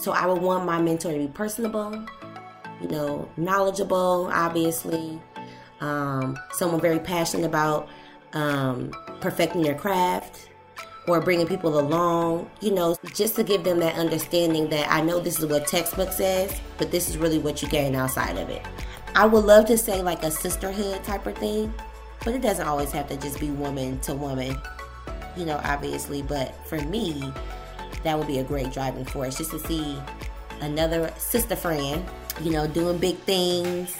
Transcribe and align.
So 0.00 0.12
I 0.12 0.26
would 0.26 0.40
want 0.40 0.64
my 0.64 0.80
mentor 0.80 1.12
to 1.12 1.18
be 1.18 1.26
personable, 1.26 2.04
you 2.80 2.88
know, 2.88 3.28
knowledgeable, 3.36 4.30
obviously, 4.32 5.20
um, 5.80 6.38
someone 6.52 6.80
very 6.80 7.00
passionate 7.00 7.46
about 7.46 7.88
um, 8.32 8.92
perfecting 9.20 9.62
their 9.62 9.74
craft 9.74 10.48
or 11.08 11.20
bringing 11.20 11.46
people 11.46 11.80
along, 11.80 12.48
you 12.60 12.72
know, 12.72 12.96
just 13.14 13.34
to 13.36 13.42
give 13.42 13.64
them 13.64 13.80
that 13.80 13.96
understanding 13.96 14.68
that 14.70 14.90
I 14.90 15.00
know 15.00 15.18
this 15.18 15.40
is 15.40 15.46
what 15.46 15.66
textbook 15.66 16.12
says, 16.12 16.60
but 16.76 16.90
this 16.90 17.08
is 17.08 17.18
really 17.18 17.38
what 17.38 17.60
you 17.60 17.68
gain 17.68 17.94
outside 17.94 18.36
of 18.36 18.48
it. 18.50 18.64
I 19.14 19.26
would 19.26 19.44
love 19.44 19.66
to 19.66 19.78
say 19.78 20.00
like 20.00 20.22
a 20.22 20.30
sisterhood 20.30 21.02
type 21.02 21.26
of 21.26 21.36
thing, 21.38 21.72
but 22.24 22.34
it 22.34 22.42
doesn't 22.42 22.66
always 22.66 22.92
have 22.92 23.08
to 23.08 23.16
just 23.16 23.40
be 23.40 23.50
woman 23.50 23.98
to 24.00 24.14
woman, 24.14 24.56
you 25.36 25.44
know, 25.44 25.60
obviously. 25.64 26.22
But 26.22 26.54
for 26.68 26.80
me, 26.82 27.32
that 28.02 28.18
would 28.18 28.26
be 28.26 28.38
a 28.38 28.44
great 28.44 28.72
driving 28.72 29.04
force 29.04 29.38
just 29.38 29.50
to 29.50 29.58
see 29.58 29.98
another 30.60 31.12
sister 31.18 31.56
friend, 31.56 32.04
you 32.42 32.50
know, 32.50 32.66
doing 32.66 32.98
big 32.98 33.16
things, 33.18 33.94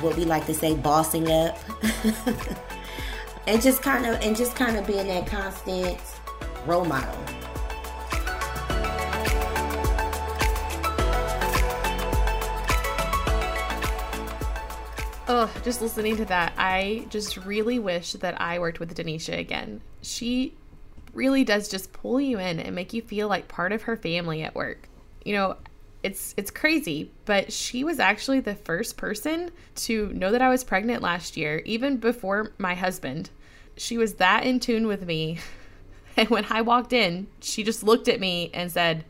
what 0.00 0.16
we 0.16 0.24
like 0.24 0.46
to 0.46 0.54
say, 0.54 0.74
bossing 0.74 1.30
up. 1.30 1.58
and 3.46 3.60
just 3.60 3.82
kind 3.82 4.06
of 4.06 4.20
and 4.20 4.36
just 4.36 4.54
kind 4.54 4.76
of 4.76 4.86
being 4.86 5.06
that 5.08 5.26
constant 5.26 5.98
role 6.66 6.84
model. 6.84 7.18
Oh, 15.34 15.50
just 15.64 15.80
listening 15.80 16.16
to 16.18 16.24
that, 16.26 16.52
I 16.58 17.06
just 17.08 17.38
really 17.38 17.78
wish 17.78 18.12
that 18.12 18.38
I 18.40 18.58
worked 18.58 18.80
with 18.80 18.94
Denisha 18.94 19.38
again. 19.38 19.80
She 20.02 20.54
really 21.12 21.44
does 21.44 21.68
just 21.68 21.92
pull 21.92 22.20
you 22.20 22.38
in 22.38 22.58
and 22.60 22.74
make 22.74 22.92
you 22.92 23.02
feel 23.02 23.28
like 23.28 23.48
part 23.48 23.72
of 23.72 23.82
her 23.82 23.96
family 23.96 24.42
at 24.42 24.54
work. 24.54 24.88
You 25.24 25.34
know, 25.34 25.56
it's 26.02 26.34
it's 26.36 26.50
crazy, 26.50 27.10
but 27.24 27.52
she 27.52 27.84
was 27.84 28.00
actually 28.00 28.40
the 28.40 28.54
first 28.54 28.96
person 28.96 29.50
to 29.76 30.08
know 30.12 30.32
that 30.32 30.42
I 30.42 30.48
was 30.48 30.64
pregnant 30.64 31.02
last 31.02 31.36
year, 31.36 31.62
even 31.64 31.98
before 31.98 32.52
my 32.58 32.74
husband. 32.74 33.30
She 33.76 33.96
was 33.96 34.14
that 34.14 34.44
in 34.44 34.60
tune 34.60 34.86
with 34.86 35.06
me. 35.06 35.38
And 36.14 36.28
when 36.28 36.44
I 36.50 36.60
walked 36.60 36.92
in, 36.92 37.26
she 37.40 37.64
just 37.64 37.82
looked 37.82 38.06
at 38.06 38.20
me 38.20 38.50
and 38.52 38.70
said, 38.70 39.06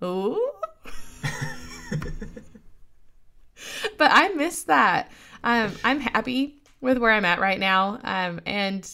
"Ooh." 0.00 0.52
but 3.98 4.10
I 4.12 4.28
miss 4.28 4.62
that. 4.62 5.10
Um, 5.42 5.72
I'm 5.82 5.98
happy 5.98 6.62
with 6.80 6.98
where 6.98 7.10
I'm 7.10 7.24
at 7.24 7.40
right 7.40 7.58
now. 7.58 7.98
Um, 8.04 8.40
and 8.46 8.88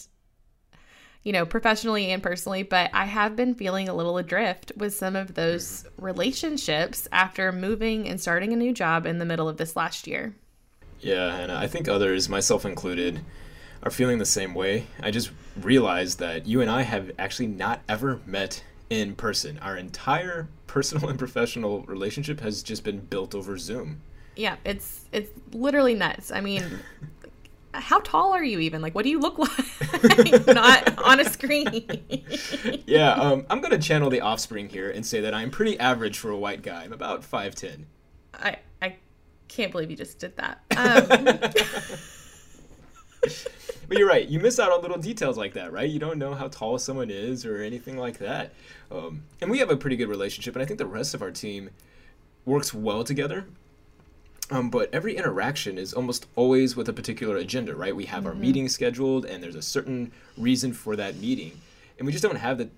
you 1.27 1.33
know, 1.33 1.45
professionally 1.45 2.09
and 2.09 2.23
personally, 2.23 2.63
but 2.63 2.89
I 2.93 3.03
have 3.03 3.35
been 3.35 3.53
feeling 3.53 3.89
a 3.89 3.93
little 3.93 4.17
adrift 4.17 4.71
with 4.77 4.93
some 4.93 5.13
of 5.13 5.33
those 5.33 5.85
relationships 5.97 7.05
after 7.11 7.51
moving 7.51 8.07
and 8.07 8.21
starting 8.21 8.53
a 8.53 8.55
new 8.55 8.71
job 8.71 9.05
in 9.05 9.17
the 9.17 9.25
middle 9.25 9.49
of 9.49 9.57
this 9.57 9.75
last 9.75 10.07
year. 10.07 10.33
Yeah, 11.01 11.35
and 11.35 11.51
I 11.51 11.67
think 11.67 11.89
others, 11.89 12.29
myself 12.29 12.63
included, 12.63 13.19
are 13.83 13.91
feeling 13.91 14.19
the 14.19 14.25
same 14.25 14.53
way. 14.53 14.87
I 15.03 15.11
just 15.11 15.31
realized 15.59 16.19
that 16.19 16.47
you 16.47 16.61
and 16.61 16.71
I 16.71 16.83
have 16.83 17.11
actually 17.19 17.47
not 17.47 17.81
ever 17.89 18.21
met 18.25 18.63
in 18.89 19.13
person. 19.13 19.59
Our 19.61 19.75
entire 19.75 20.47
personal 20.65 21.09
and 21.09 21.19
professional 21.19 21.81
relationship 21.87 22.39
has 22.39 22.63
just 22.63 22.85
been 22.85 23.01
built 23.01 23.35
over 23.35 23.57
Zoom. 23.57 23.99
Yeah, 24.37 24.55
it's 24.63 25.03
it's 25.11 25.31
literally 25.51 25.93
nuts. 25.93 26.31
I 26.31 26.39
mean, 26.39 26.63
how 27.79 27.99
tall 27.99 28.33
are 28.33 28.43
you 28.43 28.59
even? 28.59 28.81
Like, 28.81 28.95
what 28.95 29.03
do 29.03 29.09
you 29.09 29.19
look 29.19 29.37
like? 29.39 30.47
Not 30.47 30.97
on 31.03 31.19
a 31.19 31.25
screen. 31.25 31.85
yeah, 32.85 33.13
um, 33.13 33.45
I'm 33.49 33.61
gonna 33.61 33.77
channel 33.77 34.09
the 34.09 34.21
offspring 34.21 34.69
here 34.69 34.89
and 34.89 35.05
say 35.05 35.21
that 35.21 35.33
I'm 35.33 35.51
pretty 35.51 35.79
average 35.79 36.17
for 36.17 36.31
a 36.31 36.37
white 36.37 36.61
guy. 36.61 36.83
I'm 36.83 36.93
about 36.93 37.23
five 37.23 37.55
ten. 37.55 37.85
I 38.33 38.57
I 38.81 38.95
can't 39.47 39.71
believe 39.71 39.89
you 39.89 39.97
just 39.97 40.19
did 40.19 40.35
that. 40.37 40.61
Um, 40.75 41.07
but 43.87 43.97
you're 43.97 44.07
right. 44.07 44.27
You 44.27 44.39
miss 44.39 44.59
out 44.59 44.71
on 44.71 44.81
little 44.81 44.97
details 44.97 45.37
like 45.37 45.53
that, 45.53 45.71
right? 45.71 45.89
You 45.89 45.99
don't 45.99 46.19
know 46.19 46.33
how 46.33 46.47
tall 46.47 46.77
someone 46.77 47.09
is 47.09 47.45
or 47.45 47.61
anything 47.61 47.97
like 47.97 48.17
that. 48.19 48.53
Um, 48.91 49.23
and 49.41 49.51
we 49.51 49.59
have 49.59 49.69
a 49.69 49.77
pretty 49.77 49.95
good 49.95 50.09
relationship, 50.09 50.55
and 50.55 50.63
I 50.63 50.65
think 50.65 50.79
the 50.79 50.85
rest 50.85 51.13
of 51.13 51.21
our 51.21 51.31
team 51.31 51.69
works 52.45 52.73
well 52.73 53.03
together. 53.03 53.45
Um, 54.49 54.69
but 54.69 54.89
every 54.93 55.17
interaction 55.17 55.77
is 55.77 55.93
almost 55.93 56.27
always 56.35 56.75
with 56.75 56.87
a 56.87 56.93
particular 56.93 57.35
agenda, 57.35 57.75
right? 57.75 57.95
We 57.95 58.05
have 58.05 58.19
mm-hmm. 58.19 58.27
our 58.27 58.35
meeting 58.35 58.69
scheduled, 58.69 59.25
and 59.25 59.43
there's 59.43 59.55
a 59.55 59.61
certain 59.61 60.11
reason 60.37 60.73
for 60.73 60.95
that 60.95 61.17
meeting, 61.17 61.59
and 61.97 62.05
we 62.05 62.11
just 62.11 62.23
don't 62.23 62.37
have 62.37 62.57
the 62.57 62.69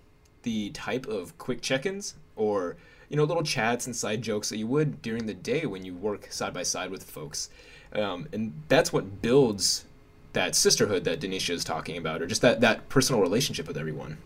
the 0.44 0.70
type 0.72 1.06
of 1.06 1.38
quick 1.38 1.62
check-ins 1.62 2.16
or 2.38 2.78
you 3.10 3.18
know 3.18 3.26
little 3.26 3.44
chats 3.44 3.86
and 3.86 3.96
side 3.96 4.22
jokes 4.22 4.50
that 4.50 4.58
you 4.58 4.66
would 4.66 5.02
during 5.02 5.26
the 5.26 5.34
day 5.34 5.66
when 5.66 5.84
you 5.84 5.94
work 5.94 6.32
side 6.32 6.54
by 6.54 6.64
side 6.64 6.90
with 6.90 7.04
folks, 7.04 7.50
um, 7.94 8.28
and 8.34 8.54
that's 8.68 8.92
what 8.92 9.22
builds 9.22 9.86
that 10.34 10.56
sisterhood 10.56 11.04
that 11.04 11.20
Denisha 11.20 11.52
is 11.52 11.64
talking 11.64 11.98
about, 11.98 12.22
or 12.22 12.26
just 12.26 12.42
that 12.42 12.62
that 12.62 12.90
personal 12.90 13.22
relationship 13.22 13.68
with 13.68 13.78
everyone. 13.78 14.18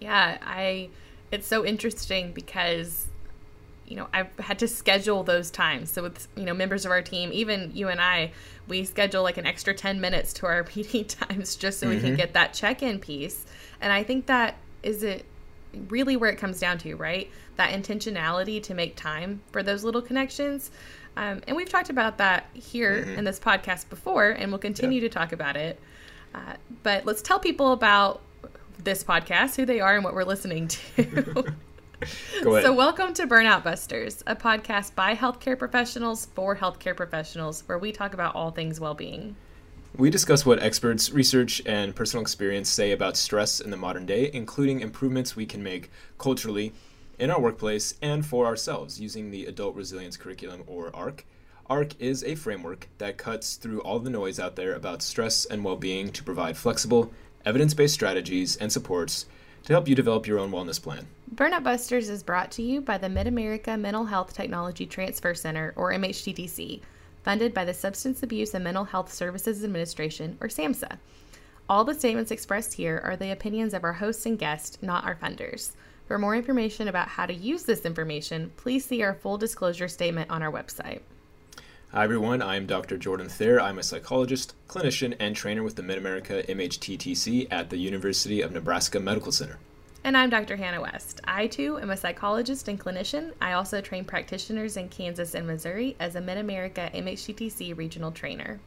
Yeah, 0.00 0.38
I. 0.42 0.90
It's 1.30 1.46
so 1.46 1.66
interesting 1.66 2.32
because 2.32 3.08
you 3.88 3.96
know 3.96 4.06
I've 4.12 4.36
had 4.38 4.58
to 4.60 4.68
schedule 4.68 5.24
those 5.24 5.50
times. 5.50 5.90
So 5.90 6.02
with 6.02 6.28
you 6.36 6.44
know 6.44 6.54
members 6.54 6.84
of 6.84 6.90
our 6.90 7.02
team, 7.02 7.30
even 7.32 7.70
you 7.74 7.88
and 7.88 8.00
I, 8.00 8.32
we 8.68 8.84
schedule 8.84 9.22
like 9.22 9.38
an 9.38 9.46
extra 9.46 9.74
ten 9.74 10.00
minutes 10.00 10.32
to 10.34 10.46
our 10.46 10.66
meeting 10.76 11.06
times 11.06 11.56
just 11.56 11.80
so 11.80 11.86
mm-hmm. 11.86 11.94
we 11.94 12.00
can 12.00 12.10
mm-hmm. 12.10 12.16
get 12.16 12.34
that 12.34 12.52
check-in 12.52 12.98
piece. 13.00 13.46
And 13.80 13.92
I 13.92 14.02
think 14.02 14.26
that 14.26 14.56
is 14.82 15.02
it 15.02 15.24
really 15.88 16.16
where 16.16 16.30
it 16.30 16.36
comes 16.36 16.60
down 16.60 16.78
to, 16.78 16.94
right? 16.96 17.30
That 17.56 17.70
intentionality 17.70 18.62
to 18.64 18.74
make 18.74 18.96
time 18.96 19.40
for 19.52 19.62
those 19.62 19.84
little 19.84 20.02
connections. 20.02 20.70
Um, 21.16 21.40
and 21.46 21.56
we've 21.56 21.68
talked 21.68 21.90
about 21.90 22.18
that 22.18 22.46
here 22.54 23.02
mm-hmm. 23.02 23.18
in 23.18 23.24
this 23.24 23.40
podcast 23.40 23.88
before, 23.88 24.30
and 24.30 24.52
we'll 24.52 24.60
continue 24.60 25.00
yeah. 25.00 25.08
to 25.08 25.14
talk 25.14 25.32
about 25.32 25.56
it. 25.56 25.80
Uh, 26.34 26.54
but 26.82 27.04
let's 27.06 27.22
tell 27.22 27.40
people 27.40 27.72
about 27.72 28.20
this 28.82 29.02
podcast, 29.02 29.56
who 29.56 29.66
they 29.66 29.80
are, 29.80 29.96
and 29.96 30.04
what 30.04 30.14
we're 30.14 30.24
listening 30.24 30.68
to. 30.68 31.54
So, 32.42 32.72
welcome 32.72 33.12
to 33.14 33.26
Burnout 33.26 33.64
Busters, 33.64 34.22
a 34.26 34.36
podcast 34.36 34.94
by 34.94 35.16
healthcare 35.16 35.58
professionals 35.58 36.26
for 36.26 36.56
healthcare 36.56 36.96
professionals, 36.96 37.64
where 37.66 37.78
we 37.78 37.90
talk 37.90 38.14
about 38.14 38.36
all 38.36 38.52
things 38.52 38.78
well 38.78 38.94
being. 38.94 39.34
We 39.96 40.08
discuss 40.08 40.46
what 40.46 40.62
experts, 40.62 41.10
research, 41.10 41.60
and 41.66 41.96
personal 41.96 42.22
experience 42.22 42.68
say 42.68 42.92
about 42.92 43.16
stress 43.16 43.58
in 43.58 43.72
the 43.72 43.76
modern 43.76 44.06
day, 44.06 44.30
including 44.32 44.80
improvements 44.80 45.34
we 45.34 45.44
can 45.44 45.62
make 45.62 45.90
culturally, 46.18 46.72
in 47.18 47.30
our 47.30 47.40
workplace 47.40 47.94
and 48.00 48.24
for 48.24 48.46
ourselves 48.46 49.00
using 49.00 49.32
the 49.32 49.46
Adult 49.46 49.74
Resilience 49.74 50.16
Curriculum 50.16 50.62
or 50.68 50.94
ARC. 50.94 51.26
ARC 51.68 52.00
is 52.00 52.22
a 52.22 52.36
framework 52.36 52.88
that 52.98 53.18
cuts 53.18 53.56
through 53.56 53.80
all 53.80 53.98
the 53.98 54.10
noise 54.10 54.38
out 54.38 54.54
there 54.54 54.74
about 54.74 55.02
stress 55.02 55.44
and 55.44 55.64
well 55.64 55.76
being 55.76 56.12
to 56.12 56.22
provide 56.22 56.56
flexible, 56.56 57.12
evidence 57.44 57.74
based 57.74 57.94
strategies 57.94 58.54
and 58.56 58.70
supports 58.70 59.26
to 59.68 59.74
help 59.74 59.86
you 59.86 59.94
develop 59.94 60.26
your 60.26 60.38
own 60.38 60.50
wellness 60.50 60.82
plan. 60.82 61.06
Burnout 61.34 61.62
Busters 61.62 62.08
is 62.08 62.22
brought 62.22 62.50
to 62.52 62.62
you 62.62 62.80
by 62.80 62.96
the 62.96 63.10
Mid 63.10 63.26
America 63.26 63.76
Mental 63.76 64.06
Health 64.06 64.32
Technology 64.32 64.86
Transfer 64.86 65.34
Center, 65.34 65.74
or 65.76 65.92
MHTTC, 65.92 66.80
funded 67.22 67.52
by 67.52 67.66
the 67.66 67.74
Substance 67.74 68.22
Abuse 68.22 68.54
and 68.54 68.64
Mental 68.64 68.84
Health 68.84 69.12
Services 69.12 69.62
Administration, 69.62 70.38
or 70.40 70.48
SAMHSA. 70.48 70.96
All 71.68 71.84
the 71.84 71.92
statements 71.92 72.30
expressed 72.30 72.72
here 72.72 73.02
are 73.04 73.14
the 73.14 73.30
opinions 73.30 73.74
of 73.74 73.84
our 73.84 73.92
hosts 73.92 74.24
and 74.24 74.38
guests, 74.38 74.78
not 74.80 75.04
our 75.04 75.16
funders. 75.16 75.72
For 76.06 76.18
more 76.18 76.34
information 76.34 76.88
about 76.88 77.08
how 77.08 77.26
to 77.26 77.34
use 77.34 77.64
this 77.64 77.84
information, 77.84 78.50
please 78.56 78.86
see 78.86 79.02
our 79.02 79.12
full 79.12 79.36
disclosure 79.36 79.88
statement 79.88 80.30
on 80.30 80.42
our 80.42 80.50
website. 80.50 81.02
Hi, 81.92 82.04
everyone. 82.04 82.42
I'm 82.42 82.66
Dr. 82.66 82.98
Jordan 82.98 83.30
Thayer. 83.30 83.58
I'm 83.58 83.78
a 83.78 83.82
psychologist, 83.82 84.52
clinician, 84.68 85.16
and 85.18 85.34
trainer 85.34 85.62
with 85.62 85.74
the 85.74 85.82
Mid 85.82 85.96
America 85.96 86.44
MHTTC 86.46 87.48
at 87.50 87.70
the 87.70 87.78
University 87.78 88.42
of 88.42 88.52
Nebraska 88.52 89.00
Medical 89.00 89.32
Center. 89.32 89.58
And 90.04 90.14
I'm 90.14 90.28
Dr. 90.28 90.56
Hannah 90.56 90.82
West. 90.82 91.22
I 91.24 91.46
too 91.46 91.78
am 91.78 91.88
a 91.88 91.96
psychologist 91.96 92.68
and 92.68 92.78
clinician. 92.78 93.32
I 93.40 93.54
also 93.54 93.80
train 93.80 94.04
practitioners 94.04 94.76
in 94.76 94.90
Kansas 94.90 95.34
and 95.34 95.46
Missouri 95.46 95.96
as 95.98 96.14
a 96.14 96.20
Mid 96.20 96.36
America 96.36 96.90
MHTTC 96.92 97.74
regional 97.74 98.12
trainer. 98.12 98.60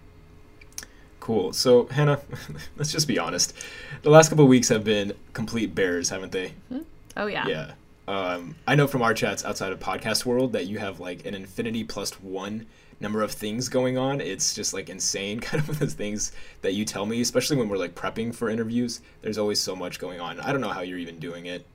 Cool. 1.19 1.53
So, 1.53 1.85
Hannah, 1.91 2.19
let's 2.75 2.91
just 2.91 3.07
be 3.07 3.19
honest. 3.19 3.53
The 4.01 4.09
last 4.09 4.29
couple 4.29 4.47
weeks 4.47 4.69
have 4.69 4.83
been 4.83 5.13
complete 5.33 5.75
bears, 5.75 6.09
haven't 6.09 6.31
they? 6.31 6.55
Mm-hmm. 6.73 6.79
Oh 7.17 7.27
yeah. 7.27 7.47
Yeah. 7.47 7.71
Um, 8.07 8.55
I 8.67 8.73
know 8.73 8.87
from 8.87 9.03
our 9.03 9.13
chats 9.13 9.45
outside 9.45 9.71
of 9.71 9.79
podcast 9.79 10.25
world 10.25 10.53
that 10.53 10.65
you 10.65 10.79
have 10.79 10.99
like 10.99 11.23
an 11.27 11.35
infinity 11.35 11.83
plus 11.83 12.19
one 12.19 12.65
number 13.01 13.21
of 13.21 13.31
things 13.31 13.67
going 13.67 13.97
on. 13.97 14.21
It's 14.21 14.53
just 14.53 14.73
like 14.73 14.89
insane, 14.89 15.39
kind 15.41 15.67
of 15.67 15.79
those 15.79 15.93
things 15.93 16.31
that 16.61 16.73
you 16.73 16.85
tell 16.85 17.05
me, 17.05 17.21
especially 17.21 17.57
when 17.57 17.69
we're 17.69 17.77
like 17.77 17.95
prepping 17.95 18.33
for 18.33 18.49
interviews. 18.49 19.01
There's 19.21 19.37
always 19.37 19.59
so 19.59 19.75
much 19.75 19.99
going 19.99 20.19
on. 20.19 20.39
I 20.39 20.51
don't 20.51 20.61
know 20.61 20.69
how 20.69 20.81
you're 20.81 20.99
even 20.99 21.19
doing 21.19 21.47
it. 21.47 21.65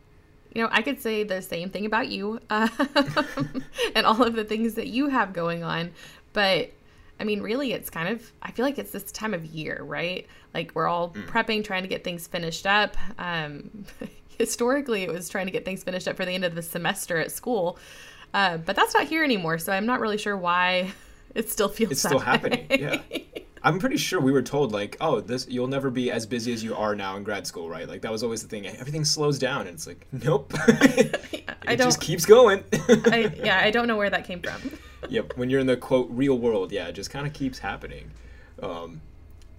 You 0.55 0.63
know, 0.63 0.69
I 0.73 0.81
could 0.81 1.01
say 1.03 1.23
the 1.23 1.43
same 1.43 1.69
thing 1.69 1.85
about 1.85 2.09
you 2.09 2.41
um, 2.49 2.71
and 3.95 4.07
all 4.07 4.23
of 4.23 4.35
the 4.35 4.45
things 4.45 4.75
that 4.75 4.87
you 4.87 5.09
have 5.09 5.35
going 5.35 5.63
on, 5.63 5.93
but 6.33 6.71
I 7.21 7.25
mean, 7.25 7.41
really, 7.43 7.73
it's 7.73 7.91
kind 7.91 8.09
of, 8.09 8.33
I 8.43 8.51
feel 8.51 8.65
like 8.65 8.79
it's 8.79 8.91
this 8.91 9.11
time 9.13 9.35
of 9.35 9.45
year, 9.45 9.83
right? 9.83 10.27
Like 10.55 10.73
we're 10.75 10.87
all 10.87 11.11
mm. 11.11 11.27
prepping, 11.27 11.65
trying 11.65 11.83
to 11.83 11.89
get 11.89 12.05
things 12.05 12.27
finished 12.27 12.67
up. 12.67 12.97
Um, 13.19 13.85
historically 14.39 15.03
it 15.03 15.11
was 15.11 15.29
trying 15.29 15.47
to 15.47 15.53
get 15.53 15.65
things 15.65 15.83
finished 15.83 16.07
up 16.07 16.17
for 16.17 16.25
the 16.25 16.33
end 16.33 16.45
of 16.45 16.55
the 16.55 16.63
semester 16.63 17.19
at 17.19 17.33
school. 17.33 17.79
Uh, 18.35 18.59
but 18.59 18.77
that's 18.77 18.95
not 18.95 19.07
here 19.07 19.25
anymore, 19.25 19.59
so 19.59 19.73
I'm 19.73 19.87
not 19.87 20.01
really 20.01 20.19
sure 20.19 20.37
why 20.37 20.93
it 21.41 21.51
still 21.51 21.69
feels. 21.69 21.93
It's 21.93 22.01
still 22.01 22.19
happening. 22.19 22.67
Yeah. 22.71 23.01
I'm 23.63 23.81
pretty 23.81 23.97
sure 23.97 24.21
we 24.21 24.31
were 24.31 24.43
told 24.43 24.71
like, 24.71 24.97
oh, 25.01 25.21
this 25.21 25.47
you'll 25.49 25.67
never 25.67 25.91
be 25.91 26.11
as 26.11 26.25
busy 26.25 26.53
as 26.53 26.63
you 26.63 26.77
are 26.77 26.95
now 26.95 27.17
in 27.17 27.25
grad 27.25 27.47
school, 27.49 27.69
right? 27.69 27.89
Like 27.89 28.03
that 28.03 28.13
was 28.13 28.23
always 28.23 28.41
the 28.41 28.49
thing. 28.49 28.65
Everything 28.67 29.05
slows 29.05 29.41
down, 29.41 29.63
and 29.63 29.71
it's 29.71 29.89
like, 29.89 30.07
nope. 30.13 30.53
it 30.69 31.49
I 31.67 31.75
don't. 31.75 31.89
just 31.89 32.01
keeps 32.01 32.25
going. 32.25 32.63
I, 32.73 33.33
yeah, 33.43 33.61
I 33.63 33.73
don't 33.73 33.89
know 33.89 33.97
where 33.97 34.11
that 34.11 34.25
came 34.25 34.41
from. 34.41 34.79
yep. 35.09 35.37
When 35.37 35.51
you're 35.51 35.61
in 35.61 35.67
the 35.67 35.77
quote 35.77 36.09
real 36.11 36.39
world, 36.39 36.71
yeah, 36.71 36.87
it 36.87 36.93
just 36.93 37.11
kind 37.11 37.27
of 37.27 37.33
keeps 37.33 37.59
happening. 37.59 38.13
Um, 38.63 39.01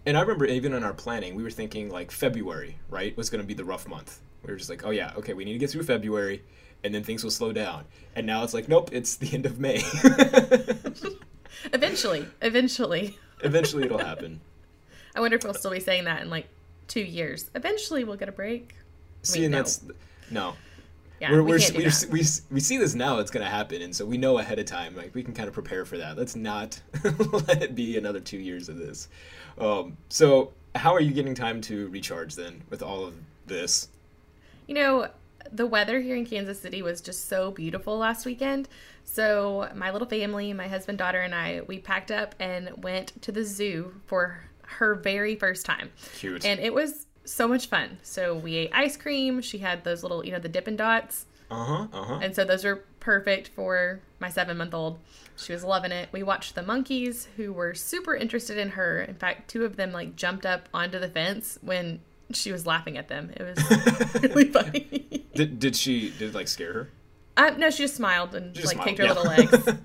and 0.05 0.17
I 0.17 0.21
remember 0.21 0.45
even 0.45 0.73
in 0.73 0.85
our 0.85 0.93
planning, 0.93 1.35
we 1.35 1.43
were 1.43 1.51
thinking 1.51 1.89
like 1.89 2.09
February, 2.11 2.79
right, 2.89 3.15
was 3.17 3.29
going 3.29 3.41
to 3.41 3.47
be 3.47 3.53
the 3.53 3.65
rough 3.65 3.89
month. 3.89 4.21
We 4.41 4.53
were 4.53 4.57
just 4.57 4.69
like, 4.69 4.85
oh 4.85 4.91
yeah, 4.91 5.11
okay, 5.17 5.33
we 5.33 5.43
need 5.43 5.53
to 5.53 5.59
get 5.59 5.69
through 5.69 5.83
February, 5.83 6.43
and 6.85 6.95
then 6.95 7.03
things 7.03 7.25
will 7.25 7.31
slow 7.31 7.51
down. 7.51 7.83
And 8.15 8.25
now 8.25 8.43
it's 8.45 8.53
like, 8.53 8.69
nope, 8.69 8.89
it's 8.93 9.17
the 9.17 9.33
end 9.33 9.45
of 9.45 9.59
May. 9.59 9.83
Eventually, 11.73 12.25
eventually. 12.41 13.17
Eventually, 13.41 13.83
it'll 13.83 13.97
happen. 14.13 14.41
I 15.15 15.19
wonder 15.19 15.37
if 15.37 15.43
we'll 15.43 15.53
still 15.53 15.71
be 15.71 15.79
saying 15.79 16.05
that 16.05 16.21
in 16.21 16.29
like 16.29 16.47
two 16.87 17.01
years. 17.01 17.49
Eventually, 17.55 18.03
we'll 18.03 18.17
get 18.17 18.29
a 18.29 18.33
break. 18.33 18.75
See, 19.23 19.39
mean, 19.39 19.45
and 19.45 19.51
no. 19.51 19.57
that's 19.57 19.83
no. 20.29 20.53
Yeah, 21.19 21.31
we're, 21.31 21.41
we 21.41 21.51
we're, 21.51 21.59
can't 21.59 21.73
do 21.73 21.83
we're, 21.83 21.89
that. 21.89 22.09
we, 22.11 22.19
we 22.51 22.59
see 22.59 22.77
this 22.77 22.93
now 22.93 23.17
it's 23.17 23.31
going 23.31 23.43
to 23.43 23.49
happen 23.49 23.81
and 23.81 23.95
so 23.95 24.05
we 24.05 24.19
know 24.19 24.37
ahead 24.37 24.59
of 24.59 24.67
time 24.67 24.95
like 24.95 25.15
we 25.15 25.23
can 25.23 25.33
kind 25.33 25.47
of 25.47 25.53
prepare 25.55 25.83
for 25.83 25.97
that 25.97 26.15
let's 26.15 26.35
not 26.35 26.79
let 27.47 27.63
it 27.63 27.73
be 27.73 27.97
another 27.97 28.19
two 28.19 28.37
years 28.37 28.69
of 28.69 28.77
this 28.77 29.07
um, 29.57 29.97
so 30.09 30.53
how 30.75 30.93
are 30.93 31.01
you 31.01 31.11
getting 31.11 31.33
time 31.33 31.59
to 31.61 31.87
recharge 31.87 32.35
then 32.35 32.61
with 32.69 32.83
all 32.83 33.03
of 33.03 33.15
this 33.47 33.89
You 34.67 34.75
know, 34.75 35.07
the 35.51 35.65
weather 35.65 35.99
here 35.99 36.15
in 36.15 36.25
Kansas 36.25 36.59
City 36.59 36.81
was 36.81 37.01
just 37.01 37.27
so 37.27 37.51
beautiful 37.51 37.97
last 37.97 38.25
weekend. 38.25 38.67
So, 39.03 39.69
my 39.75 39.91
little 39.91 40.07
family, 40.07 40.51
my 40.53 40.67
husband, 40.67 40.97
daughter, 40.97 41.21
and 41.21 41.33
I, 41.33 41.61
we 41.67 41.79
packed 41.79 42.11
up 42.11 42.35
and 42.39 42.83
went 42.83 43.21
to 43.23 43.31
the 43.31 43.43
zoo 43.43 43.93
for 44.05 44.43
her 44.63 44.95
very 44.95 45.35
first 45.35 45.65
time. 45.65 45.91
cute 46.17 46.45
And 46.45 46.59
it 46.59 46.73
was 46.73 47.05
so 47.23 47.47
much 47.47 47.67
fun. 47.67 47.97
So, 48.03 48.35
we 48.35 48.55
ate 48.55 48.71
ice 48.73 48.97
cream. 48.97 49.41
She 49.41 49.59
had 49.59 49.83
those 49.83 50.03
little, 50.03 50.25
you 50.25 50.31
know, 50.31 50.39
the 50.39 50.49
Dippin' 50.49 50.75
Dots. 50.75 51.25
uh-huh 51.49 51.87
uh-huh 51.93 52.19
And 52.21 52.35
so, 52.35 52.43
those 52.43 52.63
were 52.63 52.83
perfect 52.99 53.47
for 53.49 54.01
my 54.19 54.29
seven 54.29 54.57
month 54.57 54.73
old. 54.73 54.99
She 55.37 55.53
was 55.53 55.63
loving 55.63 55.91
it. 55.91 56.09
We 56.11 56.23
watched 56.23 56.55
the 56.55 56.63
monkeys 56.63 57.27
who 57.37 57.53
were 57.53 57.73
super 57.73 58.15
interested 58.15 58.57
in 58.57 58.71
her. 58.71 59.01
In 59.01 59.15
fact, 59.15 59.49
two 59.49 59.63
of 59.63 59.77
them 59.77 59.91
like 59.91 60.15
jumped 60.15 60.45
up 60.45 60.67
onto 60.73 60.99
the 60.99 61.07
fence 61.07 61.57
when 61.61 62.01
she 62.33 62.51
was 62.51 62.65
laughing 62.65 62.97
at 62.97 63.07
them. 63.07 63.31
It 63.35 63.43
was 63.43 64.21
really 64.21 64.51
funny. 64.51 64.96
Did, 65.37 65.59
did 65.59 65.75
she 65.75 66.09
did 66.19 66.29
it 66.29 66.35
like 66.35 66.47
scare 66.47 66.73
her 66.73 66.89
Uh, 67.37 67.51
no, 67.57 67.69
she 67.69 67.83
just 67.83 67.95
smiled 67.95 68.35
and 68.35 68.55
She 68.57 68.63
like 68.63 68.81
kicked 68.83 68.97
her 68.97 69.05
yeah. 69.05 69.13
little 69.13 69.23
legs. 69.31 69.69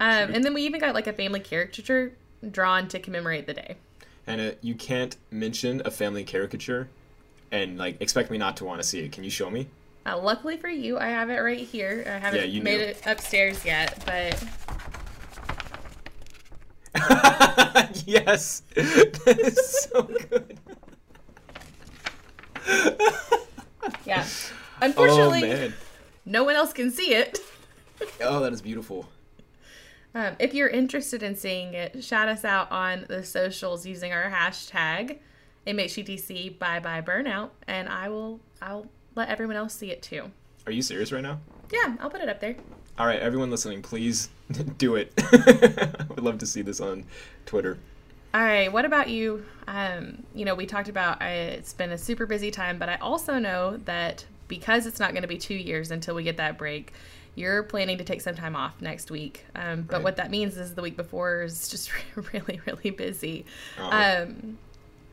Um, 0.00 0.32
and 0.32 0.44
then 0.44 0.54
we 0.54 0.62
even 0.62 0.78
got 0.80 0.94
like 0.94 1.08
a 1.08 1.12
family 1.12 1.40
caricature 1.40 2.12
drawn 2.52 2.86
to 2.86 3.00
commemorate 3.00 3.46
the 3.48 3.54
day. 3.54 3.76
and 4.28 4.54
you 4.60 4.76
can't 4.76 5.16
mention 5.32 5.82
a 5.84 5.90
family 5.90 6.22
caricature 6.22 6.88
and 7.50 7.76
like 7.78 8.00
expect 8.00 8.30
me 8.30 8.38
not 8.38 8.56
to 8.58 8.64
want 8.64 8.80
to 8.80 8.86
see 8.86 9.00
it 9.00 9.10
can 9.10 9.24
you 9.24 9.30
show 9.30 9.50
me 9.50 9.66
Uh, 10.06 10.16
luckily 10.16 10.56
for 10.56 10.68
you, 10.68 10.98
I 11.00 11.08
have 11.08 11.30
it 11.30 11.38
right 11.40 11.58
here. 11.66 12.04
I 12.06 12.18
haven't 12.18 12.38
Yeah, 12.40 12.46
you 12.46 12.62
made 12.62 12.78
knew. 12.78 12.84
it 12.86 13.02
upstairs 13.06 13.64
yet, 13.64 14.00
but 14.06 14.40
yes 18.06 18.62
that 18.74 19.36
is 19.40 19.80
so 19.90 20.02
good 20.02 20.58
yeah. 24.06 24.24
oh 24.82 24.86
Unfortunately, 24.86 25.42
man 25.42 25.74
no 26.24 26.44
one 26.44 26.54
else 26.56 26.72
can 26.72 26.90
see 26.90 27.14
it. 27.14 27.38
oh 28.20 28.40
that 28.40 28.52
is 28.52 28.60
beautiful 28.60 29.08
Um, 30.14 30.36
if 30.38 30.54
you're 30.54 30.68
interested 30.68 31.22
in 31.22 31.34
seeing 31.36 31.74
it, 31.74 32.02
shout 32.04 32.28
us 32.28 32.44
out 32.44 32.70
on 32.70 33.06
the 33.08 33.22
socials 33.24 33.86
using 33.86 34.12
our 34.12 34.30
hashtag 34.30 35.18
MHTTC 35.66 36.58
Bye 36.58 36.80
Bye 36.80 37.02
Burnout, 37.02 37.50
and 37.66 37.88
I 37.88 38.08
will 38.08 38.40
I'll 38.62 38.86
let 39.14 39.28
everyone 39.28 39.56
else 39.56 39.74
see 39.74 39.90
it 39.90 40.02
too. 40.02 40.30
are 40.66 40.72
you 40.72 40.82
serious 40.82 41.12
right 41.12 41.22
now 41.22 41.40
Yeah, 41.72 41.96
I'll 42.00 42.10
put 42.10 42.20
it 42.20 42.28
up 42.28 42.40
there. 42.40 42.56
All 42.98 43.06
right, 43.06 43.20
everyone 43.20 43.50
listening, 43.50 43.80
please 43.82 44.28
do 44.78 44.96
it. 44.96 45.12
I 45.18 46.04
would 46.08 46.24
love 46.24 46.38
to 46.38 46.46
see 46.46 46.62
this 46.62 46.80
on 46.80 47.04
Twitter. 47.46 47.78
All 48.34 48.42
right, 48.42 48.72
what 48.72 48.84
about 48.84 49.08
you? 49.08 49.44
Um, 49.66 50.24
you 50.34 50.44
know, 50.44 50.54
we 50.54 50.66
talked 50.66 50.88
about 50.88 51.22
uh, 51.22 51.26
it's 51.26 51.72
been 51.72 51.92
a 51.92 51.98
super 51.98 52.26
busy 52.26 52.50
time, 52.50 52.78
but 52.78 52.88
I 52.88 52.96
also 52.96 53.38
know 53.38 53.76
that 53.84 54.24
because 54.48 54.86
it's 54.86 55.00
not 55.00 55.12
going 55.12 55.22
to 55.22 55.28
be 55.28 55.38
two 55.38 55.54
years 55.54 55.90
until 55.90 56.14
we 56.14 56.22
get 56.24 56.36
that 56.38 56.58
break, 56.58 56.92
you're 57.34 57.62
planning 57.62 57.98
to 57.98 58.04
take 58.04 58.20
some 58.20 58.34
time 58.34 58.56
off 58.56 58.80
next 58.80 59.10
week. 59.10 59.44
Um, 59.54 59.82
but 59.82 59.98
Right. 59.98 60.02
what 60.02 60.16
that 60.16 60.30
means 60.30 60.56
is 60.56 60.74
the 60.74 60.82
week 60.82 60.96
before 60.96 61.42
is 61.42 61.68
just 61.70 61.90
really, 62.32 62.60
really 62.66 62.90
busy. 62.90 63.46
Uh, 63.76 64.04
Um, 64.26 64.58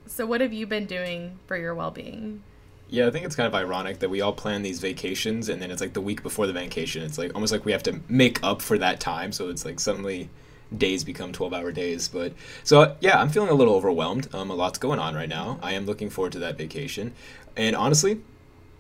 so, 0.08 0.26
what 0.26 0.42
have 0.42 0.54
you 0.54 0.68
been 0.68 0.86
doing 0.88 1.40
for 1.48 1.58
your 1.58 1.76
well 1.76 1.92
being? 1.92 2.44
yeah, 2.88 3.08
I 3.08 3.12
think 3.12 3.26
it's 3.26 3.36
kind 3.36 3.48
of 3.48 3.56
ironic 3.56 4.00
that 4.00 4.10
we 4.10 4.22
all 4.22 4.34
plan 4.34 4.62
these 4.62 4.80
vacations 4.80 5.50
and 5.50 5.62
then 5.62 5.72
it's 5.72 5.82
like 5.82 5.94
the 5.94 6.02
week 6.02 6.22
before 6.22 6.46
the 6.48 6.54
vacation. 6.54 7.04
It's 7.04 7.18
like 7.18 7.34
almost 7.34 7.52
like 7.52 7.66
we 7.66 7.72
have 7.72 7.84
to 7.84 8.00
make 8.08 8.40
up 8.44 8.62
for 8.62 8.78
that 8.78 9.00
time. 9.00 9.32
So 9.32 9.50
it's 9.50 9.66
like 9.66 9.80
suddenly 9.80 10.30
days 10.76 11.04
become 11.04 11.32
12 11.32 11.54
hour 11.54 11.72
days. 11.72 12.08
But 12.08 12.34
so 12.64 12.96
yeah, 13.02 13.20
I'm 13.20 13.30
feeling 13.30 13.50
a 13.50 13.54
little 13.56 13.74
overwhelmed. 13.76 14.34
Um, 14.36 14.52
a 14.52 14.56
lot's 14.56 14.78
going 14.78 15.00
on 15.00 15.16
right 15.16 15.30
now. 15.30 15.60
I 15.64 15.74
am 15.74 15.86
looking 15.88 16.10
forward 16.12 16.34
to 16.34 16.40
that 16.40 16.58
vacation. 16.58 17.14
And 17.58 17.76
honestly, 17.76 18.22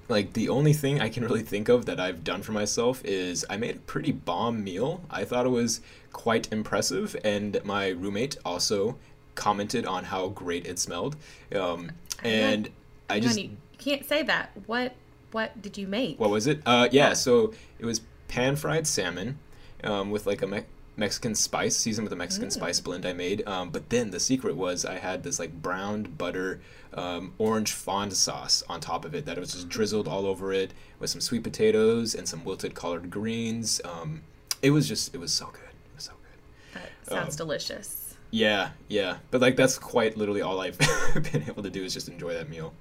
like 0.07 0.33
the 0.33 0.49
only 0.49 0.73
thing 0.73 1.01
I 1.01 1.09
can 1.09 1.23
really 1.23 1.41
think 1.41 1.67
of 1.69 1.85
that 1.87 1.99
I've 1.99 2.23
done 2.23 2.41
for 2.43 2.51
myself 2.51 3.03
is 3.03 3.45
I 3.49 3.57
made 3.57 3.75
a 3.77 3.79
pretty 3.79 4.11
bomb 4.11 4.63
meal. 4.63 5.01
I 5.09 5.25
thought 5.25 5.45
it 5.45 5.49
was 5.49 5.81
quite 6.13 6.51
impressive, 6.51 7.15
and 7.23 7.59
my 7.63 7.89
roommate 7.89 8.37
also 8.45 8.97
commented 9.35 9.85
on 9.85 10.05
how 10.05 10.27
great 10.29 10.65
it 10.65 10.79
smelled. 10.79 11.15
Um, 11.53 11.91
and 12.23 12.69
I 13.09 13.13
Hang 13.15 13.21
just 13.23 13.39
you 13.39 13.57
can't 13.77 14.05
say 14.05 14.23
that. 14.23 14.51
What 14.67 14.93
What 15.31 15.61
did 15.61 15.77
you 15.77 15.87
make? 15.87 16.19
what 16.19 16.29
was 16.29 16.47
it? 16.47 16.61
Uh, 16.65 16.87
yeah, 16.91 17.09
Yeah. 17.09 17.13
so 17.13 17.53
it 17.79 17.85
was 17.85 18.01
pan 18.27 18.55
fried 18.55 18.87
salmon 18.87 19.37
um, 19.83 20.09
with 20.11 20.25
like 20.25 20.41
a 20.41 20.47
Me- 20.47 20.63
Mexican 20.97 21.35
spice, 21.35 21.75
seasoned 21.75 22.05
with 22.05 22.13
a 22.13 22.15
Mexican 22.15 22.49
spice 22.49 22.79
blend 22.79 23.05
I 23.05 23.13
made. 23.13 23.45
Um, 23.47 23.69
but 23.69 23.89
then 23.89 24.11
the 24.11 24.19
secret 24.19 24.55
was 24.55 24.85
I 24.85 24.95
had 24.95 25.23
this 25.23 25.39
like 25.39 25.61
browned 25.61 26.17
butter, 26.17 26.61
um, 26.93 27.33
orange 27.37 27.73
fond 27.73 28.13
sauce 28.13 28.63
on 28.69 28.79
top 28.79 29.05
of 29.05 29.13
it 29.13 29.25
that 29.25 29.37
was 29.37 29.53
just 29.53 29.69
drizzled 29.69 30.07
all 30.07 30.25
over 30.25 30.53
it 30.53 30.73
with 30.99 31.09
some 31.09 31.21
sweet 31.21 31.43
potatoes 31.43 32.15
and 32.15 32.27
some 32.27 32.43
wilted 32.43 32.75
collard 32.75 33.09
greens. 33.09 33.81
Um, 33.83 34.21
it 34.61 34.71
was 34.71 34.87
just, 34.87 35.13
it 35.13 35.19
was 35.19 35.33
so 35.33 35.47
good. 35.47 35.61
It 35.63 35.95
was 35.95 36.05
so 36.05 36.13
good. 36.13 36.81
That 36.81 37.09
sounds 37.09 37.35
delicious. 37.35 38.15
Yeah, 38.31 38.69
yeah. 38.87 39.17
But 39.31 39.41
like 39.41 39.55
that's 39.55 39.77
quite 39.77 40.17
literally 40.17 40.41
all 40.41 40.59
I've 40.59 40.77
been 41.31 41.43
able 41.47 41.63
to 41.63 41.69
do 41.69 41.83
is 41.83 41.93
just 41.93 42.07
enjoy 42.09 42.33
that 42.33 42.49
meal. 42.49 42.73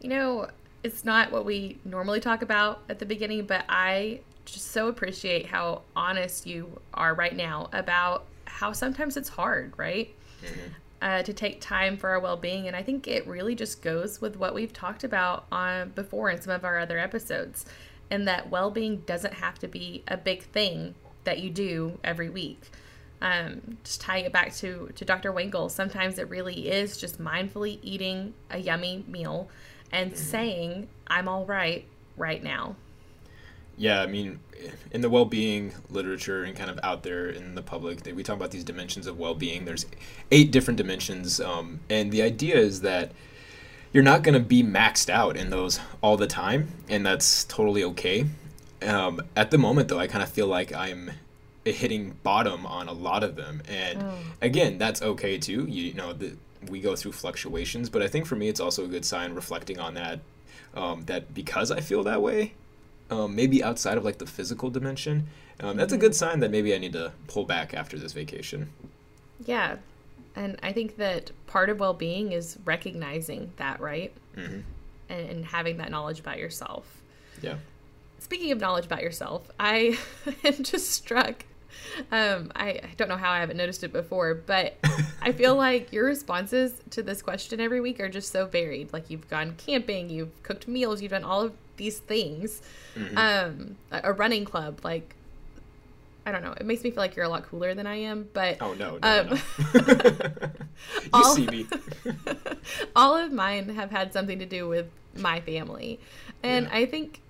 You 0.00 0.10
know, 0.10 0.48
it's 0.82 1.04
not 1.04 1.32
what 1.32 1.44
we 1.44 1.78
normally 1.84 2.20
talk 2.20 2.42
about 2.42 2.82
at 2.88 2.98
the 2.98 3.06
beginning, 3.06 3.46
but 3.46 3.64
I 3.68 4.20
just 4.52 4.68
so 4.72 4.88
appreciate 4.88 5.46
how 5.46 5.82
honest 5.96 6.46
you 6.46 6.80
are 6.94 7.14
right 7.14 7.34
now 7.36 7.68
about 7.72 8.24
how 8.46 8.72
sometimes 8.72 9.16
it's 9.16 9.28
hard, 9.28 9.72
right? 9.76 10.14
Uh, 11.00 11.22
to 11.22 11.32
take 11.32 11.60
time 11.60 11.96
for 11.96 12.10
our 12.10 12.18
well-being, 12.18 12.66
and 12.66 12.74
I 12.74 12.82
think 12.82 13.06
it 13.06 13.26
really 13.26 13.54
just 13.54 13.82
goes 13.82 14.20
with 14.20 14.36
what 14.36 14.52
we've 14.54 14.72
talked 14.72 15.04
about 15.04 15.46
on 15.52 15.90
before 15.90 16.30
in 16.30 16.40
some 16.40 16.52
of 16.52 16.64
our 16.64 16.78
other 16.78 16.98
episodes, 16.98 17.66
and 18.10 18.26
that 18.26 18.50
well-being 18.50 19.02
doesn't 19.06 19.34
have 19.34 19.58
to 19.60 19.68
be 19.68 20.02
a 20.08 20.16
big 20.16 20.42
thing 20.42 20.94
that 21.22 21.38
you 21.38 21.50
do 21.50 21.98
every 22.02 22.28
week. 22.30 22.60
Um, 23.20 23.78
just 23.84 24.00
tie 24.00 24.18
it 24.18 24.32
back 24.32 24.54
to 24.56 24.90
to 24.94 25.04
Dr. 25.04 25.30
Winkle. 25.32 25.68
Sometimes 25.68 26.18
it 26.18 26.28
really 26.28 26.68
is 26.68 26.96
just 26.96 27.20
mindfully 27.20 27.78
eating 27.82 28.34
a 28.50 28.58
yummy 28.58 29.04
meal 29.06 29.48
and 29.92 30.16
saying, 30.16 30.88
"I'm 31.06 31.28
all 31.28 31.44
right 31.44 31.84
right 32.16 32.42
now." 32.42 32.76
Yeah, 33.78 34.02
I 34.02 34.06
mean, 34.06 34.40
in 34.90 35.00
the 35.00 35.08
well-being 35.08 35.72
literature 35.88 36.42
and 36.42 36.56
kind 36.56 36.68
of 36.68 36.80
out 36.82 37.04
there 37.04 37.28
in 37.28 37.54
the 37.54 37.62
public, 37.62 38.04
we 38.14 38.22
talk 38.24 38.36
about 38.36 38.50
these 38.50 38.64
dimensions 38.64 39.06
of 39.06 39.18
well-being. 39.18 39.64
There's 39.64 39.86
eight 40.32 40.50
different 40.50 40.76
dimensions, 40.76 41.40
um, 41.40 41.80
and 41.88 42.10
the 42.10 42.22
idea 42.22 42.56
is 42.56 42.80
that 42.80 43.12
you're 43.92 44.02
not 44.02 44.22
going 44.22 44.34
to 44.34 44.40
be 44.40 44.62
maxed 44.62 45.08
out 45.08 45.36
in 45.36 45.50
those 45.50 45.80
all 46.02 46.16
the 46.16 46.26
time, 46.26 46.72
and 46.88 47.06
that's 47.06 47.44
totally 47.44 47.84
okay. 47.84 48.26
Um, 48.82 49.22
at 49.36 49.50
the 49.50 49.58
moment, 49.58 49.88
though, 49.88 49.98
I 49.98 50.08
kind 50.08 50.22
of 50.22 50.28
feel 50.28 50.48
like 50.48 50.72
I'm 50.72 51.12
hitting 51.64 52.16
bottom 52.22 52.66
on 52.66 52.88
a 52.88 52.92
lot 52.92 53.22
of 53.22 53.36
them, 53.36 53.62
and 53.68 54.02
again, 54.42 54.78
that's 54.78 55.02
okay 55.02 55.38
too. 55.38 55.66
You, 55.68 55.94
know, 55.94 56.12
the, 56.12 56.36
we 56.68 56.80
go 56.80 56.96
through 56.96 57.12
fluctuations, 57.12 57.88
but 57.88 58.02
I 58.02 58.08
think 58.08 58.26
for 58.26 58.36
me, 58.36 58.48
it's 58.48 58.60
also 58.60 58.84
a 58.84 58.88
good 58.88 59.04
sign 59.04 59.34
reflecting 59.34 59.78
on 59.78 59.94
that. 59.94 60.20
Um, 60.74 61.04
that 61.06 61.32
because 61.32 61.70
I 61.70 61.80
feel 61.80 62.02
that 62.04 62.20
way, 62.20 62.52
um, 63.10 63.34
maybe 63.34 63.62
outside 63.62 63.96
of 63.98 64.04
like 64.04 64.18
the 64.18 64.26
physical 64.26 64.70
dimension, 64.70 65.26
um, 65.60 65.76
that's 65.76 65.92
a 65.92 65.98
good 65.98 66.14
sign 66.14 66.40
that 66.40 66.50
maybe 66.50 66.74
I 66.74 66.78
need 66.78 66.92
to 66.92 67.12
pull 67.26 67.44
back 67.44 67.74
after 67.74 67.98
this 67.98 68.12
vacation. 68.12 68.70
Yeah. 69.44 69.76
And 70.36 70.58
I 70.62 70.72
think 70.72 70.96
that 70.98 71.30
part 71.46 71.68
of 71.70 71.80
well 71.80 71.94
being 71.94 72.32
is 72.32 72.58
recognizing 72.64 73.52
that, 73.56 73.80
right? 73.80 74.12
Mhm. 74.36 74.62
And, 75.08 75.30
and 75.30 75.44
having 75.44 75.78
that 75.78 75.90
knowledge 75.90 76.20
about 76.20 76.38
yourself. 76.38 76.84
Yeah. 77.42 77.56
speaking 78.20 78.50
of 78.52 78.60
knowledge 78.60 78.84
about 78.86 79.02
yourself, 79.02 79.48
I 79.58 79.96
am 80.44 80.62
just 80.62 80.90
struck. 80.90 81.44
Um, 82.10 82.50
I, 82.56 82.70
I 82.70 82.90
don't 82.96 83.08
know 83.08 83.16
how 83.16 83.30
I 83.30 83.38
haven't 83.40 83.56
noticed 83.56 83.84
it 83.84 83.92
before, 83.92 84.34
but 84.34 84.74
I 85.22 85.32
feel 85.32 85.54
like 85.54 85.92
your 85.92 86.04
responses 86.06 86.72
to 86.90 87.02
this 87.02 87.22
question 87.22 87.60
every 87.60 87.80
week 87.80 88.00
are 88.00 88.08
just 88.08 88.32
so 88.32 88.46
varied. 88.46 88.92
Like 88.92 89.08
you've 89.10 89.28
gone 89.28 89.54
camping, 89.56 90.10
you've 90.10 90.42
cooked 90.42 90.66
meals, 90.68 91.00
you've 91.00 91.12
done 91.12 91.24
all 91.24 91.42
of 91.42 91.52
these 91.78 91.98
things. 91.98 92.60
Mm-hmm. 92.94 93.16
Um, 93.16 93.76
a, 93.90 94.12
running 94.12 94.44
club, 94.44 94.80
like 94.84 95.14
I 96.26 96.32
don't 96.32 96.42
know. 96.42 96.52
It 96.52 96.66
makes 96.66 96.84
me 96.84 96.90
feel 96.90 97.00
like 97.00 97.16
you're 97.16 97.24
a 97.24 97.28
lot 97.28 97.44
cooler 97.48 97.74
than 97.74 97.86
I 97.86 97.96
am, 97.96 98.28
but 98.34 98.58
oh 98.60 98.74
no, 98.74 98.98
no, 98.98 99.20
um, 99.20 99.28
no. 99.30 99.38
you 101.02 101.10
all, 101.12 101.34
see 101.34 101.46
me. 101.46 101.66
all 102.96 103.16
of 103.16 103.32
mine 103.32 103.70
have 103.70 103.90
had 103.90 104.12
something 104.12 104.38
to 104.38 104.46
do 104.46 104.68
with 104.68 104.90
my 105.16 105.40
family, 105.40 105.98
and 106.42 106.66
yeah. 106.66 106.76
I 106.76 106.86
think 106.86 107.22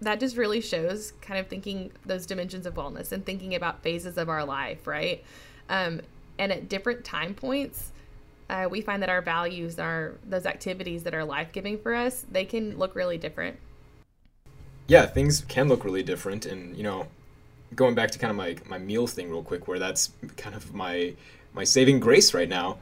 that 0.00 0.18
just 0.18 0.36
really 0.36 0.60
shows 0.60 1.12
kind 1.20 1.38
of 1.38 1.46
thinking 1.46 1.92
those 2.06 2.26
dimensions 2.26 2.66
of 2.66 2.74
wellness 2.74 3.12
and 3.12 3.24
thinking 3.24 3.54
about 3.54 3.82
phases 3.82 4.16
of 4.18 4.28
our 4.28 4.44
life, 4.44 4.86
right? 4.86 5.22
Um, 5.68 6.00
and 6.38 6.50
at 6.50 6.68
different 6.68 7.04
time 7.04 7.34
points, 7.34 7.92
uh, 8.48 8.66
we 8.68 8.80
find 8.80 9.02
that 9.02 9.08
our 9.08 9.22
values, 9.22 9.78
our 9.78 10.14
those 10.26 10.44
activities 10.44 11.04
that 11.04 11.14
are 11.14 11.24
life 11.24 11.52
giving 11.52 11.78
for 11.78 11.94
us, 11.94 12.26
they 12.30 12.44
can 12.44 12.76
look 12.76 12.96
really 12.96 13.18
different. 13.18 13.56
Yeah, 14.90 15.06
things 15.06 15.42
can 15.46 15.68
look 15.68 15.84
really 15.84 16.02
different, 16.02 16.46
and 16.46 16.76
you 16.76 16.82
know, 16.82 17.06
going 17.76 17.94
back 17.94 18.10
to 18.10 18.18
kind 18.18 18.32
of 18.32 18.36
my 18.36 18.56
my 18.66 18.76
meal 18.76 19.06
thing 19.06 19.30
real 19.30 19.44
quick, 19.44 19.68
where 19.68 19.78
that's 19.78 20.10
kind 20.36 20.56
of 20.56 20.74
my 20.74 21.14
my 21.52 21.62
saving 21.62 22.00
grace 22.00 22.34
right 22.34 22.48
now. 22.48 22.78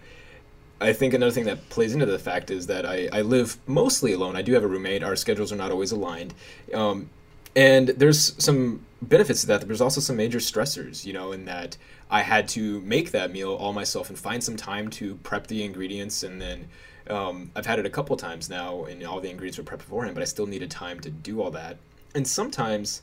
I 0.81 0.95
think 0.95 1.13
another 1.13 1.33
thing 1.33 1.45
that 1.45 1.69
plays 1.69 1.93
into 1.93 2.07
the 2.07 2.19
fact 2.19 2.51
is 2.51 2.67
that 2.69 2.87
I, 2.87 3.11
I 3.13 3.21
live 3.21 3.59
mostly 3.67 4.15
alone. 4.15 4.37
I 4.37 4.41
do 4.41 4.55
have 4.55 4.65
a 4.65 4.67
roommate. 4.67 5.03
Our 5.03 5.17
schedules 5.17 5.53
are 5.53 5.57
not 5.57 5.71
always 5.71 5.93
aligned. 5.93 6.33
Um, 6.73 7.11
and 7.55 7.89
there's 7.89 8.43
some 8.43 8.87
benefits 9.03 9.43
to 9.43 9.49
that. 9.49 9.61
There's 9.67 9.83
also 9.83 10.01
some 10.01 10.17
major 10.17 10.39
stressors, 10.39 11.05
you 11.05 11.13
know, 11.13 11.33
in 11.33 11.45
that 11.45 11.77
I 12.11 12.23
had 12.23 12.49
to 12.51 12.81
make 12.81 13.11
that 13.11 13.33
meal 13.33 13.53
all 13.53 13.75
myself 13.75 14.09
and 14.09 14.19
find 14.19 14.43
some 14.43 14.57
time 14.57 14.89
to 14.91 15.17
prep 15.17 15.47
the 15.49 15.63
ingredients. 15.63 16.23
And 16.23 16.41
then 16.41 16.69
um, 17.11 17.51
I've 17.55 17.67
had 17.67 17.79
it 17.79 17.85
a 17.85 17.91
couple 17.91 18.17
times 18.17 18.49
now, 18.49 18.85
and 18.85 19.05
all 19.05 19.21
the 19.21 19.29
ingredients 19.29 19.59
were 19.59 19.65
prepped 19.65 19.85
beforehand, 19.85 20.15
but 20.15 20.23
I 20.23 20.27
still 20.27 20.47
needed 20.47 20.71
time 20.71 21.01
to 21.01 21.11
do 21.11 21.43
all 21.43 21.51
that. 21.51 21.77
And 22.15 22.27
sometimes 22.27 23.03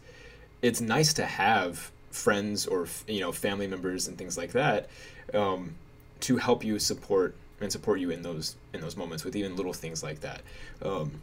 it's 0.62 0.82
nice 0.82 1.14
to 1.14 1.26
have 1.26 1.92
friends 2.10 2.66
or 2.66 2.88
you 3.08 3.20
know 3.20 3.32
family 3.32 3.68
members 3.68 4.08
and 4.08 4.18
things 4.18 4.38
like 4.38 4.54
that 4.54 4.90
um, 5.34 5.76
to 6.22 6.38
help 6.38 6.64
you 6.64 6.80
support 6.80 7.36
and 7.62 7.72
support 7.72 8.00
you 8.00 8.10
in 8.10 8.22
those 8.22 8.56
in 8.74 8.82
those 8.82 8.98
moments 8.98 9.24
with 9.24 9.36
even 9.36 9.56
little 9.56 9.74
things 9.74 10.04
like 10.04 10.22
that. 10.22 10.42
Um, 10.82 11.22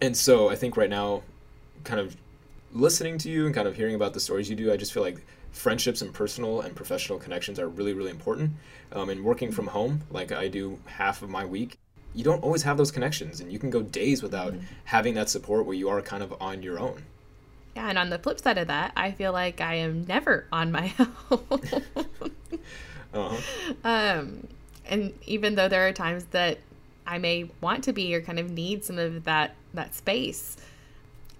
and 0.00 0.16
so 0.16 0.48
I 0.48 0.54
think 0.54 0.76
right 0.76 0.90
now, 0.90 1.22
kind 1.84 2.00
of 2.00 2.16
listening 2.72 3.18
to 3.18 3.30
you 3.30 3.46
and 3.46 3.54
kind 3.54 3.66
of 3.66 3.74
hearing 3.74 3.94
about 3.94 4.12
the 4.14 4.20
stories 4.20 4.48
you 4.48 4.56
do, 4.56 4.72
I 4.72 4.76
just 4.76 4.92
feel 4.92 5.02
like 5.02 5.24
friendships 5.50 6.02
and 6.02 6.12
personal 6.12 6.60
and 6.60 6.76
professional 6.76 7.18
connections 7.18 7.58
are 7.58 7.68
really 7.68 7.94
really 7.94 8.10
important. 8.10 8.52
Um, 8.92 9.10
and 9.10 9.24
working 9.24 9.50
from 9.52 9.66
home, 9.66 10.02
like 10.10 10.32
I 10.32 10.48
do 10.48 10.78
half 10.86 11.22
of 11.22 11.28
my 11.28 11.44
week, 11.44 11.78
you 12.18 12.24
don't 12.24 12.42
always 12.42 12.64
have 12.64 12.76
those 12.76 12.90
connections, 12.90 13.40
and 13.40 13.52
you 13.52 13.60
can 13.60 13.70
go 13.70 13.80
days 13.80 14.24
without 14.24 14.52
mm-hmm. 14.52 14.64
having 14.86 15.14
that 15.14 15.28
support 15.28 15.64
where 15.66 15.76
you 15.76 15.88
are 15.88 16.02
kind 16.02 16.20
of 16.20 16.34
on 16.40 16.64
your 16.64 16.80
own. 16.80 17.04
Yeah, 17.76 17.88
and 17.88 17.96
on 17.96 18.10
the 18.10 18.18
flip 18.18 18.40
side 18.40 18.58
of 18.58 18.66
that, 18.66 18.90
I 18.96 19.12
feel 19.12 19.32
like 19.32 19.60
I 19.60 19.74
am 19.74 20.04
never 20.04 20.44
on 20.50 20.72
my 20.72 20.92
own. 21.30 21.60
uh-huh. 23.14 23.36
Um, 23.84 24.48
and 24.84 25.14
even 25.26 25.54
though 25.54 25.68
there 25.68 25.86
are 25.86 25.92
times 25.92 26.24
that 26.32 26.58
I 27.06 27.18
may 27.18 27.50
want 27.60 27.84
to 27.84 27.92
be 27.92 28.12
or 28.16 28.20
kind 28.20 28.40
of 28.40 28.50
need 28.50 28.84
some 28.84 28.98
of 28.98 29.22
that 29.22 29.54
that 29.74 29.94
space. 29.94 30.56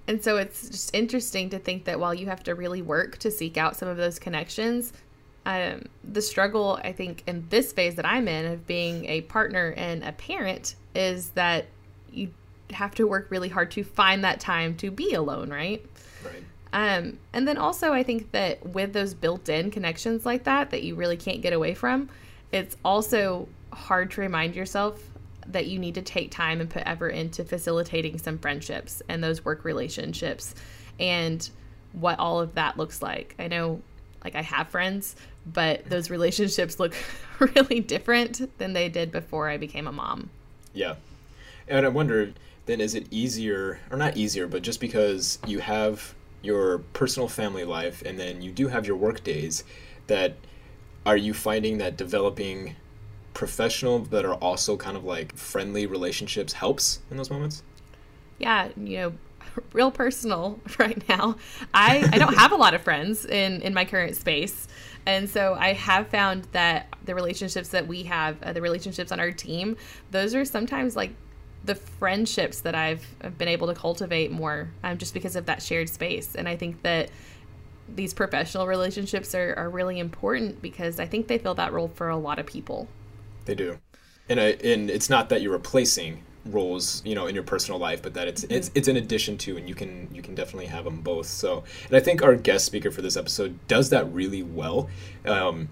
And 0.06 0.22
so 0.22 0.36
it's 0.36 0.68
just 0.68 0.94
interesting 0.94 1.50
to 1.50 1.58
think 1.58 1.86
that 1.86 1.98
while 1.98 2.14
you 2.14 2.26
have 2.26 2.44
to 2.44 2.54
really 2.54 2.82
work 2.82 3.18
to 3.18 3.32
seek 3.32 3.56
out 3.56 3.74
some 3.74 3.88
of 3.88 3.96
those 3.96 4.20
connections, 4.20 4.92
um, 5.48 5.86
the 6.04 6.20
struggle 6.20 6.78
I 6.84 6.92
think 6.92 7.24
in 7.26 7.46
this 7.48 7.72
phase 7.72 7.94
that 7.94 8.04
I'm 8.04 8.28
in 8.28 8.44
of 8.44 8.66
being 8.66 9.06
a 9.06 9.22
partner 9.22 9.72
and 9.78 10.04
a 10.04 10.12
parent 10.12 10.76
is 10.94 11.30
that 11.30 11.66
you 12.12 12.34
have 12.70 12.94
to 12.96 13.06
work 13.06 13.30
really 13.30 13.48
hard 13.48 13.70
to 13.70 13.82
find 13.82 14.22
that 14.24 14.40
time 14.40 14.76
to 14.76 14.90
be 14.90 15.14
alone, 15.14 15.48
right? 15.48 15.82
Right. 16.22 16.44
Um, 16.74 17.18
and 17.32 17.48
then 17.48 17.56
also, 17.56 17.94
I 17.94 18.02
think 18.02 18.30
that 18.32 18.64
with 18.74 18.92
those 18.92 19.14
built 19.14 19.48
in 19.48 19.70
connections 19.70 20.26
like 20.26 20.44
that, 20.44 20.68
that 20.70 20.82
you 20.82 20.94
really 20.94 21.16
can't 21.16 21.40
get 21.40 21.54
away 21.54 21.72
from, 21.72 22.10
it's 22.52 22.76
also 22.84 23.48
hard 23.72 24.10
to 24.12 24.20
remind 24.20 24.54
yourself 24.54 25.02
that 25.46 25.66
you 25.66 25.78
need 25.78 25.94
to 25.94 26.02
take 26.02 26.30
time 26.30 26.60
and 26.60 26.68
put 26.68 26.82
effort 26.84 27.08
into 27.08 27.42
facilitating 27.42 28.18
some 28.18 28.36
friendships 28.36 29.00
and 29.08 29.24
those 29.24 29.46
work 29.46 29.64
relationships 29.64 30.54
and 31.00 31.48
what 31.92 32.18
all 32.18 32.38
of 32.38 32.54
that 32.54 32.76
looks 32.76 33.00
like. 33.00 33.34
I 33.38 33.48
know, 33.48 33.80
like, 34.24 34.34
I 34.34 34.42
have 34.42 34.68
friends, 34.68 35.16
but 35.46 35.88
those 35.88 36.10
relationships 36.10 36.78
look 36.78 36.94
really 37.38 37.80
different 37.80 38.58
than 38.58 38.72
they 38.72 38.88
did 38.88 39.12
before 39.12 39.48
I 39.48 39.56
became 39.56 39.86
a 39.86 39.92
mom. 39.92 40.30
Yeah. 40.72 40.96
And 41.66 41.84
I 41.84 41.88
wonder 41.88 42.32
then 42.68 42.80
is 42.82 42.94
it 42.94 43.06
easier 43.10 43.80
or 43.90 43.96
not 43.96 44.16
easier 44.16 44.46
but 44.46 44.62
just 44.62 44.78
because 44.78 45.38
you 45.46 45.58
have 45.58 46.14
your 46.42 46.78
personal 46.92 47.28
family 47.28 47.64
life 47.64 48.02
and 48.04 48.18
then 48.18 48.42
you 48.42 48.52
do 48.52 48.68
have 48.68 48.86
your 48.86 48.96
work 48.96 49.24
days 49.24 49.64
that 50.06 50.36
are 51.06 51.16
you 51.16 51.32
finding 51.32 51.78
that 51.78 51.96
developing 51.96 52.76
professional 53.32 54.00
that 54.00 54.24
are 54.24 54.34
also 54.34 54.76
kind 54.76 54.96
of 54.96 55.04
like 55.04 55.34
friendly 55.34 55.86
relationships 55.86 56.52
helps 56.52 57.00
in 57.10 57.16
those 57.16 57.30
moments 57.30 57.62
yeah 58.38 58.68
you 58.76 58.98
know 58.98 59.12
real 59.72 59.90
personal 59.90 60.58
right 60.78 61.08
now 61.08 61.36
i 61.74 62.08
i 62.12 62.18
don't 62.18 62.34
have 62.34 62.52
a 62.52 62.56
lot 62.56 62.74
of 62.74 62.82
friends 62.82 63.24
in 63.24 63.60
in 63.62 63.74
my 63.74 63.84
current 63.84 64.16
space 64.16 64.68
and 65.06 65.28
so 65.28 65.56
i 65.58 65.72
have 65.72 66.08
found 66.08 66.44
that 66.52 66.86
the 67.04 67.14
relationships 67.14 67.68
that 67.68 67.86
we 67.86 68.02
have 68.02 68.40
uh, 68.42 68.52
the 68.52 68.62
relationships 68.62 69.12
on 69.12 69.20
our 69.20 69.32
team 69.32 69.76
those 70.10 70.34
are 70.34 70.44
sometimes 70.44 70.96
like 70.96 71.12
the 71.64 71.74
friendships 71.74 72.60
that 72.62 72.74
I've 72.74 73.04
been 73.36 73.48
able 73.48 73.66
to 73.66 73.74
cultivate 73.74 74.30
more 74.30 74.70
um, 74.82 74.98
just 74.98 75.14
because 75.14 75.36
of 75.36 75.46
that 75.46 75.62
shared 75.62 75.88
space. 75.88 76.34
And 76.34 76.48
I 76.48 76.56
think 76.56 76.82
that 76.82 77.10
these 77.94 78.14
professional 78.14 78.66
relationships 78.66 79.34
are, 79.34 79.54
are 79.54 79.70
really 79.70 79.98
important 79.98 80.62
because 80.62 81.00
I 81.00 81.06
think 81.06 81.26
they 81.26 81.38
fill 81.38 81.54
that 81.54 81.72
role 81.72 81.88
for 81.88 82.08
a 82.08 82.16
lot 82.16 82.38
of 82.38 82.46
people. 82.46 82.88
They 83.44 83.54
do. 83.54 83.78
And, 84.28 84.40
I, 84.40 84.56
and 84.64 84.90
it's 84.90 85.08
not 85.08 85.30
that 85.30 85.42
you're 85.42 85.52
replacing 85.52 86.22
roles 86.52 87.02
you 87.04 87.14
know 87.14 87.26
in 87.26 87.34
your 87.34 87.44
personal 87.44 87.78
life 87.78 88.02
but 88.02 88.14
that 88.14 88.28
it's 88.28 88.42
mm-hmm. 88.42 88.54
it's 88.54 88.70
it's 88.74 88.88
an 88.88 88.96
addition 88.96 89.36
to 89.36 89.56
and 89.56 89.68
you 89.68 89.74
can 89.74 90.08
you 90.12 90.22
can 90.22 90.34
definitely 90.34 90.66
have 90.66 90.84
them 90.84 91.00
both 91.00 91.26
so 91.26 91.64
and 91.86 91.96
i 91.96 92.00
think 92.00 92.22
our 92.22 92.34
guest 92.34 92.64
speaker 92.64 92.90
for 92.90 93.02
this 93.02 93.16
episode 93.16 93.58
does 93.68 93.90
that 93.90 94.10
really 94.12 94.42
well 94.42 94.88
um, 95.26 95.68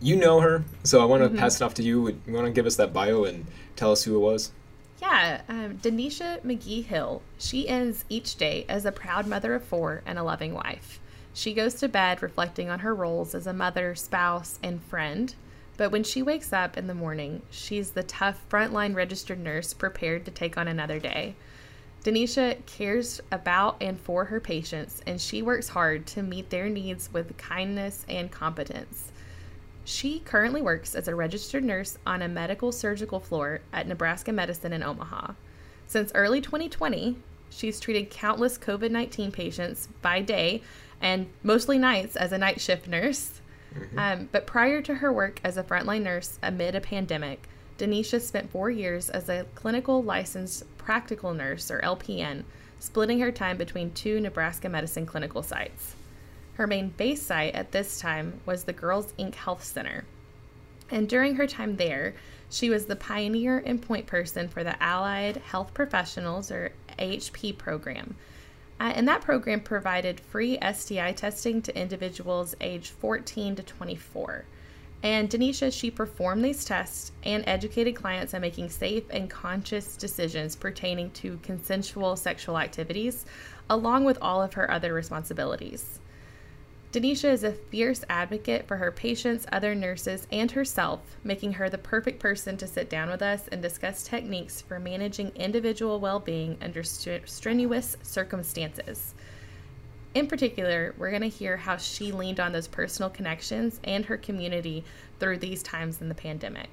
you 0.00 0.16
know 0.16 0.40
her 0.40 0.64
so 0.82 1.00
i 1.00 1.04
want 1.04 1.22
to 1.22 1.28
mm-hmm. 1.28 1.38
pass 1.38 1.60
it 1.60 1.64
off 1.64 1.74
to 1.74 1.82
you 1.82 2.08
you 2.26 2.32
want 2.32 2.46
to 2.46 2.52
give 2.52 2.66
us 2.66 2.76
that 2.76 2.92
bio 2.92 3.24
and 3.24 3.46
tell 3.76 3.92
us 3.92 4.04
who 4.04 4.16
it 4.16 4.20
was 4.20 4.52
yeah, 5.00 5.42
um, 5.48 5.76
Denisha 5.78 6.40
McGee 6.40 6.84
Hill. 6.84 7.20
She 7.36 7.68
ends 7.68 8.06
each 8.08 8.36
day 8.36 8.64
as 8.70 8.86
a 8.86 8.92
proud 8.92 9.26
mother 9.26 9.54
of 9.54 9.62
four 9.62 10.02
and 10.06 10.18
a 10.18 10.22
loving 10.22 10.54
wife. 10.54 10.98
She 11.34 11.52
goes 11.52 11.74
to 11.74 11.88
bed 11.88 12.22
reflecting 12.22 12.70
on 12.70 12.78
her 12.78 12.94
roles 12.94 13.34
as 13.34 13.46
a 13.46 13.52
mother, 13.52 13.94
spouse, 13.94 14.58
and 14.62 14.82
friend. 14.82 15.34
But 15.76 15.90
when 15.90 16.04
she 16.04 16.22
wakes 16.22 16.52
up 16.52 16.76
in 16.78 16.86
the 16.86 16.94
morning, 16.94 17.42
she's 17.50 17.90
the 17.90 18.02
tough 18.02 18.44
frontline 18.48 18.94
registered 18.94 19.40
nurse 19.40 19.74
prepared 19.74 20.24
to 20.24 20.30
take 20.30 20.56
on 20.56 20.68
another 20.68 21.00
day. 21.00 21.34
Denisha 22.04 22.64
cares 22.66 23.20
about 23.32 23.76
and 23.80 23.98
for 23.98 24.26
her 24.26 24.38
patients, 24.38 25.00
and 25.06 25.20
she 25.20 25.40
works 25.40 25.70
hard 25.70 26.06
to 26.06 26.22
meet 26.22 26.50
their 26.50 26.68
needs 26.68 27.10
with 27.12 27.36
kindness 27.38 28.04
and 28.08 28.30
competence. 28.30 29.10
She 29.84 30.20
currently 30.20 30.62
works 30.62 30.94
as 30.94 31.08
a 31.08 31.14
registered 31.14 31.64
nurse 31.64 31.98
on 32.06 32.22
a 32.22 32.28
medical 32.28 32.72
surgical 32.72 33.20
floor 33.20 33.60
at 33.72 33.88
Nebraska 33.88 34.32
Medicine 34.32 34.72
in 34.72 34.82
Omaha. 34.82 35.32
Since 35.86 36.12
early 36.14 36.40
2020, 36.40 37.16
she's 37.50 37.80
treated 37.80 38.10
countless 38.10 38.58
COVID 38.58 38.90
19 38.90 39.32
patients 39.32 39.88
by 40.02 40.20
day 40.20 40.62
and 41.00 41.28
mostly 41.42 41.78
nights 41.78 42.16
as 42.16 42.32
a 42.32 42.38
night 42.38 42.60
shift 42.60 42.86
nurse. 42.86 43.40
Mm-hmm. 43.78 43.98
Um, 43.98 44.28
but 44.32 44.46
prior 44.46 44.80
to 44.82 44.94
her 44.94 45.12
work 45.12 45.40
as 45.44 45.56
a 45.56 45.62
frontline 45.62 46.02
nurse 46.02 46.38
amid 46.42 46.74
a 46.74 46.80
pandemic, 46.80 47.48
Denisha 47.78 48.20
spent 48.20 48.50
four 48.50 48.70
years 48.70 49.10
as 49.10 49.28
a 49.28 49.46
clinical 49.54 50.02
licensed 50.02 50.64
practical 50.78 51.34
nurse, 51.34 51.70
or 51.70 51.80
LPN, 51.80 52.44
splitting 52.78 53.20
her 53.20 53.32
time 53.32 53.56
between 53.56 53.90
two 53.92 54.20
Nebraska 54.20 54.68
medicine 54.68 55.06
clinical 55.06 55.42
sites. 55.42 55.96
Her 56.54 56.66
main 56.66 56.90
base 56.90 57.22
site 57.22 57.54
at 57.54 57.72
this 57.72 57.98
time 57.98 58.40
was 58.46 58.64
the 58.64 58.72
Girls 58.72 59.12
Inc. 59.18 59.34
Health 59.34 59.64
Center. 59.64 60.04
And 60.90 61.08
during 61.08 61.34
her 61.36 61.46
time 61.46 61.76
there, 61.76 62.14
she 62.50 62.70
was 62.70 62.86
the 62.86 62.94
pioneer 62.94 63.58
and 63.58 63.82
point 63.82 64.06
person 64.06 64.48
for 64.48 64.62
the 64.62 64.80
Allied 64.80 65.38
Health 65.38 65.74
Professionals, 65.74 66.52
or 66.52 66.70
AHP, 66.98 67.58
program. 67.58 68.14
Uh, 68.80 68.92
and 68.94 69.06
that 69.06 69.20
program 69.20 69.60
provided 69.60 70.20
free 70.20 70.58
STI 70.60 71.12
testing 71.12 71.62
to 71.62 71.80
individuals 71.80 72.54
aged 72.60 72.90
14 72.90 73.56
to 73.56 73.62
24. 73.62 74.44
And 75.02 75.28
Denisha, 75.28 75.70
she 75.70 75.90
performed 75.90 76.42
these 76.42 76.64
tests 76.64 77.12
and 77.24 77.44
educated 77.46 77.94
clients 77.94 78.32
on 78.32 78.40
making 78.40 78.70
safe 78.70 79.04
and 79.10 79.28
conscious 79.28 79.96
decisions 79.96 80.56
pertaining 80.56 81.10
to 81.10 81.38
consensual 81.42 82.16
sexual 82.16 82.58
activities, 82.58 83.26
along 83.68 84.04
with 84.04 84.18
all 84.22 84.42
of 84.42 84.54
her 84.54 84.70
other 84.70 84.94
responsibilities. 84.94 86.00
Denisha 86.94 87.32
is 87.32 87.42
a 87.42 87.50
fierce 87.50 88.04
advocate 88.08 88.68
for 88.68 88.76
her 88.76 88.92
patients, 88.92 89.46
other 89.50 89.74
nurses, 89.74 90.28
and 90.30 90.52
herself, 90.52 91.00
making 91.24 91.54
her 91.54 91.68
the 91.68 91.76
perfect 91.76 92.20
person 92.20 92.56
to 92.56 92.68
sit 92.68 92.88
down 92.88 93.10
with 93.10 93.20
us 93.20 93.48
and 93.48 93.60
discuss 93.60 94.04
techniques 94.04 94.60
for 94.60 94.78
managing 94.78 95.32
individual 95.34 95.98
well 95.98 96.20
being 96.20 96.56
under 96.62 96.84
strenuous 96.84 97.96
circumstances. 98.04 99.12
In 100.14 100.28
particular, 100.28 100.94
we're 100.96 101.10
going 101.10 101.22
to 101.22 101.28
hear 101.28 101.56
how 101.56 101.78
she 101.78 102.12
leaned 102.12 102.38
on 102.38 102.52
those 102.52 102.68
personal 102.68 103.10
connections 103.10 103.80
and 103.82 104.04
her 104.04 104.16
community 104.16 104.84
through 105.18 105.38
these 105.38 105.64
times 105.64 106.00
in 106.00 106.08
the 106.08 106.14
pandemic. 106.14 106.70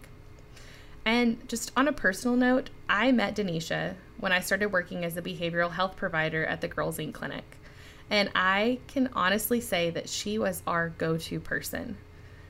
And 1.03 1.49
just 1.49 1.71
on 1.75 1.87
a 1.87 1.93
personal 1.93 2.37
note, 2.37 2.69
I 2.87 3.11
met 3.11 3.35
Denisha 3.35 3.95
when 4.19 4.31
I 4.31 4.41
started 4.41 4.67
working 4.67 5.03
as 5.03 5.17
a 5.17 5.21
behavioral 5.23 5.71
health 5.71 5.95
provider 5.95 6.45
at 6.45 6.61
the 6.61 6.67
Girls 6.67 6.99
Inc. 6.99 7.15
clinic. 7.15 7.57
And 8.11 8.29
I 8.35 8.79
can 8.87 9.09
honestly 9.13 9.61
say 9.61 9.89
that 9.91 10.09
she 10.09 10.37
was 10.37 10.61
our 10.67 10.89
go 10.89 11.17
to 11.17 11.39
person. 11.39 11.97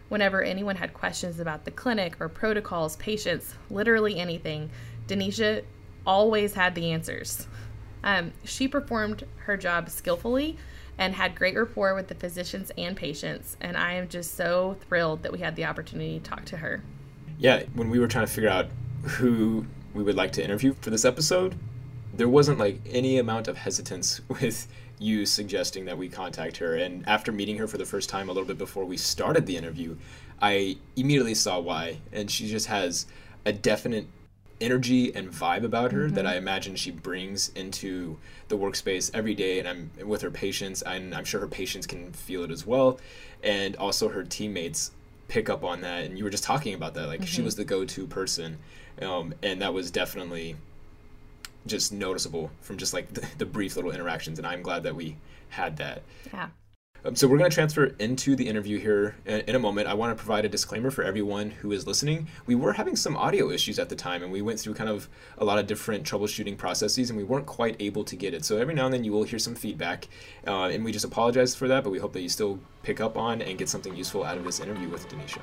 Whenever 0.09 0.41
anyone 0.41 0.75
had 0.75 0.93
questions 0.93 1.39
about 1.39 1.63
the 1.63 1.71
clinic 1.71 2.19
or 2.19 2.27
protocols, 2.27 2.95
patients, 2.97 3.53
literally 3.69 4.19
anything, 4.19 4.71
Denisha 5.07 5.63
always 6.05 6.55
had 6.55 6.73
the 6.73 6.91
answers. 6.91 7.47
Um, 8.03 8.33
she 8.43 8.67
performed 8.67 9.23
her 9.45 9.55
job 9.55 9.89
skillfully 9.89 10.57
and 10.97 11.13
had 11.13 11.35
great 11.35 11.55
rapport 11.55 11.93
with 11.93 12.07
the 12.07 12.15
physicians 12.15 12.71
and 12.75 12.97
patients. 12.97 13.55
And 13.61 13.77
I 13.77 13.93
am 13.93 14.09
just 14.09 14.33
so 14.33 14.77
thrilled 14.87 15.21
that 15.21 15.31
we 15.31 15.39
had 15.39 15.55
the 15.55 15.65
opportunity 15.65 16.19
to 16.19 16.25
talk 16.27 16.43
to 16.45 16.57
her. 16.57 16.81
Yeah, 17.37 17.63
when 17.75 17.91
we 17.91 17.99
were 17.99 18.07
trying 18.07 18.25
to 18.25 18.31
figure 18.31 18.49
out 18.49 18.67
who 19.03 19.67
we 19.93 20.01
would 20.01 20.15
like 20.15 20.31
to 20.33 20.43
interview 20.43 20.73
for 20.81 20.89
this 20.89 21.05
episode, 21.05 21.55
there 22.13 22.27
wasn't 22.27 22.57
like 22.57 22.79
any 22.89 23.19
amount 23.19 23.47
of 23.47 23.57
hesitance 23.57 24.21
with 24.27 24.67
you 25.01 25.25
suggesting 25.25 25.85
that 25.85 25.97
we 25.97 26.07
contact 26.07 26.57
her. 26.57 26.75
And 26.75 27.05
after 27.07 27.31
meeting 27.31 27.57
her 27.57 27.67
for 27.67 27.77
the 27.79 27.85
first 27.85 28.07
time 28.07 28.29
a 28.29 28.31
little 28.31 28.47
bit 28.47 28.59
before 28.59 28.85
we 28.85 28.97
started 28.97 29.47
the 29.47 29.57
interview, 29.57 29.97
I 30.41 30.77
immediately 30.95 31.33
saw 31.33 31.59
why. 31.59 31.97
And 32.13 32.29
she 32.29 32.47
just 32.47 32.67
has 32.67 33.07
a 33.43 33.51
definite 33.51 34.05
energy 34.61 35.13
and 35.15 35.31
vibe 35.31 35.63
about 35.63 35.91
her 35.91 36.05
mm-hmm. 36.05 36.15
that 36.15 36.27
I 36.27 36.35
imagine 36.35 36.75
she 36.75 36.91
brings 36.91 37.49
into 37.49 38.19
the 38.47 38.57
workspace 38.57 39.09
every 39.13 39.33
day. 39.33 39.57
And 39.57 39.67
I'm 39.67 40.07
with 40.07 40.21
her 40.21 40.31
patients, 40.31 40.83
and 40.83 41.15
I'm 41.15 41.25
sure 41.25 41.41
her 41.41 41.47
patients 41.47 41.87
can 41.87 42.13
feel 42.13 42.43
it 42.43 42.51
as 42.51 42.67
well. 42.67 42.99
And 43.43 43.75
also 43.77 44.09
her 44.09 44.23
teammates 44.23 44.91
pick 45.27 45.49
up 45.49 45.63
on 45.63 45.81
that. 45.81 46.03
And 46.03 46.15
you 46.15 46.23
were 46.23 46.29
just 46.29 46.43
talking 46.43 46.75
about 46.75 46.93
that. 46.93 47.07
Like 47.07 47.21
mm-hmm. 47.21 47.25
she 47.25 47.41
was 47.41 47.55
the 47.55 47.65
go 47.65 47.85
to 47.85 48.05
person. 48.05 48.59
Um, 49.01 49.33
and 49.41 49.63
that 49.63 49.73
was 49.73 49.89
definitely 49.89 50.57
just 51.65 51.91
noticeable 51.91 52.51
from 52.61 52.77
just 52.77 52.93
like 52.93 53.13
the, 53.13 53.25
the 53.37 53.45
brief 53.45 53.75
little 53.75 53.91
interactions, 53.91 54.37
and 54.37 54.47
I'm 54.47 54.61
glad 54.61 54.83
that 54.83 54.95
we 54.95 55.17
had 55.49 55.77
that. 55.77 56.03
Yeah. 56.33 56.49
Um, 57.03 57.15
so 57.15 57.27
we're 57.27 57.39
going 57.39 57.49
to 57.49 57.53
transfer 57.53 57.85
into 57.97 58.35
the 58.35 58.47
interview 58.47 58.77
here 58.77 59.15
in, 59.25 59.41
in, 59.41 59.55
a 59.55 59.59
moment. 59.59 59.87
I 59.87 59.95
want 59.95 60.15
to 60.15 60.23
provide 60.23 60.45
a 60.45 60.49
disclaimer 60.49 60.91
for 60.91 61.03
everyone 61.03 61.49
who 61.49 61.71
is 61.71 61.87
listening. 61.87 62.27
We 62.45 62.53
were 62.53 62.73
having 62.73 62.95
some 62.95 63.17
audio 63.17 63.49
issues 63.49 63.79
at 63.79 63.89
the 63.89 63.95
time, 63.95 64.21
and 64.21 64.31
we 64.31 64.43
went 64.43 64.59
through 64.59 64.75
kind 64.75 64.89
of 64.89 65.09
a 65.39 65.45
lot 65.45 65.57
of 65.57 65.65
different 65.65 66.03
troubleshooting 66.03 66.57
processes, 66.57 67.09
and 67.09 67.17
we 67.17 67.23
weren't 67.23 67.47
quite 67.47 67.75
able 67.79 68.03
to 68.03 68.15
get 68.15 68.35
it. 68.35 68.45
So 68.45 68.57
every 68.57 68.75
now 68.75 68.85
and 68.85 68.93
then 68.93 69.03
you 69.03 69.11
will 69.11 69.23
hear 69.23 69.39
some 69.39 69.55
feedback, 69.55 70.09
uh, 70.45 70.65
and 70.65 70.85
we 70.85 70.91
just 70.91 71.05
apologize 71.05 71.55
for 71.55 71.67
that. 71.67 71.83
But 71.83 71.89
we 71.89 71.97
hope 71.97 72.13
that 72.13 72.21
you 72.21 72.29
still 72.29 72.59
pick 72.83 73.01
up 73.01 73.17
on 73.17 73.41
and 73.41 73.57
get 73.57 73.67
something 73.67 73.95
useful 73.95 74.23
out 74.23 74.37
of 74.37 74.43
this 74.43 74.59
interview 74.59 74.87
with 74.87 75.09
Denisha. 75.09 75.41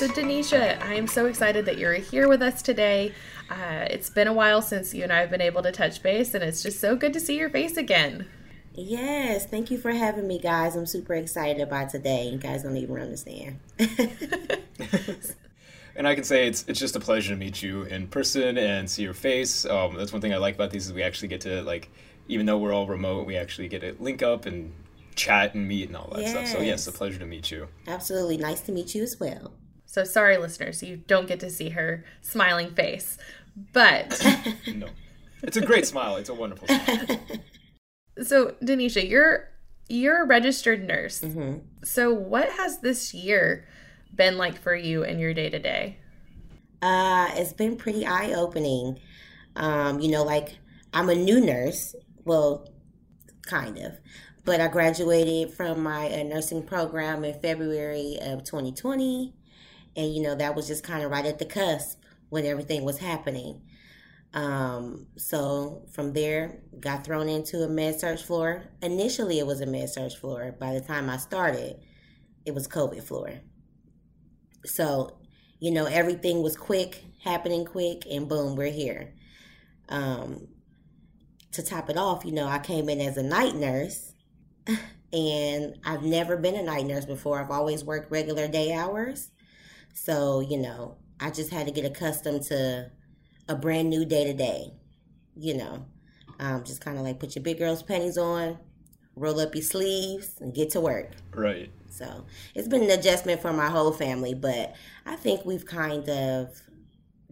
So, 0.00 0.08
Denisha, 0.08 0.82
I 0.82 0.94
am 0.94 1.06
so 1.06 1.26
excited 1.26 1.66
that 1.66 1.76
you're 1.76 1.92
here 1.92 2.26
with 2.26 2.40
us 2.40 2.62
today. 2.62 3.12
Uh, 3.50 3.84
it's 3.90 4.08
been 4.08 4.28
a 4.28 4.32
while 4.32 4.62
since 4.62 4.94
you 4.94 5.02
and 5.02 5.12
I 5.12 5.20
have 5.20 5.28
been 5.28 5.42
able 5.42 5.62
to 5.62 5.70
touch 5.70 6.02
base, 6.02 6.32
and 6.32 6.42
it's 6.42 6.62
just 6.62 6.80
so 6.80 6.96
good 6.96 7.12
to 7.12 7.20
see 7.20 7.36
your 7.36 7.50
face 7.50 7.76
again. 7.76 8.26
Yes, 8.72 9.44
thank 9.44 9.70
you 9.70 9.76
for 9.76 9.90
having 9.90 10.26
me, 10.26 10.38
guys. 10.38 10.74
I'm 10.74 10.86
super 10.86 11.12
excited 11.12 11.60
about 11.60 11.90
today. 11.90 12.30
You 12.30 12.38
guys 12.38 12.62
don't 12.62 12.78
even 12.78 12.98
understand. 12.98 13.60
and 15.94 16.08
I 16.08 16.14
can 16.14 16.24
say 16.24 16.46
it's 16.46 16.64
it's 16.66 16.80
just 16.80 16.96
a 16.96 17.00
pleasure 17.00 17.34
to 17.34 17.38
meet 17.38 17.62
you 17.62 17.82
in 17.82 18.06
person 18.08 18.56
and 18.56 18.90
see 18.90 19.02
your 19.02 19.12
face. 19.12 19.66
Um, 19.66 19.96
that's 19.96 20.14
one 20.14 20.22
thing 20.22 20.32
I 20.32 20.38
like 20.38 20.54
about 20.54 20.70
these 20.70 20.86
is 20.86 20.94
we 20.94 21.02
actually 21.02 21.28
get 21.28 21.42
to 21.42 21.60
like, 21.60 21.90
even 22.26 22.46
though 22.46 22.56
we're 22.56 22.72
all 22.72 22.86
remote, 22.86 23.26
we 23.26 23.36
actually 23.36 23.68
get 23.68 23.82
to 23.82 23.94
link 24.00 24.22
up 24.22 24.46
and 24.46 24.72
chat 25.14 25.52
and 25.52 25.68
meet 25.68 25.88
and 25.88 25.96
all 25.98 26.08
that 26.14 26.22
yes. 26.22 26.30
stuff. 26.30 26.46
So 26.46 26.60
yes, 26.60 26.86
a 26.86 26.92
pleasure 26.92 27.18
to 27.18 27.26
meet 27.26 27.50
you. 27.50 27.68
Absolutely, 27.86 28.38
nice 28.38 28.62
to 28.62 28.72
meet 28.72 28.94
you 28.94 29.02
as 29.02 29.20
well. 29.20 29.52
So 29.90 30.04
sorry, 30.04 30.36
listeners, 30.38 30.84
you 30.84 30.98
don't 30.98 31.26
get 31.26 31.40
to 31.40 31.50
see 31.50 31.70
her 31.70 32.04
smiling 32.20 32.70
face. 32.76 33.18
But 33.72 34.24
no, 34.72 34.86
it's 35.42 35.56
a 35.56 35.66
great 35.66 35.84
smile. 35.84 36.14
It's 36.14 36.28
a 36.28 36.34
wonderful 36.34 36.68
smile. 36.68 37.20
So, 38.22 38.54
Denisha, 38.62 39.08
you're 39.08 39.48
you're 39.88 40.24
a 40.24 40.26
registered 40.26 40.86
nurse. 40.86 41.22
Mm-hmm. 41.22 41.60
So, 41.84 42.12
what 42.12 42.50
has 42.50 42.80
this 42.80 43.14
year 43.14 43.66
been 44.14 44.36
like 44.36 44.60
for 44.60 44.74
you 44.74 45.04
in 45.04 45.18
your 45.18 45.32
day 45.32 45.48
to 45.48 45.58
day? 45.58 45.96
Uh, 46.82 47.30
it's 47.32 47.54
been 47.54 47.76
pretty 47.76 48.04
eye 48.04 48.34
opening. 48.34 48.98
Um, 49.56 50.00
you 50.00 50.10
know, 50.10 50.22
like 50.22 50.58
I'm 50.92 51.08
a 51.08 51.14
new 51.14 51.40
nurse. 51.40 51.94
Well, 52.24 52.68
kind 53.46 53.78
of. 53.78 53.94
But 54.44 54.60
I 54.60 54.68
graduated 54.68 55.54
from 55.54 55.82
my 55.82 56.10
uh, 56.10 56.24
nursing 56.24 56.64
program 56.64 57.24
in 57.24 57.40
February 57.40 58.18
of 58.20 58.44
2020 58.44 59.34
and 59.96 60.14
you 60.14 60.22
know 60.22 60.34
that 60.34 60.54
was 60.54 60.66
just 60.66 60.84
kind 60.84 61.02
of 61.02 61.10
right 61.10 61.26
at 61.26 61.38
the 61.38 61.44
cusp 61.44 61.98
when 62.28 62.46
everything 62.46 62.84
was 62.84 62.98
happening. 62.98 63.62
Um, 64.32 65.08
so 65.16 65.86
from 65.92 66.12
there 66.12 66.60
got 66.78 67.04
thrown 67.04 67.28
into 67.28 67.62
a 67.64 67.68
med 67.68 67.98
surg 67.98 68.20
floor. 68.20 68.64
Initially 68.80 69.38
it 69.38 69.46
was 69.46 69.60
a 69.60 69.66
med 69.66 69.90
surg 69.90 70.12
floor. 70.12 70.54
By 70.58 70.72
the 70.72 70.80
time 70.80 71.10
i 71.10 71.16
started 71.16 71.76
it 72.46 72.54
was 72.54 72.68
covid 72.68 73.02
floor. 73.02 73.40
So 74.64 75.18
you 75.58 75.70
know 75.72 75.86
everything 75.86 76.42
was 76.42 76.56
quick 76.56 77.04
happening 77.22 77.64
quick 77.64 78.06
and 78.10 78.28
boom 78.28 78.56
we're 78.56 78.70
here. 78.70 79.14
Um, 79.88 80.46
to 81.52 81.64
top 81.64 81.90
it 81.90 81.96
off 81.96 82.24
you 82.24 82.30
know 82.30 82.46
i 82.46 82.60
came 82.60 82.88
in 82.88 83.00
as 83.00 83.16
a 83.16 83.24
night 83.24 83.56
nurse 83.56 84.12
and 85.12 85.74
i've 85.84 86.04
never 86.04 86.36
been 86.36 86.54
a 86.54 86.62
night 86.62 86.86
nurse 86.86 87.04
before. 87.04 87.40
I've 87.40 87.50
always 87.50 87.82
worked 87.82 88.12
regular 88.12 88.46
day 88.46 88.72
hours 88.72 89.30
so, 89.92 90.40
you 90.40 90.58
know, 90.58 90.96
I 91.20 91.30
just 91.30 91.50
had 91.50 91.66
to 91.66 91.72
get 91.72 91.84
accustomed 91.84 92.42
to 92.44 92.90
a 93.48 93.54
brand 93.54 93.90
new 93.90 94.04
day 94.04 94.24
to 94.24 94.32
day, 94.32 94.72
you 95.36 95.56
know. 95.56 95.86
Um, 96.38 96.64
just 96.64 96.80
kind 96.80 96.96
of 96.96 97.04
like 97.04 97.18
put 97.18 97.34
your 97.34 97.42
big 97.42 97.58
girl's 97.58 97.82
panties 97.82 98.16
on, 98.16 98.58
roll 99.14 99.40
up 99.40 99.54
your 99.54 99.62
sleeves, 99.62 100.36
and 100.40 100.54
get 100.54 100.70
to 100.70 100.80
work. 100.80 101.10
Right. 101.34 101.70
So 101.90 102.24
it's 102.54 102.68
been 102.68 102.82
an 102.82 102.90
adjustment 102.90 103.42
for 103.42 103.52
my 103.52 103.68
whole 103.68 103.92
family, 103.92 104.32
but 104.32 104.74
I 105.04 105.16
think 105.16 105.44
we've 105.44 105.66
kind 105.66 106.08
of 106.08 106.62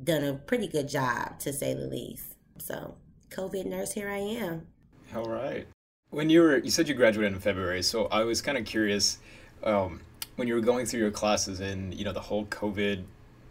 done 0.03 0.25
a 0.25 0.35
pretty 0.35 0.69
good 0.69 0.89
job, 0.89 1.39
to 1.41 1.53
say 1.53 1.73
the 1.75 1.87
least. 1.87 2.35
So, 2.59 2.97
COVID 3.31 3.67
nurse, 3.67 3.93
here 3.93 4.09
I 4.09 4.19
am. 4.19 4.67
All 5.15 5.25
right. 5.25 5.67
When 6.11 6.29
you 6.29 6.43
were, 6.43 6.59
you 6.59 6.71
said 6.71 6.89
you 6.89 6.95
graduated 6.95 7.35
in 7.35 7.41
February, 7.41 7.83
so 7.83 8.07
I 8.07 8.25
was 8.25 8.43
kind 8.43 8.59
of 8.59 8.65
curious. 8.65 9.19
Um, 9.63 10.01
when 10.39 10.47
you 10.47 10.55
were 10.55 10.61
going 10.61 10.87
through 10.87 11.01
your 11.01 11.11
classes 11.11 11.59
and 11.59 11.93
you 11.93 12.05
know 12.05 12.13
the 12.13 12.21
whole 12.21 12.47
COVID 12.47 13.03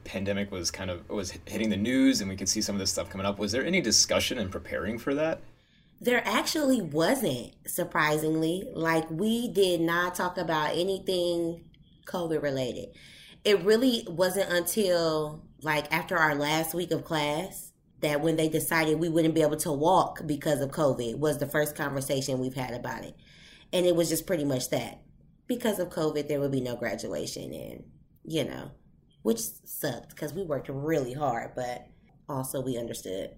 pandemic 0.06 0.52
was 0.52 0.72
kind 0.72 0.90
of 0.90 1.08
was 1.10 1.38
hitting 1.46 1.70
the 1.70 1.78
news 1.78 2.22
and 2.22 2.30
we 2.30 2.38
could 2.38 2.48
see 2.48 2.62
some 2.62 2.76
of 2.76 2.80
this 2.80 2.90
stuff 2.90 3.10
coming 3.10 3.28
up. 3.28 3.38
Was 3.38 3.52
there 3.52 3.66
any 3.66 3.82
discussion 3.82 4.38
in 4.38 4.50
preparing 4.50 4.98
for 4.98 5.14
that? 5.14 5.42
There 6.00 6.22
actually 6.26 6.82
wasn't, 6.82 7.56
surprisingly. 7.66 8.64
Like 8.74 9.10
we 9.12 9.50
did 9.50 9.82
not 9.82 10.16
talk 10.16 10.38
about 10.38 10.78
anything 10.78 11.66
COVID 12.06 12.42
related. 12.42 12.90
It 13.44 13.62
really 13.64 14.06
wasn't 14.08 14.50
until 14.50 15.44
like 15.62 15.92
after 15.92 16.18
our 16.18 16.36
last 16.36 16.74
week 16.74 16.92
of 16.92 17.04
class 17.04 17.74
that 18.00 18.22
when 18.22 18.38
they 18.38 18.48
decided 18.48 19.00
we 19.00 19.10
wouldn't 19.10 19.36
be 19.36 19.42
able 19.42 19.58
to 19.58 19.74
walk 19.74 20.22
because 20.26 20.62
of 20.62 20.72
COVID 20.72 21.18
was 21.18 21.40
the 21.40 21.48
first 21.48 21.76
conversation 21.76 22.40
we've 22.40 22.54
had 22.54 22.74
about 22.74 23.04
it. 23.04 23.18
And 23.74 23.86
it 23.86 23.96
was 23.96 24.08
just 24.08 24.26
pretty 24.26 24.46
much 24.46 24.70
that 24.70 25.02
because 25.48 25.80
of 25.80 25.90
COVID, 25.90 26.28
there 26.28 26.40
would 26.40 26.52
be 26.52 26.62
no 26.62 26.76
graduation, 26.76 27.54
and 27.54 27.84
you 28.24 28.44
know, 28.44 28.72
which 29.24 29.40
sucked 29.40 30.10
because 30.10 30.34
we 30.34 30.44
worked 30.44 30.70
really 30.70 31.14
hard, 31.14 31.52
but 31.56 31.88
also 32.30 32.62
we 32.62 32.78
understood. 32.78 33.32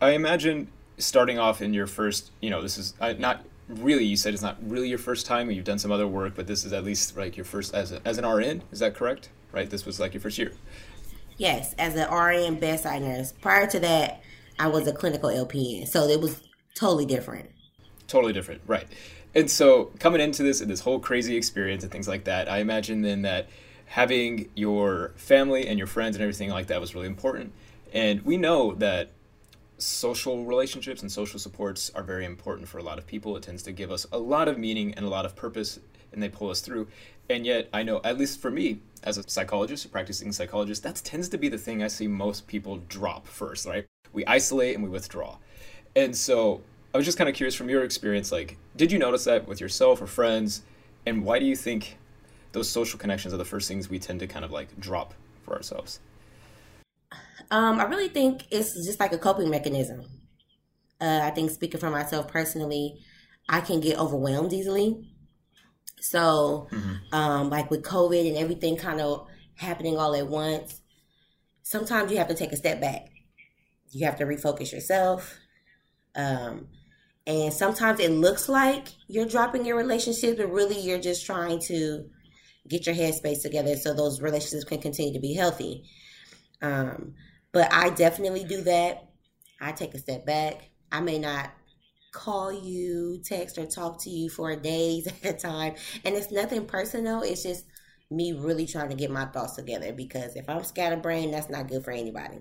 I 0.00 0.10
imagine 0.10 0.68
starting 0.98 1.38
off 1.38 1.62
in 1.62 1.74
your 1.74 1.86
first, 1.86 2.30
you 2.40 2.50
know, 2.50 2.62
this 2.62 2.78
is 2.78 2.94
uh, 3.00 3.14
not 3.18 3.44
really. 3.68 4.04
You 4.04 4.16
said 4.16 4.34
it's 4.34 4.42
not 4.42 4.58
really 4.62 4.88
your 4.88 4.98
first 4.98 5.26
time. 5.26 5.50
You've 5.50 5.64
done 5.64 5.78
some 5.78 5.90
other 5.90 6.06
work, 6.06 6.34
but 6.34 6.46
this 6.46 6.64
is 6.64 6.72
at 6.72 6.84
least 6.84 7.16
like 7.16 7.36
your 7.36 7.44
first 7.44 7.74
as 7.74 7.92
a, 7.92 8.00
as 8.04 8.18
an 8.18 8.26
RN. 8.26 8.62
Is 8.70 8.80
that 8.80 8.94
correct? 8.94 9.30
Right. 9.50 9.68
This 9.68 9.86
was 9.86 9.98
like 9.98 10.12
your 10.12 10.20
first 10.20 10.38
year. 10.38 10.52
Yes, 11.38 11.74
as 11.78 11.94
an 11.94 12.12
RN 12.12 12.58
bedside 12.58 13.02
nurse. 13.02 13.32
Prior 13.32 13.66
to 13.68 13.80
that, 13.80 14.22
I 14.58 14.66
was 14.66 14.86
a 14.88 14.92
clinical 14.92 15.30
LPN, 15.30 15.86
so 15.86 16.02
it 16.04 16.20
was 16.20 16.42
totally 16.74 17.06
different. 17.06 17.48
Totally 18.08 18.32
different, 18.32 18.60
right? 18.66 18.88
And 19.38 19.48
so 19.48 19.92
coming 20.00 20.20
into 20.20 20.42
this 20.42 20.60
and 20.60 20.68
this 20.68 20.80
whole 20.80 20.98
crazy 20.98 21.36
experience 21.36 21.84
and 21.84 21.92
things 21.92 22.08
like 22.08 22.24
that, 22.24 22.50
I 22.50 22.58
imagine 22.58 23.02
then 23.02 23.22
that 23.22 23.48
having 23.86 24.48
your 24.56 25.12
family 25.14 25.68
and 25.68 25.78
your 25.78 25.86
friends 25.86 26.16
and 26.16 26.22
everything 26.22 26.50
like 26.50 26.66
that 26.66 26.80
was 26.80 26.94
really 26.94 27.06
important. 27.06 27.52
And 27.92 28.22
we 28.22 28.36
know 28.36 28.74
that 28.74 29.10
social 29.78 30.44
relationships 30.44 31.02
and 31.02 31.10
social 31.10 31.38
supports 31.38 31.90
are 31.94 32.02
very 32.02 32.24
important 32.24 32.66
for 32.66 32.78
a 32.78 32.82
lot 32.82 32.98
of 32.98 33.06
people. 33.06 33.36
It 33.36 33.44
tends 33.44 33.62
to 33.62 33.72
give 33.72 33.92
us 33.92 34.06
a 34.10 34.18
lot 34.18 34.48
of 34.48 34.58
meaning 34.58 34.92
and 34.94 35.06
a 35.06 35.08
lot 35.08 35.24
of 35.24 35.36
purpose, 35.36 35.78
and 36.12 36.20
they 36.20 36.28
pull 36.28 36.50
us 36.50 36.60
through. 36.60 36.88
And 37.30 37.46
yet, 37.46 37.68
I 37.72 37.84
know, 37.84 38.00
at 38.02 38.18
least 38.18 38.40
for 38.40 38.50
me, 38.50 38.80
as 39.04 39.18
a 39.18 39.30
psychologist, 39.30 39.84
a 39.84 39.88
practicing 39.88 40.32
psychologist, 40.32 40.82
that 40.82 40.96
tends 40.96 41.28
to 41.28 41.38
be 41.38 41.48
the 41.48 41.58
thing 41.58 41.80
I 41.80 41.88
see 41.88 42.08
most 42.08 42.48
people 42.48 42.78
drop 42.88 43.28
first, 43.28 43.66
right? 43.66 43.86
We 44.12 44.26
isolate 44.26 44.74
and 44.74 44.82
we 44.82 44.90
withdraw. 44.90 45.36
And 45.94 46.16
so 46.16 46.62
I 46.94 46.96
was 46.96 47.04
just 47.04 47.18
kind 47.18 47.28
of 47.28 47.36
curious 47.36 47.54
from 47.54 47.68
your 47.68 47.84
experience, 47.84 48.32
like, 48.32 48.56
did 48.76 48.90
you 48.90 48.98
notice 48.98 49.24
that 49.24 49.46
with 49.46 49.60
yourself 49.60 50.00
or 50.00 50.06
friends? 50.06 50.62
And 51.06 51.24
why 51.24 51.38
do 51.38 51.44
you 51.44 51.54
think 51.54 51.98
those 52.52 52.68
social 52.68 52.98
connections 52.98 53.34
are 53.34 53.36
the 53.36 53.44
first 53.44 53.68
things 53.68 53.90
we 53.90 53.98
tend 53.98 54.20
to 54.20 54.26
kind 54.26 54.44
of 54.44 54.50
like 54.50 54.78
drop 54.80 55.14
for 55.42 55.54
ourselves? 55.54 56.00
Um, 57.50 57.78
I 57.78 57.84
really 57.84 58.08
think 58.08 58.44
it's 58.50 58.74
just 58.84 59.00
like 59.00 59.12
a 59.12 59.18
coping 59.18 59.50
mechanism. 59.50 60.04
Uh, 61.00 61.20
I 61.22 61.30
think 61.30 61.50
speaking 61.50 61.80
for 61.80 61.90
myself 61.90 62.28
personally, 62.28 62.98
I 63.48 63.60
can 63.60 63.80
get 63.80 63.98
overwhelmed 63.98 64.52
easily. 64.52 65.12
So, 66.00 66.68
mm-hmm. 66.70 67.14
um, 67.14 67.50
like 67.50 67.70
with 67.70 67.82
COVID 67.82 68.28
and 68.28 68.36
everything 68.36 68.76
kind 68.76 69.00
of 69.00 69.26
happening 69.56 69.96
all 69.96 70.14
at 70.14 70.26
once, 70.26 70.80
sometimes 71.62 72.10
you 72.10 72.18
have 72.18 72.28
to 72.28 72.34
take 72.34 72.52
a 72.52 72.56
step 72.56 72.80
back. 72.80 73.08
You 73.90 74.06
have 74.06 74.16
to 74.16 74.24
refocus 74.24 74.72
yourself. 74.72 75.38
Um, 76.14 76.68
and 77.28 77.52
sometimes 77.52 78.00
it 78.00 78.10
looks 78.10 78.48
like 78.48 78.88
you're 79.06 79.26
dropping 79.26 79.66
your 79.66 79.76
relationship, 79.76 80.38
but 80.38 80.50
really 80.50 80.80
you're 80.80 80.98
just 80.98 81.26
trying 81.26 81.60
to 81.66 82.08
get 82.66 82.86
your 82.86 82.94
headspace 82.94 83.42
together 83.42 83.76
so 83.76 83.92
those 83.92 84.22
relationships 84.22 84.64
can 84.64 84.80
continue 84.80 85.12
to 85.12 85.20
be 85.20 85.34
healthy. 85.34 85.84
Um, 86.62 87.14
but 87.52 87.70
I 87.70 87.90
definitely 87.90 88.44
do 88.44 88.62
that. 88.62 89.10
I 89.60 89.72
take 89.72 89.92
a 89.92 89.98
step 89.98 90.24
back. 90.24 90.70
I 90.90 91.00
may 91.00 91.18
not 91.18 91.50
call 92.12 92.50
you, 92.50 93.20
text, 93.22 93.58
or 93.58 93.66
talk 93.66 94.02
to 94.04 94.10
you 94.10 94.30
for 94.30 94.56
days 94.56 95.06
at 95.22 95.34
a 95.34 95.38
time. 95.38 95.74
And 96.06 96.14
it's 96.14 96.32
nothing 96.32 96.64
personal. 96.64 97.20
It's 97.20 97.42
just 97.42 97.66
me 98.10 98.32
really 98.32 98.64
trying 98.64 98.88
to 98.88 98.96
get 98.96 99.10
my 99.10 99.26
thoughts 99.26 99.56
together 99.56 99.92
because 99.92 100.34
if 100.34 100.48
I'm 100.48 100.64
scatterbrained, 100.64 101.34
that's 101.34 101.50
not 101.50 101.68
good 101.68 101.84
for 101.84 101.90
anybody. 101.90 102.38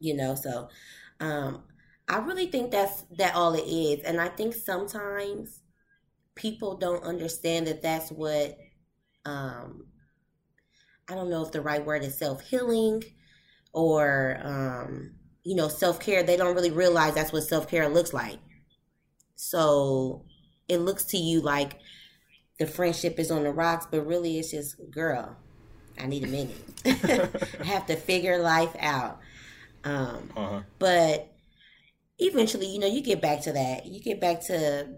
You 0.00 0.16
know, 0.16 0.34
so 0.34 0.68
um 1.20 1.62
I 2.08 2.18
really 2.18 2.46
think 2.46 2.70
that's 2.70 3.04
that 3.16 3.34
all 3.34 3.54
it 3.54 3.66
is. 3.66 4.04
And 4.04 4.20
I 4.20 4.28
think 4.28 4.54
sometimes 4.54 5.60
people 6.34 6.76
don't 6.76 7.04
understand 7.04 7.66
that 7.66 7.82
that's 7.82 8.10
what 8.10 8.58
um 9.24 9.86
I 11.08 11.14
don't 11.14 11.30
know 11.30 11.42
if 11.44 11.52
the 11.52 11.60
right 11.60 11.84
word 11.84 12.02
is 12.02 12.16
self 12.16 12.40
healing 12.42 13.02
or 13.72 14.38
um, 14.42 15.12
you 15.42 15.54
know 15.54 15.68
self 15.68 16.00
care, 16.00 16.22
they 16.22 16.36
don't 16.36 16.54
really 16.54 16.70
realize 16.70 17.14
that's 17.14 17.32
what 17.32 17.42
self 17.42 17.68
care 17.68 17.88
looks 17.88 18.12
like. 18.12 18.38
So 19.36 20.24
it 20.68 20.78
looks 20.78 21.04
to 21.06 21.18
you 21.18 21.40
like 21.40 21.78
the 22.58 22.66
friendship 22.66 23.18
is 23.18 23.30
on 23.30 23.42
the 23.42 23.52
rocks, 23.52 23.86
but 23.90 24.06
really 24.06 24.38
it's 24.38 24.50
just 24.50 24.76
girl. 24.90 25.36
I 25.98 26.06
need 26.06 26.24
a 26.24 26.28
minute. 26.28 26.56
I 27.60 27.64
have 27.64 27.86
to 27.86 27.96
figure 27.96 28.38
life 28.38 28.74
out. 28.80 29.20
Um, 29.84 30.32
uh-huh. 30.36 30.60
But 30.78 31.33
eventually, 32.18 32.66
you 32.66 32.78
know, 32.78 32.86
you 32.86 33.02
get 33.02 33.20
back 33.20 33.42
to 33.42 33.52
that. 33.52 33.86
You 33.86 34.00
get 34.00 34.20
back 34.20 34.40
to 34.46 34.88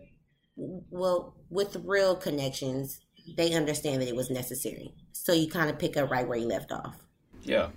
well, 0.56 1.34
with 1.50 1.76
real 1.84 2.16
connections, 2.16 3.00
they 3.36 3.52
understand 3.54 4.02
that 4.02 4.08
it 4.08 4.16
was 4.16 4.30
necessary. 4.30 4.94
So 5.12 5.32
you 5.32 5.48
kind 5.48 5.68
of 5.68 5.78
pick 5.78 5.96
up 5.96 6.10
right 6.10 6.26
where 6.26 6.38
you 6.38 6.46
left 6.46 6.72
off. 6.72 6.96
Yeah, 7.42 7.68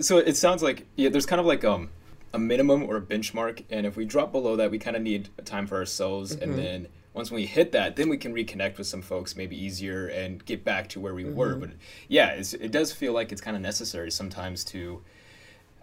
so 0.00 0.18
it 0.18 0.36
sounds 0.36 0.62
like 0.62 0.86
yeah, 0.96 1.10
there's 1.10 1.26
kind 1.26 1.40
of 1.40 1.46
like 1.46 1.64
um 1.64 1.90
a 2.32 2.38
minimum 2.38 2.84
or 2.84 2.96
a 2.96 3.00
benchmark, 3.00 3.64
and 3.70 3.86
if 3.86 3.96
we 3.96 4.04
drop 4.04 4.32
below 4.32 4.56
that, 4.56 4.70
we 4.70 4.78
kind 4.78 4.96
of 4.96 5.02
need 5.02 5.28
time 5.44 5.66
for 5.66 5.76
ourselves, 5.76 6.34
mm-hmm. 6.34 6.42
and 6.42 6.58
then 6.58 6.88
once 7.12 7.30
we 7.30 7.44
hit 7.44 7.72
that, 7.72 7.96
then 7.96 8.08
we 8.08 8.16
can 8.16 8.32
reconnect 8.32 8.78
with 8.78 8.86
some 8.86 9.02
folks 9.02 9.36
maybe 9.36 9.54
easier 9.54 10.06
and 10.06 10.42
get 10.46 10.64
back 10.64 10.88
to 10.88 10.98
where 10.98 11.12
we 11.12 11.24
mm-hmm. 11.24 11.34
were. 11.34 11.56
But 11.56 11.70
yeah, 12.08 12.28
it 12.30 12.72
does 12.72 12.90
feel 12.90 13.12
like 13.12 13.32
it's 13.32 13.42
kind 13.42 13.54
of 13.54 13.62
necessary 13.62 14.10
sometimes 14.10 14.64
to. 14.64 15.02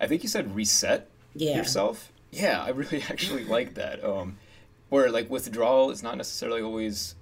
I 0.02 0.08
think 0.08 0.24
you 0.24 0.30
said 0.30 0.56
reset 0.56 1.08
yeah. 1.36 1.58
yourself. 1.58 2.12
Yeah, 2.32 2.64
I 2.64 2.70
really 2.70 3.02
actually 3.10 3.46
like 3.46 3.76
that. 3.76 4.04
Um, 4.04 4.38
where 4.90 5.12
like 5.12 5.30
withdrawal 5.30 5.92
is 5.92 6.04
not 6.04 6.18
necessarily 6.18 6.62
always 6.62 7.16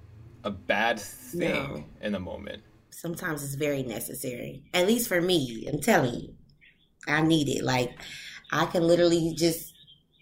a 0.43 0.51
bad 0.51 0.99
thing 0.99 1.39
no. 1.39 1.83
in 2.01 2.13
the 2.13 2.19
moment. 2.19 2.63
Sometimes 2.89 3.43
it's 3.43 3.55
very 3.55 3.83
necessary. 3.83 4.63
At 4.73 4.87
least 4.87 5.07
for 5.07 5.21
me, 5.21 5.67
I'm 5.71 5.81
telling 5.81 6.13
you. 6.13 6.33
I 7.07 7.21
need 7.21 7.47
it. 7.47 7.63
Like 7.63 7.97
I 8.51 8.65
can 8.65 8.83
literally 8.83 9.33
just 9.35 9.73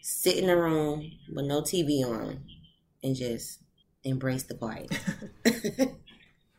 sit 0.01 0.37
in 0.37 0.49
a 0.49 0.57
room 0.57 1.11
with 1.33 1.45
no 1.45 1.61
TV 1.61 2.03
on 2.03 2.41
and 3.03 3.15
just 3.15 3.59
embrace 4.03 4.43
the 4.43 4.55
quiet. 4.55 4.91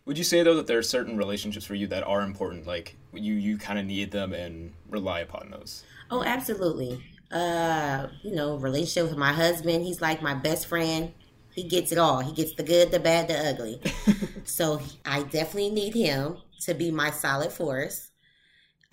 Would 0.06 0.18
you 0.18 0.24
say 0.24 0.42
though 0.42 0.54
that 0.54 0.66
there 0.66 0.78
are 0.78 0.82
certain 0.82 1.16
relationships 1.16 1.66
for 1.66 1.74
you 1.74 1.86
that 1.88 2.04
are 2.04 2.22
important, 2.22 2.66
like 2.66 2.96
you 3.12 3.34
you 3.34 3.58
kind 3.58 3.78
of 3.78 3.84
need 3.84 4.10
them 4.10 4.32
and 4.32 4.72
rely 4.88 5.20
upon 5.20 5.50
those? 5.50 5.84
Oh, 6.10 6.22
absolutely. 6.22 7.02
Uh, 7.30 8.08
you 8.22 8.34
know, 8.34 8.56
relationship 8.56 9.10
with 9.10 9.18
my 9.18 9.32
husband, 9.32 9.84
he's 9.84 10.00
like 10.00 10.22
my 10.22 10.34
best 10.34 10.66
friend. 10.66 11.12
He 11.52 11.64
gets 11.64 11.90
it 11.90 11.98
all. 11.98 12.20
He 12.20 12.32
gets 12.32 12.54
the 12.54 12.62
good, 12.62 12.90
the 12.90 13.00
bad, 13.00 13.28
the 13.28 13.48
ugly. 13.48 13.80
so 14.44 14.80
I 15.04 15.22
definitely 15.22 15.70
need 15.70 15.94
him 15.94 16.36
to 16.60 16.74
be 16.74 16.90
my 16.90 17.10
solid 17.10 17.50
force. 17.50 18.10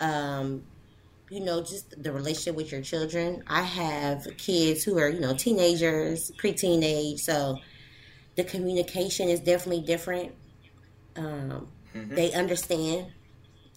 Um, 0.00 0.64
you 1.30 1.40
know, 1.40 1.60
just 1.62 2.02
the 2.02 2.12
relationship 2.12 2.56
with 2.56 2.72
your 2.72 2.80
children. 2.80 3.42
I 3.46 3.62
have 3.62 4.26
kids 4.36 4.84
who 4.84 4.98
are, 4.98 5.08
you 5.08 5.20
know, 5.20 5.34
teenagers, 5.34 6.30
pre-teenage, 6.38 7.20
so 7.20 7.58
the 8.36 8.44
communication 8.44 9.28
is 9.28 9.40
definitely 9.40 9.84
different. 9.84 10.32
Um, 11.16 11.68
mm-hmm. 11.94 12.14
They 12.14 12.32
understand. 12.32 13.06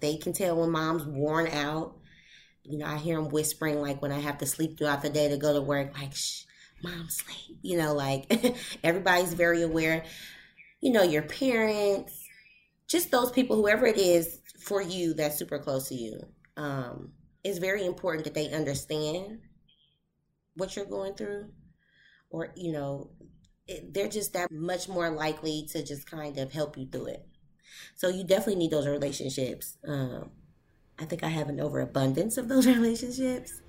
They 0.02 0.18
can 0.18 0.34
tell 0.34 0.58
when 0.58 0.72
mom's 0.72 1.06
worn 1.06 1.48
out. 1.48 1.96
You 2.68 2.80
know, 2.80 2.86
I 2.86 2.98
hear 2.98 3.18
them 3.22 3.30
whispering 3.30 3.82
like 3.82 4.02
when 4.02 4.12
I 4.12 4.20
have 4.20 4.38
to 4.40 4.46
sleep 4.46 4.78
throughout 4.78 5.02
the 5.02 5.10
day 5.10 5.30
to 5.30 5.38
go 5.38 5.54
to 5.54 5.62
work, 5.62 5.98
like, 5.98 6.14
"Shh, 6.16 6.44
mom, 6.84 7.10
sleep." 7.10 7.58
You 7.62 7.78
know, 7.78 7.94
like 7.94 8.32
everybody's 8.84 9.34
very 9.34 9.62
aware. 9.64 10.04
You 10.82 10.92
know, 10.92 11.04
your 11.04 11.24
parents, 11.24 12.14
just 12.88 13.12
those 13.12 13.32
people, 13.32 13.58
whoever 13.58 13.88
it 13.88 13.98
is 13.98 14.40
for 14.62 14.82
you 14.82 15.14
that's 15.14 15.38
super 15.38 15.60
close 15.60 15.90
to 15.90 15.96
you. 15.96 16.22
Um, 16.58 17.14
it's 17.44 17.60
very 17.60 17.86
important 17.86 18.26
that 18.26 18.34
they 18.36 18.52
understand 18.52 19.40
what 20.56 20.76
you're 20.76 20.86
going 20.86 21.14
through 21.14 21.50
or 22.30 22.50
you 22.56 22.74
know 22.74 23.12
it, 23.68 23.94
they're 23.94 24.10
just 24.10 24.34
that 24.34 24.52
much 24.52 24.90
more 24.90 25.10
likely 25.10 25.68
to 25.72 25.84
just 25.84 26.10
kind 26.10 26.38
of 26.40 26.54
help 26.54 26.78
you 26.78 26.88
through 26.92 27.08
it 27.08 27.28
so 27.96 28.10
you 28.10 28.24
definitely 28.26 28.56
need 28.58 28.72
those 28.72 28.88
relationships 28.88 29.78
um, 29.88 30.32
i 31.00 31.06
think 31.06 31.24
i 31.24 31.28
have 31.28 31.50
an 31.50 31.60
overabundance 31.60 32.38
of 32.38 32.48
those 32.48 32.68
relationships. 32.78 33.62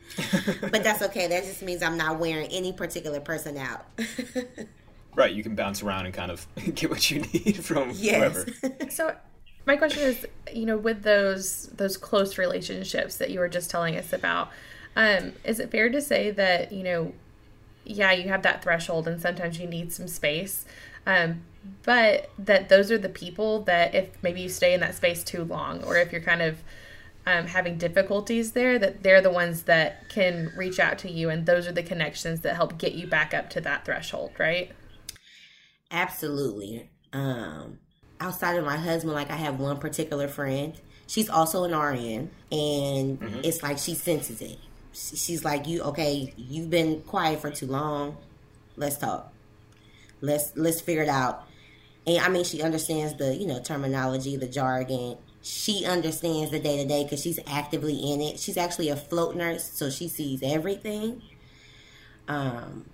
But 0.63 0.83
that's 0.83 1.03
okay. 1.03 1.27
That 1.27 1.45
just 1.45 1.63
means 1.63 1.83
i'm 1.83 1.97
not 1.97 2.19
wearing 2.19 2.51
any 2.51 2.73
particular 2.73 3.21
person 3.21 3.57
out. 3.57 3.87
Right 5.19 5.35
you 5.35 5.43
can 5.43 5.57
bounce 5.57 5.83
around 5.83 6.07
and 6.07 6.15
kind 6.15 6.31
of 6.31 6.47
get 6.77 6.91
what 6.91 7.11
you 7.11 7.23
need 7.23 7.65
from 7.65 7.91
yes. 7.93 8.45
whoever. 8.63 8.91
So 8.91 9.17
my 9.67 9.77
question 9.77 10.05
is, 10.05 10.27
you 10.53 10.65
know, 10.65 10.77
with 10.77 11.03
those 11.03 11.67
those 11.75 11.97
close 11.97 12.39
relationships 12.39 13.17
that 13.17 13.31
you 13.31 13.41
were 13.41 13.49
just 13.49 13.69
telling 13.69 13.97
us 13.97 14.13
about, 14.13 14.51
um, 14.97 15.33
is 15.45 15.59
it 15.59 15.73
fair 15.73 15.91
to 15.91 16.01
say 16.01 16.31
that 16.31 16.71
you 16.71 16.85
know, 16.85 17.13
yeah, 17.85 18.13
you 18.13 18.29
have 18.29 18.43
that 18.43 18.63
threshold, 18.63 19.09
and 19.09 19.21
sometimes 19.21 19.59
you 19.59 19.67
need 19.67 19.93
some 19.93 20.07
space, 20.07 20.65
um, 21.05 21.43
but 21.83 22.31
that 22.39 22.69
those 22.69 22.93
are 22.93 22.99
the 22.99 23.09
people 23.09 23.63
that 23.65 23.95
if 23.97 24.11
maybe 24.23 24.41
you 24.41 24.49
stay 24.49 24.73
in 24.73 24.81
that 24.81 24.95
space 24.95 25.25
too 25.25 25.43
long, 25.43 25.83
or 25.83 25.97
if 25.97 26.13
you're 26.13 26.21
kind 26.21 26.43
of 26.43 26.63
um, 27.29 27.47
having 27.47 27.77
difficulties 27.77 28.53
there, 28.53 28.79
that 28.79 29.03
they're 29.03 29.21
the 29.21 29.31
ones 29.31 29.65
that 29.65 30.09
can 30.09 30.51
reach 30.57 30.81
out 30.81 30.99
to 31.01 31.11
you, 31.11 31.29
and 31.29 31.45
those 31.45 31.69
are 31.69 31.73
the 31.73 31.83
connections 31.83 32.41
that 32.41 32.57
help 32.57 32.79
get 32.79 32.95
you 32.95 33.07
back 33.07 33.35
up 33.35 33.51
to 33.51 33.61
that 33.61 33.85
threshold, 33.85 34.33
right? 34.39 34.73
Absolutely. 35.91 36.89
Um, 37.13 37.81
outside 38.19 38.57
of 38.57 38.65
my 38.65 38.79
husband, 38.79 39.13
like 39.13 39.31
I 39.31 39.37
have 39.37 39.61
one 39.61 39.79
particular 39.79 40.27
friend. 40.27 40.73
She's 41.07 41.29
also 41.29 41.65
an 41.65 41.77
RN, 41.77 42.31
and 42.51 43.21
mm-hmm. 43.21 43.41
it's 43.45 43.63
like 43.63 43.77
she 43.77 43.95
senses 43.95 44.41
it. 44.41 44.59
She's 44.93 45.45
like, 45.45 45.67
"You 45.67 45.83
okay? 45.83 46.33
You've 46.37 46.71
been 46.71 47.03
quiet 47.03 47.41
for 47.41 47.51
too 47.51 47.67
long. 47.67 48.17
Let's 48.77 48.97
talk. 48.97 49.33
Let's 50.23 50.53
let's 50.57 50.81
figure 50.81 51.03
it 51.03 51.09
out." 51.11 51.47
And 52.07 52.21
I 52.21 52.31
mean, 52.31 52.45
she 52.45 52.63
understands 52.63 53.15
the 53.17 53.35
you 53.35 53.47
know 53.47 53.61
terminology, 53.61 54.37
the 54.37 54.49
jargon. 54.49 55.19
She 55.43 55.85
understands 55.85 56.51
the 56.51 56.59
day 56.59 56.77
to 56.83 56.89
day 56.89 57.05
because 57.05 57.23
she's 57.23 57.39
actively 57.47 57.95
in 57.95 58.21
it. 58.21 58.39
She's 58.39 58.57
actually 58.57 58.89
a 58.89 58.97
float 58.97 59.37
nurse, 59.37 59.65
so 59.65 59.89
she 59.89 60.09
sees 60.09 60.43
everything. 60.43 61.23
Um, 62.27 62.87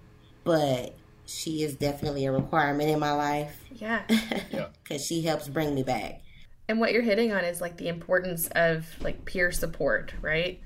but 0.44 0.94
she 1.26 1.62
is 1.62 1.74
definitely 1.74 2.26
a 2.26 2.33
requirement 2.33 2.90
in 2.90 2.98
my 2.98 3.12
life. 3.12 3.59
Yeah. 3.74 4.02
yeah. 4.50 4.66
Because 4.83 5.04
she 5.04 5.22
helps 5.22 5.48
bring 5.48 5.74
me 5.74 5.83
back. 5.83 6.20
And 6.68 6.80
what 6.80 6.92
you're 6.92 7.02
hitting 7.02 7.33
on 7.33 7.44
is 7.44 7.61
like 7.61 7.76
the 7.76 7.88
importance 7.88 8.48
of 8.54 8.87
like 9.00 9.24
peer 9.24 9.52
support, 9.52 10.14
right? 10.20 10.61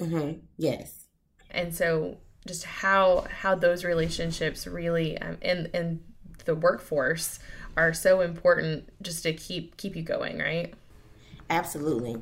Mm-hmm. 0.00 0.40
Yes. 0.58 1.06
And 1.50 1.74
so 1.74 2.18
just 2.46 2.64
how 2.64 3.26
how 3.40 3.54
those 3.54 3.84
relationships 3.84 4.66
really 4.66 5.18
um, 5.18 5.38
in 5.40 5.66
in 5.72 6.00
the 6.44 6.54
workforce 6.54 7.38
are 7.76 7.92
so 7.92 8.20
important 8.20 8.88
just 9.02 9.22
to 9.22 9.32
keep 9.32 9.76
keep 9.76 9.96
you 9.96 10.02
going, 10.02 10.38
right? 10.38 10.74
Absolutely. 11.50 12.16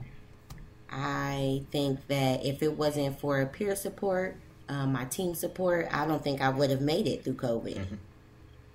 I 0.90 1.62
think 1.70 2.06
that 2.08 2.44
if 2.44 2.62
it 2.62 2.76
wasn't 2.76 3.18
for 3.18 3.44
peer 3.46 3.74
support, 3.74 4.36
um, 4.68 4.92
my 4.92 5.04
team 5.06 5.34
support, 5.34 5.88
I 5.90 6.06
don't 6.06 6.22
think 6.22 6.40
I 6.40 6.50
would 6.50 6.70
have 6.70 6.80
made 6.80 7.06
it 7.06 7.24
through 7.24 7.34
COVID. 7.34 7.78
Mm-hmm. 7.78 7.94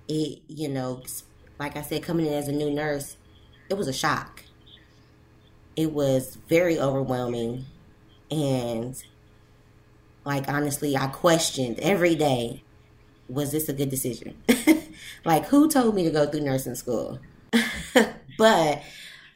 It, 0.07 0.39
you 0.47 0.69
know, 0.69 1.03
like 1.59 1.77
I 1.77 1.81
said, 1.81 2.03
coming 2.03 2.25
in 2.25 2.33
as 2.33 2.47
a 2.47 2.51
new 2.51 2.71
nurse, 2.71 3.17
it 3.69 3.75
was 3.75 3.87
a 3.87 3.93
shock. 3.93 4.43
It 5.75 5.91
was 5.91 6.37
very 6.47 6.79
overwhelming. 6.79 7.65
And, 8.31 9.01
like, 10.25 10.49
honestly, 10.49 10.97
I 10.97 11.07
questioned 11.07 11.79
every 11.79 12.15
day 12.15 12.63
was 13.29 13.51
this 13.51 13.69
a 13.69 13.73
good 13.73 13.89
decision? 13.89 14.41
like, 15.25 15.45
who 15.45 15.69
told 15.69 15.95
me 15.95 16.03
to 16.03 16.11
go 16.11 16.25
through 16.25 16.41
nursing 16.41 16.75
school? 16.75 17.19
but 18.37 18.81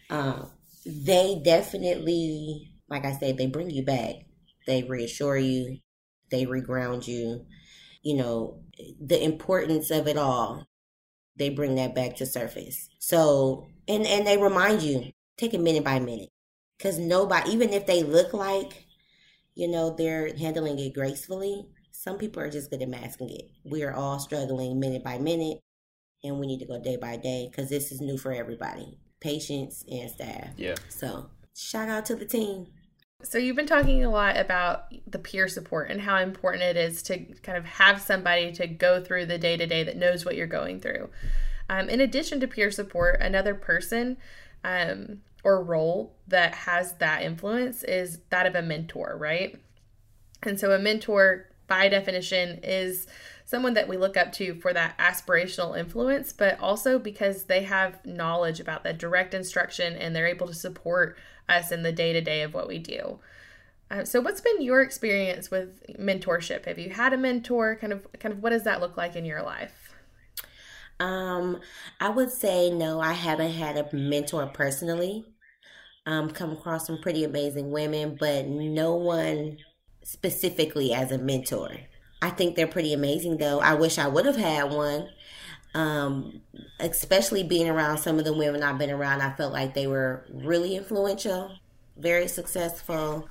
um, 0.09 0.49
they 0.85 1.41
definitely, 1.43 2.71
like 2.89 3.05
I 3.05 3.13
said, 3.13 3.37
they 3.37 3.47
bring 3.47 3.69
you 3.69 3.83
back. 3.83 4.15
They 4.67 4.83
reassure 4.83 5.37
you, 5.37 5.79
they 6.29 6.45
reground 6.45 7.07
you. 7.07 7.45
You 8.03 8.15
know, 8.17 8.63
the 8.99 9.23
importance 9.23 9.91
of 9.91 10.07
it 10.07 10.17
all, 10.17 10.67
they 11.37 11.49
bring 11.49 11.75
that 11.75 11.95
back 11.95 12.15
to 12.17 12.25
surface. 12.25 12.89
So, 12.99 13.67
and 13.87 14.05
and 14.05 14.25
they 14.25 14.37
remind 14.37 14.81
you, 14.81 15.11
take 15.37 15.53
it 15.53 15.61
minute 15.61 15.83
by 15.83 15.99
minute, 15.99 16.29
because 16.77 16.97
nobody, 16.99 17.51
even 17.51 17.71
if 17.73 17.85
they 17.85 18.03
look 18.03 18.33
like, 18.33 18.85
you 19.55 19.67
know, 19.67 19.95
they're 19.95 20.35
handling 20.35 20.79
it 20.79 20.93
gracefully, 20.93 21.67
some 21.91 22.17
people 22.17 22.41
are 22.41 22.49
just 22.49 22.69
good 22.71 22.81
at 22.81 22.89
masking 22.89 23.29
it. 23.29 23.45
We 23.63 23.83
are 23.83 23.93
all 23.93 24.19
struggling 24.19 24.79
minute 24.79 25.03
by 25.03 25.17
minute, 25.19 25.59
and 26.23 26.39
we 26.39 26.47
need 26.47 26.59
to 26.59 26.65
go 26.65 26.81
day 26.81 26.97
by 26.97 27.17
day 27.17 27.49
because 27.51 27.69
this 27.69 27.91
is 27.91 28.01
new 28.01 28.17
for 28.17 28.31
everybody, 28.31 28.97
patients 29.21 29.85
and 29.89 30.09
staff. 30.11 30.49
Yeah. 30.57 30.75
So, 30.89 31.29
shout 31.55 31.87
out 31.87 32.05
to 32.07 32.15
the 32.15 32.25
team. 32.25 32.67
So 33.23 33.37
you've 33.37 33.55
been 33.55 33.67
talking 33.67 34.03
a 34.03 34.09
lot 34.09 34.37
about 34.37 34.85
the 35.07 35.19
peer 35.19 35.47
support 35.47 35.91
and 35.91 36.01
how 36.01 36.17
important 36.17 36.63
it 36.63 36.75
is 36.75 37.03
to 37.03 37.19
kind 37.43 37.57
of 37.57 37.65
have 37.65 38.01
somebody 38.01 38.51
to 38.53 38.67
go 38.67 39.01
through 39.03 39.27
the 39.27 39.37
day 39.37 39.57
to 39.57 39.67
day 39.67 39.83
that 39.83 39.95
knows 39.95 40.25
what 40.25 40.35
you're 40.35 40.47
going 40.47 40.79
through. 40.79 41.09
Um, 41.69 41.87
in 41.87 42.01
addition 42.01 42.39
to 42.39 42.47
peer 42.47 42.71
support, 42.71 43.21
another 43.21 43.53
person 43.53 44.17
um, 44.63 45.21
or 45.43 45.63
role 45.63 46.15
that 46.27 46.53
has 46.53 46.93
that 46.93 47.21
influence 47.21 47.83
is 47.83 48.19
that 48.29 48.45
of 48.45 48.55
a 48.55 48.61
mentor, 48.61 49.15
right? 49.19 49.57
And 50.43 50.59
so 50.59 50.71
a 50.71 50.79
mentor, 50.79 51.47
by 51.67 51.87
definition, 51.89 52.59
is 52.63 53.07
someone 53.51 53.73
that 53.73 53.89
we 53.89 53.97
look 53.97 54.15
up 54.15 54.31
to 54.31 54.55
for 54.55 54.71
that 54.71 54.97
aspirational 54.97 55.77
influence, 55.77 56.31
but 56.31 56.57
also 56.61 56.97
because 56.97 57.43
they 57.43 57.63
have 57.63 58.03
knowledge 58.05 58.61
about 58.61 58.85
that 58.85 58.97
direct 58.97 59.33
instruction 59.33 59.93
and 59.93 60.15
they're 60.15 60.25
able 60.25 60.47
to 60.47 60.53
support 60.53 61.17
us 61.49 61.69
in 61.69 61.83
the 61.83 61.91
day 61.91 62.13
to 62.13 62.21
day 62.21 62.43
of 62.43 62.53
what 62.53 62.65
we 62.65 62.79
do. 62.79 63.19
Uh, 63.91 64.05
so, 64.05 64.21
what's 64.21 64.39
been 64.39 64.61
your 64.61 64.79
experience 64.79 65.51
with 65.51 65.83
mentorship? 65.99 66.63
Have 66.63 66.79
you 66.79 66.91
had 66.91 67.11
a 67.11 67.17
mentor? 67.17 67.75
Kind 67.75 67.91
of, 67.91 68.07
kind 68.19 68.33
of, 68.33 68.41
what 68.41 68.51
does 68.51 68.63
that 68.63 68.79
look 68.79 68.95
like 68.95 69.17
in 69.17 69.25
your 69.25 69.43
life? 69.43 69.93
Um, 71.01 71.59
I 71.99 72.07
would 72.07 72.31
say 72.31 72.69
no. 72.69 73.01
I 73.01 73.11
haven't 73.11 73.51
had 73.51 73.75
a 73.75 73.93
mentor 73.93 74.45
personally. 74.47 75.25
Um, 76.05 76.29
come 76.29 76.53
across 76.53 76.87
some 76.87 77.01
pretty 77.01 77.25
amazing 77.25 77.69
women, 77.69 78.15
but 78.17 78.47
no 78.47 78.95
one 78.95 79.57
specifically 80.03 80.93
as 80.93 81.11
a 81.11 81.17
mentor. 81.17 81.71
I 82.21 82.29
think 82.29 82.55
they're 82.55 82.67
pretty 82.67 82.93
amazing, 82.93 83.37
though. 83.37 83.59
I 83.59 83.73
wish 83.73 83.97
I 83.97 84.07
would 84.07 84.25
have 84.25 84.37
had 84.37 84.71
one. 84.71 85.09
Um, 85.73 86.41
especially 86.79 87.43
being 87.43 87.69
around 87.69 87.99
some 87.99 88.19
of 88.19 88.25
the 88.25 88.33
women 88.33 88.61
I've 88.61 88.77
been 88.77 88.91
around, 88.91 89.21
I 89.21 89.31
felt 89.31 89.53
like 89.53 89.73
they 89.73 89.87
were 89.87 90.25
really 90.29 90.75
influential, 90.75 91.51
very 91.95 92.27
successful. 92.27 93.29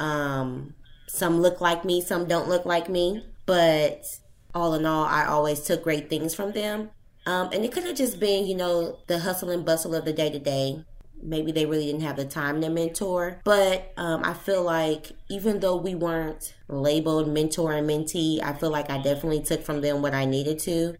Um, 0.00 0.74
some 1.06 1.40
look 1.40 1.60
like 1.60 1.84
me, 1.84 2.00
some 2.00 2.26
don't 2.26 2.48
look 2.48 2.64
like 2.64 2.88
me, 2.88 3.26
but 3.44 4.06
all 4.54 4.74
in 4.74 4.86
all, 4.86 5.04
I 5.04 5.26
always 5.26 5.60
took 5.60 5.82
great 5.82 6.08
things 6.08 6.34
from 6.34 6.52
them. 6.52 6.90
Um, 7.26 7.50
and 7.52 7.64
it 7.64 7.72
could 7.72 7.84
have 7.84 7.96
just 7.96 8.18
been, 8.18 8.46
you 8.46 8.54
know, 8.54 8.98
the 9.06 9.18
hustle 9.18 9.50
and 9.50 9.64
bustle 9.64 9.94
of 9.94 10.04
the 10.06 10.12
day 10.12 10.30
to 10.30 10.38
day. 10.38 10.84
Maybe 11.22 11.52
they 11.52 11.66
really 11.66 11.86
didn't 11.86 12.02
have 12.02 12.16
the 12.16 12.24
time 12.24 12.60
to 12.60 12.70
mentor. 12.70 13.40
But 13.44 13.92
um, 13.96 14.22
I 14.24 14.34
feel 14.34 14.62
like 14.62 15.12
even 15.28 15.60
though 15.60 15.76
we 15.76 15.94
weren't 15.94 16.54
labeled 16.68 17.28
mentor 17.28 17.72
and 17.72 17.88
mentee, 17.88 18.42
I 18.42 18.52
feel 18.52 18.70
like 18.70 18.90
I 18.90 18.98
definitely 18.98 19.42
took 19.42 19.62
from 19.62 19.80
them 19.80 20.02
what 20.02 20.14
I 20.14 20.24
needed 20.24 20.58
to. 20.60 20.96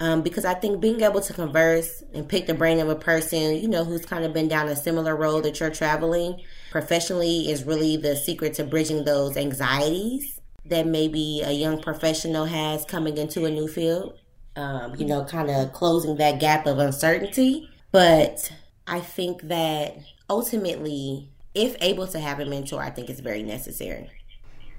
Um, 0.00 0.22
because 0.22 0.44
I 0.44 0.54
think 0.54 0.80
being 0.80 1.02
able 1.02 1.20
to 1.20 1.32
converse 1.32 2.02
and 2.12 2.28
pick 2.28 2.46
the 2.46 2.54
brain 2.54 2.80
of 2.80 2.88
a 2.88 2.96
person, 2.96 3.54
you 3.56 3.68
know, 3.68 3.84
who's 3.84 4.04
kind 4.04 4.24
of 4.24 4.32
been 4.32 4.48
down 4.48 4.68
a 4.68 4.74
similar 4.74 5.14
road 5.14 5.44
that 5.44 5.60
you're 5.60 5.70
traveling 5.70 6.42
professionally 6.70 7.50
is 7.50 7.64
really 7.64 7.96
the 7.96 8.16
secret 8.16 8.54
to 8.54 8.64
bridging 8.64 9.04
those 9.04 9.36
anxieties 9.36 10.40
that 10.66 10.86
maybe 10.86 11.42
a 11.44 11.52
young 11.52 11.80
professional 11.80 12.46
has 12.46 12.84
coming 12.84 13.16
into 13.18 13.44
a 13.44 13.50
new 13.50 13.68
field. 13.68 14.18
Um, 14.56 14.94
you 14.96 15.06
know, 15.06 15.24
kind 15.24 15.50
of 15.50 15.72
closing 15.72 16.16
that 16.16 16.40
gap 16.40 16.66
of 16.66 16.78
uncertainty. 16.78 17.68
But 17.92 18.52
I 18.86 19.00
think 19.00 19.42
that 19.42 19.98
ultimately, 20.28 21.28
if 21.54 21.76
able 21.80 22.06
to 22.08 22.20
have 22.20 22.40
a 22.40 22.44
mentor, 22.44 22.82
I 22.82 22.90
think 22.90 23.08
it's 23.08 23.20
very 23.20 23.42
necessary. 23.42 24.10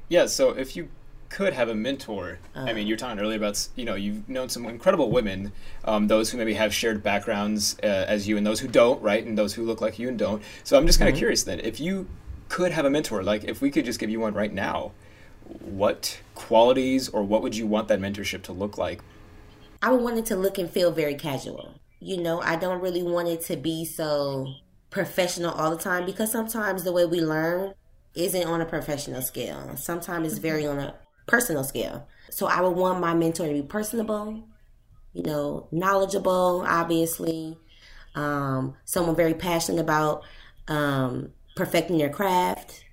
Yeah, 0.10 0.28
so 0.28 0.52
if 0.52 0.76
you 0.76 0.90
could 1.30 1.54
have 1.54 1.70
a 1.70 1.76
mentor. 1.76 2.40
Uh, 2.56 2.60
I 2.60 2.74
mean, 2.74 2.88
you 2.88 2.94
are 2.94 2.98
talking 2.98 3.20
earlier 3.20 3.38
about 3.38 3.68
you 3.76 3.84
know 3.84 3.96
you've 3.96 4.28
known 4.30 4.48
some 4.50 4.66
incredible 4.66 5.12
women, 5.12 5.52
um, 5.84 6.08
those 6.08 6.30
who 6.30 6.38
maybe 6.38 6.54
have 6.54 6.74
shared 6.74 7.04
backgrounds 7.04 7.78
uh, 7.84 8.06
as 8.08 8.28
you, 8.28 8.38
and 8.38 8.46
those 8.46 8.60
who 8.60 8.68
don't, 8.68 9.02
right, 9.02 9.26
and 9.26 9.38
those 9.38 9.54
who 9.54 9.64
look 9.64 9.82
like 9.82 10.00
you 10.00 10.08
and 10.08 10.18
don't. 10.18 10.42
So 10.64 10.78
I'm 10.78 10.86
just 10.86 11.00
kind 11.00 11.10
of 11.10 11.16
mm-hmm. 11.16 11.20
curious 11.20 11.44
then, 11.44 11.60
if 11.60 11.80
you 11.80 12.08
could 12.48 12.72
have 12.72 12.86
a 12.86 12.90
mentor, 12.90 13.24
like 13.24 13.44
if 13.44 13.62
we 13.62 13.72
could 13.72 13.86
just 13.86 14.00
give 14.00 14.10
you 14.10 14.20
one 14.20 14.34
right 14.34 14.54
now, 14.54 14.92
what 15.44 16.20
qualities 16.36 17.10
or 17.10 17.24
what 17.24 17.42
would 17.42 17.56
you 17.56 17.68
want 17.68 17.88
that 17.88 18.00
mentorship 18.00 18.44
to 18.44 18.54
look 18.54 18.78
like? 18.78 19.02
I 19.82 19.92
would 19.92 20.02
want 20.02 20.18
it 20.18 20.26
to 20.28 20.36
look 20.36 20.58
and 20.58 20.70
feel 20.70 20.92
very 20.92 21.16
casual. 21.16 21.74
You 22.06 22.22
know, 22.22 22.40
I 22.40 22.56
don't 22.56 22.82
really 22.82 23.02
want 23.02 23.30
it 23.30 23.42
to 23.46 23.58
be 23.58 23.84
so 23.84 24.46
professional 24.92 25.50
all 25.50 25.72
the 25.72 25.82
time 25.82 26.06
because 26.06 26.32
sometimes 26.32 26.84
the 26.84 26.92
way 26.92 27.04
we 27.08 27.20
learn 27.20 27.74
isn't 28.14 28.46
on 28.46 28.62
a 28.62 28.66
professional 28.66 29.24
scale. 29.24 29.76
Sometimes 29.76 30.28
it's 30.28 30.38
very 30.38 30.68
on 30.68 30.78
a 30.78 30.94
personal 31.26 31.64
scale. 31.64 32.08
So 32.30 32.46
I 32.46 32.62
would 32.62 32.76
want 32.76 33.00
my 33.00 33.16
mentor 33.16 33.48
to 33.48 33.54
be 33.54 33.64
personable, 33.64 34.48
you 35.14 35.24
know, 35.24 35.68
knowledgeable, 35.72 36.64
obviously, 36.68 37.58
um, 38.14 38.76
someone 38.86 39.16
very 39.16 39.34
passionate 39.34 39.82
about 39.82 40.22
um, 40.68 41.32
perfecting 41.56 41.98
their 41.98 42.12
craft 42.12 42.86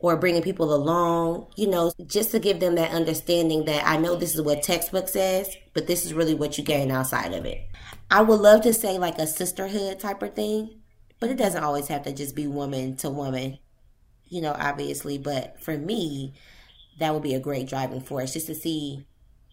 or 0.00 0.16
bringing 0.16 0.42
people 0.42 0.74
along, 0.74 1.46
you 1.54 1.68
know, 1.68 1.92
just 2.08 2.32
to 2.32 2.40
give 2.40 2.58
them 2.58 2.74
that 2.74 2.90
understanding 2.90 3.64
that 3.66 3.86
I 3.86 3.96
know 3.96 4.16
this 4.16 4.34
is 4.34 4.42
what 4.42 4.64
textbook 4.64 5.06
says, 5.06 5.56
but 5.72 5.86
this 5.86 6.04
is 6.04 6.12
really 6.12 6.34
what 6.34 6.58
you 6.58 6.64
gain 6.64 6.90
outside 6.90 7.32
of 7.32 7.44
it. 7.46 7.62
I 8.10 8.22
would 8.22 8.40
love 8.40 8.62
to 8.62 8.72
say 8.72 8.98
like 8.98 9.18
a 9.18 9.26
sisterhood 9.26 9.98
type 9.98 10.22
of 10.22 10.34
thing, 10.34 10.80
but 11.18 11.30
it 11.30 11.36
doesn't 11.36 11.62
always 11.62 11.88
have 11.88 12.04
to 12.04 12.12
just 12.12 12.36
be 12.36 12.46
woman 12.46 12.96
to 12.98 13.10
woman, 13.10 13.58
you 14.28 14.40
know, 14.40 14.54
obviously. 14.58 15.18
But 15.18 15.60
for 15.60 15.76
me, 15.76 16.34
that 16.98 17.12
would 17.12 17.22
be 17.22 17.34
a 17.34 17.40
great 17.40 17.68
driving 17.68 18.00
force 18.00 18.32
just 18.32 18.46
to 18.46 18.54
see 18.54 19.04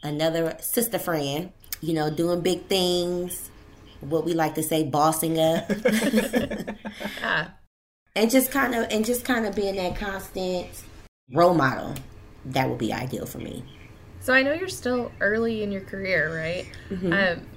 another 0.03 0.55
sister 0.59 0.99
friend, 0.99 1.51
you 1.81 1.93
know, 1.93 2.09
doing 2.09 2.41
big 2.41 2.65
things, 2.67 3.49
what 4.01 4.25
we 4.25 4.33
like 4.33 4.55
to 4.55 4.63
say, 4.63 4.83
bossing 4.83 5.39
up. 5.39 5.69
and 8.15 8.29
just 8.29 8.51
kind 8.51 8.75
of 8.75 8.85
and 8.91 9.03
just 9.05 9.25
kind 9.25 9.45
of 9.45 9.55
being 9.55 9.75
that 9.77 9.95
constant 9.95 10.67
role 11.33 11.53
model. 11.53 11.95
That 12.45 12.69
would 12.69 12.77
be 12.77 12.91
ideal 12.93 13.25
for 13.25 13.37
me. 13.39 13.63
So 14.19 14.33
I 14.33 14.43
know 14.43 14.53
you're 14.53 14.69
still 14.69 15.11
early 15.19 15.63
in 15.63 15.71
your 15.71 15.81
career, 15.81 16.33
right? 16.35 16.65
Mm-hmm. 16.89 17.13
Um, 17.13 17.47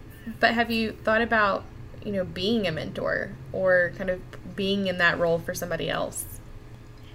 but 0.41 0.55
have 0.55 0.71
you 0.71 0.93
thought 0.93 1.23
about, 1.23 1.65
you 2.05 2.13
know, 2.13 2.25
being 2.25 2.67
a 2.67 2.73
mentor 2.73 3.33
or 3.53 3.93
kind 3.97 4.11
of 4.11 4.21
being 4.57 4.87
in 4.87 4.99
that 4.99 5.19
role 5.19 5.39
for 5.39 5.55
somebody 5.55 5.89
else? 5.89 6.25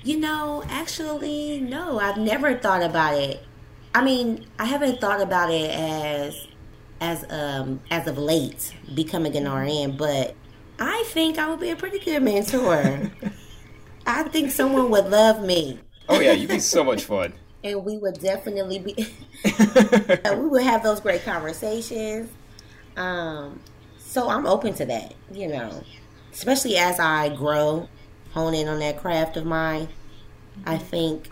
You 0.04 0.20
know, 0.20 0.64
actually, 0.68 1.60
no, 1.60 2.00
I've 2.00 2.18
never 2.18 2.56
thought 2.58 2.82
about 2.82 3.16
it. 3.16 3.44
I 3.94 4.04
mean, 4.04 4.46
I 4.58 4.66
haven't 4.66 5.00
thought 5.02 5.22
about 5.22 5.52
it 5.52 5.70
as 5.72 6.48
as 7.02 7.26
um 7.32 7.82
as 7.90 8.08
of 8.08 8.18
late 8.18 8.74
becoming 8.96 9.36
an 9.36 9.52
RN, 9.52 9.98
but 9.98 10.36
I 10.80 11.04
think 11.08 11.38
I 11.38 11.50
would 11.50 11.60
be 11.60 11.70
a 11.70 11.76
pretty 11.76 12.00
good 12.00 12.24
mentor. 12.24 13.12
I 14.08 14.24
think 14.24 14.52
someone 14.52 14.90
would 14.90 15.06
love 15.08 15.44
me. 15.44 15.80
Oh 16.10 16.20
yeah, 16.20 16.32
you'd 16.32 16.50
be 16.50 16.60
so 16.60 16.84
much 16.84 17.04
fun. 17.06 17.34
and 17.64 17.86
we 17.86 17.98
would 17.98 18.20
definitely 18.20 18.80
be 18.80 18.96
we 19.46 20.48
would 20.48 20.64
have 20.64 20.84
those 20.84 21.00
great 21.00 21.24
conversations. 21.24 22.30
Um 22.98 23.60
so 23.98 24.30
I'm 24.30 24.46
open 24.46 24.74
to 24.76 24.86
that, 24.86 25.14
you 25.32 25.48
know. 25.48 25.84
especially 26.34 26.78
as 26.78 27.00
I 27.00 27.30
grow, 27.30 27.88
hone 28.32 28.54
in 28.54 28.68
on 28.68 28.80
that 28.80 29.00
craft 29.00 29.38
of 29.38 29.46
mine, 29.46 29.90
I 30.66 30.78
think 30.78 31.30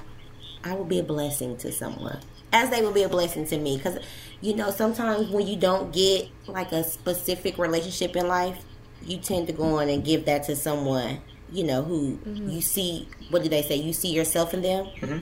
I 0.64 0.74
will 0.74 0.86
be 0.86 1.00
a 1.00 1.04
blessing 1.04 1.58
to 1.58 1.72
someone, 1.72 2.20
as 2.52 2.70
they 2.70 2.82
will 2.82 2.92
be 2.92 3.04
a 3.04 3.10
blessing 3.10 3.46
to 3.48 3.58
me. 3.58 3.78
Because 3.78 4.00
you 4.42 4.56
know, 4.56 4.72
sometimes 4.72 5.30
when 5.30 5.48
you 5.48 5.58
don't 5.58 5.92
get 5.94 6.30
like 6.48 6.72
a 6.72 6.84
specific 6.84 7.58
relationship 7.58 8.16
in 8.16 8.28
life, 8.28 8.64
you 9.06 9.18
tend 9.18 9.48
to 9.48 9.54
go 9.54 9.80
on 9.80 9.90
and 9.90 10.04
give 10.04 10.26
that 10.26 10.44
to 10.44 10.56
someone, 10.56 11.22
you 11.52 11.64
know, 11.64 11.84
who 11.84 12.18
mm-hmm. 12.18 12.50
you 12.50 12.62
see. 12.62 13.08
What 13.30 13.44
do 13.44 13.50
they 13.50 13.62
say? 13.62 13.76
You 13.76 13.94
see 13.94 14.10
yourself 14.10 14.54
in 14.54 14.62
them. 14.62 14.86
Mm-hmm. 14.86 15.20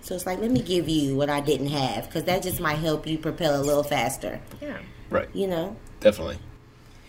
So 0.00 0.14
it's 0.14 0.26
like, 0.26 0.38
let 0.38 0.52
me 0.52 0.60
give 0.60 0.88
you 0.88 1.16
what 1.16 1.28
I 1.28 1.40
didn't 1.40 1.68
have, 1.68 2.06
because 2.06 2.24
that 2.24 2.42
just 2.42 2.60
might 2.60 2.76
help 2.76 3.08
you 3.08 3.18
propel 3.18 3.60
a 3.60 3.62
little 3.62 3.82
faster. 3.82 4.40
Yeah. 4.60 4.78
Right. 5.10 5.28
You 5.34 5.46
know. 5.46 5.76
Definitely. 6.00 6.38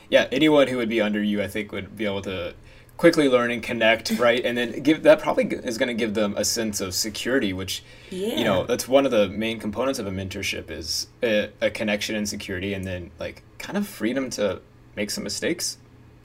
Yeah. 0.09 0.27
Anyone 0.31 0.67
who 0.67 0.77
would 0.77 0.89
be 0.89 1.01
under 1.01 1.21
you, 1.21 1.41
I 1.41 1.47
think, 1.47 1.71
would 1.71 1.97
be 1.97 2.05
able 2.05 2.21
to 2.23 2.53
quickly 2.97 3.29
learn 3.29 3.51
and 3.51 3.63
connect, 3.63 4.11
right? 4.19 4.43
And 4.43 4.57
then 4.57 4.81
give 4.81 5.03
that 5.03 5.19
probably 5.19 5.45
is 5.45 5.77
going 5.77 5.87
to 5.87 5.93
give 5.93 6.13
them 6.13 6.33
a 6.35 6.43
sense 6.43 6.81
of 6.81 6.93
security, 6.93 7.53
which 7.53 7.83
yeah. 8.09 8.35
you 8.35 8.43
know 8.43 8.65
that's 8.65 8.87
one 8.87 9.05
of 9.05 9.11
the 9.11 9.29
main 9.29 9.59
components 9.59 9.99
of 9.99 10.07
a 10.07 10.11
mentorship 10.11 10.69
is 10.69 11.07
a, 11.23 11.51
a, 11.61 11.69
connection 11.69 12.15
and 12.15 12.27
security, 12.27 12.73
and 12.73 12.83
then 12.83 13.11
like 13.19 13.43
kind 13.59 13.77
of 13.77 13.87
freedom 13.87 14.29
to 14.31 14.61
make 14.95 15.11
some 15.11 15.23
mistakes 15.23 15.77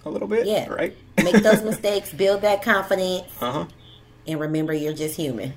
a 0.04 0.11
little 0.11 0.28
bit, 0.28 0.46
yeah, 0.46 0.68
right? 0.68 0.96
make 1.22 1.42
those 1.42 1.62
mistakes, 1.64 2.12
build 2.12 2.40
that 2.42 2.62
confidence, 2.62 3.24
uh-huh. 3.40 3.66
and 4.26 4.40
remember 4.40 4.72
you're 4.72 4.94
just 4.94 5.16
human. 5.16 5.52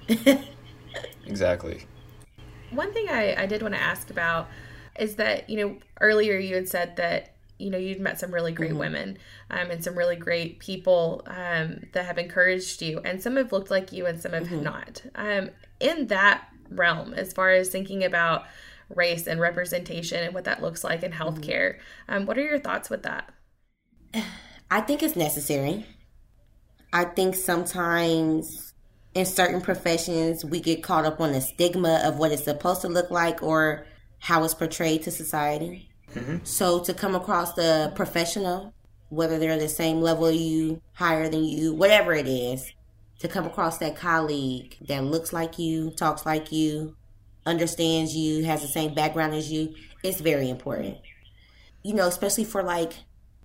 exactly. 1.26 1.86
One 2.72 2.92
thing 2.94 3.08
I, 3.10 3.44
I 3.44 3.46
did 3.46 3.62
want 3.62 3.74
to 3.74 3.82
ask 3.82 4.10
about 4.10 4.50
is 5.00 5.16
that 5.16 5.50
you 5.50 5.58
know 5.58 5.78
earlier 6.02 6.38
you 6.38 6.56
had 6.56 6.68
said 6.68 6.96
that 6.98 7.36
you 7.58 7.70
know 7.70 7.78
you'd 7.78 8.00
met 8.00 8.20
some 8.20 8.34
really 8.34 8.52
great 8.52 8.72
mm-hmm. 8.72 8.80
women 8.80 9.18
um, 9.50 9.72
and 9.72 9.84
some 9.84 9.98
really 9.98 10.16
great 10.16 10.60
people 10.60 11.24
um, 11.28 11.82
that 11.94 12.06
have 12.06 12.18
encouraged 12.18 12.82
you 12.82 13.00
and 13.04 13.22
some 13.22 13.36
have 13.36 13.52
looked 13.52 13.72
like 13.72 13.92
you 13.92 14.06
and 14.06 14.22
some 14.22 14.34
have 14.34 14.48
mm-hmm. 14.48 14.64
not 14.64 15.04
um, 15.16 15.50
in 15.80 16.08
that 16.08 16.48
realm 16.70 17.14
as 17.14 17.34
far 17.34 17.52
as 17.52 17.70
thinking 17.70 18.04
about 18.04 18.46
race 18.90 19.28
and 19.28 19.40
representation 19.40 20.24
and 20.24 20.34
what 20.34 20.44
that 20.44 20.62
looks 20.62 20.84
like 20.84 21.04
in 21.04 21.12
mm-hmm. 21.12 21.22
healthcare 21.22 21.78
mm-hmm. 22.10 22.26
what 22.26 22.38
are 22.38 22.44
your 22.44 22.60
thoughts 22.60 22.90
with 22.90 23.04
that 23.04 23.32
i 24.70 24.82
think 24.82 25.02
it's 25.02 25.16
necessary 25.16 25.86
i 26.92 27.04
think 27.04 27.36
sometimes 27.36 28.74
in 29.14 29.26
certain 29.26 29.62
professions 29.62 30.44
we 30.44 30.60
get 30.60 30.84
caught 30.84 31.06
up 31.06 31.22
on 31.22 31.32
the 31.32 31.42
stigma 31.42 32.02
of 32.04 32.18
what 32.18 32.32
it's 32.32 32.44
supposed 32.44 32.82
to 32.82 32.90
look 32.90 33.10
like 33.10 33.42
or 33.42 33.86
how 34.20 34.44
it's 34.44 34.54
portrayed 34.54 35.04
to 35.04 35.12
society 35.12 35.90
Mm-hmm. 36.16 36.38
So 36.44 36.80
to 36.80 36.94
come 36.94 37.16
across 37.16 37.54
the 37.54 37.92
professional, 37.96 38.74
whether 39.10 39.38
they're 39.38 39.60
the 39.60 39.70
same 39.70 40.02
level 40.02 40.32
you, 40.32 40.82
higher 40.94 41.30
than 41.30 41.44
you, 41.44 41.74
whatever 41.74 42.14
it 42.14 42.28
is, 42.28 42.72
to 43.20 43.28
come 43.28 43.46
across 43.46 43.78
that 43.80 43.96
colleague 43.96 44.78
that 44.82 45.04
looks 45.04 45.34
like 45.34 45.60
you, 45.60 45.92
talks 45.92 46.26
like 46.26 46.52
you, 46.52 46.96
understands 47.46 48.16
you, 48.16 48.44
has 48.46 48.62
the 48.62 48.68
same 48.68 48.94
background 48.94 49.34
as 49.34 49.52
you, 49.52 49.74
it's 50.04 50.22
very 50.22 50.50
important. 50.50 50.98
You 51.84 51.94
know, 51.94 52.08
especially 52.08 52.46
for 52.46 52.64
like 52.64 52.94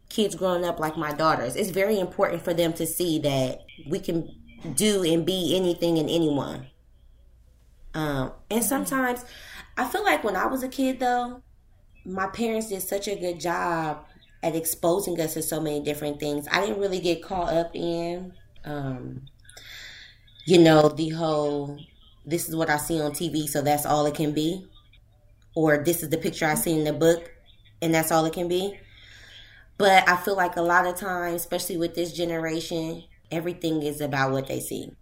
kids 0.08 0.34
growing 0.34 0.64
up 0.64 0.80
like 0.80 0.96
my 0.96 1.12
daughters, 1.12 1.56
it's 1.56 1.70
very 1.70 1.98
important 1.98 2.42
for 2.42 2.54
them 2.54 2.72
to 2.74 2.86
see 2.86 3.18
that 3.20 3.60
we 3.86 4.00
can 4.00 4.28
do 4.74 5.04
and 5.04 5.24
be 5.24 5.56
anything 5.56 5.98
and 5.98 6.08
anyone. 6.08 6.66
Um, 7.94 8.32
and 8.50 8.64
sometimes 8.64 9.24
I 9.80 9.84
feel 9.88 10.04
like 10.04 10.22
when 10.22 10.36
I 10.36 10.44
was 10.44 10.62
a 10.62 10.68
kid 10.68 11.00
though, 11.00 11.42
my 12.04 12.26
parents 12.26 12.68
did 12.68 12.82
such 12.82 13.08
a 13.08 13.16
good 13.16 13.40
job 13.40 14.04
at 14.42 14.54
exposing 14.54 15.18
us 15.18 15.32
to 15.34 15.42
so 15.42 15.58
many 15.58 15.80
different 15.80 16.20
things. 16.20 16.46
I 16.52 16.60
didn't 16.60 16.80
really 16.80 17.00
get 17.00 17.22
caught 17.22 17.50
up 17.50 17.74
in, 17.74 18.34
um, 18.66 19.22
you 20.44 20.58
know, 20.58 20.90
the 20.90 21.08
whole 21.08 21.78
this 22.26 22.46
is 22.46 22.54
what 22.54 22.68
I 22.68 22.76
see 22.76 23.00
on 23.00 23.12
TV, 23.12 23.48
so 23.48 23.62
that's 23.62 23.86
all 23.86 24.04
it 24.04 24.14
can 24.14 24.32
be, 24.32 24.66
or 25.54 25.82
this 25.82 26.02
is 26.02 26.10
the 26.10 26.18
picture 26.18 26.44
I 26.44 26.56
see 26.56 26.78
in 26.78 26.84
the 26.84 26.92
book, 26.92 27.32
and 27.80 27.94
that's 27.94 28.12
all 28.12 28.26
it 28.26 28.34
can 28.34 28.48
be. 28.48 28.78
But 29.78 30.06
I 30.06 30.16
feel 30.16 30.36
like 30.36 30.56
a 30.56 30.62
lot 30.62 30.86
of 30.86 30.96
times, 30.96 31.36
especially 31.36 31.78
with 31.78 31.94
this 31.94 32.12
generation, 32.12 33.04
everything 33.30 33.82
is 33.82 34.02
about 34.02 34.32
what 34.32 34.46
they 34.46 34.60
see 34.60 34.92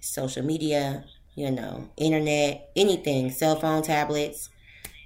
social 0.00 0.42
media, 0.42 1.04
you 1.34 1.50
know, 1.50 1.88
internet, 1.96 2.70
anything, 2.76 3.30
cell 3.30 3.56
phone, 3.56 3.82
tablets, 3.82 4.50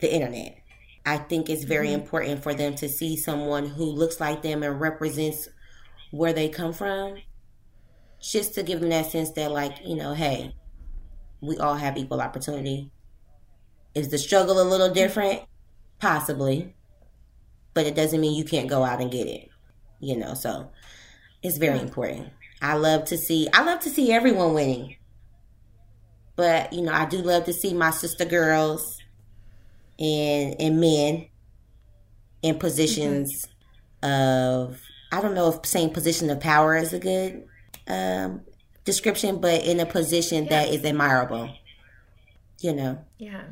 the 0.01 0.13
internet. 0.13 0.59
I 1.05 1.19
think 1.19 1.49
it's 1.49 1.65
very 1.65 1.89
mm-hmm. 1.89 2.03
important 2.03 2.43
for 2.43 2.53
them 2.53 2.75
to 2.77 2.89
see 2.89 3.17
someone 3.17 3.67
who 3.67 3.85
looks 3.85 4.21
like 4.21 4.43
them 4.43 4.63
and 4.63 4.81
represents 4.81 5.49
where 6.11 6.33
they 6.33 6.49
come 6.49 6.73
from, 6.73 7.17
just 8.21 8.55
to 8.55 8.63
give 8.63 8.81
them 8.81 8.91
that 8.91 9.11
sense 9.11 9.31
that, 9.33 9.53
like, 9.53 9.77
you 9.85 9.95
know, 9.95 10.15
hey, 10.15 10.55
we 11.41 11.59
all 11.59 11.75
have 11.75 11.97
equal 11.97 12.21
opportunity. 12.21 12.91
Is 13.95 14.09
the 14.09 14.19
struggle 14.19 14.61
a 14.61 14.65
little 14.65 14.93
different? 14.93 15.43
Possibly. 16.01 16.75
But 17.73 17.87
it 17.87 17.95
doesn't 17.95 18.21
mean 18.21 18.37
you 18.37 18.45
can't 18.45 18.69
go 18.69 18.83
out 18.83 19.01
and 19.01 19.11
get 19.11 19.27
it. 19.27 19.49
You 20.01 20.17
know, 20.17 20.35
so 20.35 20.71
it's 21.43 21.59
very 21.59 21.79
important. 21.79 22.29
I 22.61 22.75
love 22.75 23.05
to 23.07 23.17
see 23.19 23.49
I 23.53 23.63
love 23.65 23.81
to 23.81 23.91
see 23.91 24.13
everyone 24.13 24.55
winning. 24.55 24.97
But, 26.37 26.73
you 26.73 26.83
know, 26.83 26.93
I 26.93 27.07
do 27.07 27.19
love 27.19 27.45
to 27.47 27.53
see 27.53 27.73
my 27.73 27.91
sister 27.91 28.25
girls 28.25 28.99
and 29.99 30.57
and 30.61 30.81
men 30.81 31.27
in 32.43 32.59
positions 32.59 33.47
mm-hmm. 34.03 34.71
of 34.71 34.81
I 35.13 35.21
don't 35.21 35.35
know 35.35 35.49
if 35.49 35.67
saying 35.67 35.91
position 35.91 36.31
of 36.31 36.41
power 36.41 36.77
is 36.77 36.93
a 36.93 36.99
good 36.99 37.47
um, 37.89 38.43
description, 38.85 39.41
but 39.41 39.65
in 39.65 39.81
a 39.81 39.87
position 39.87 40.45
yeah. 40.45 40.51
that 40.51 40.69
is 40.69 40.85
admirable. 40.85 41.51
You 42.61 42.75
know. 42.75 42.99
Yeah. 43.19 43.43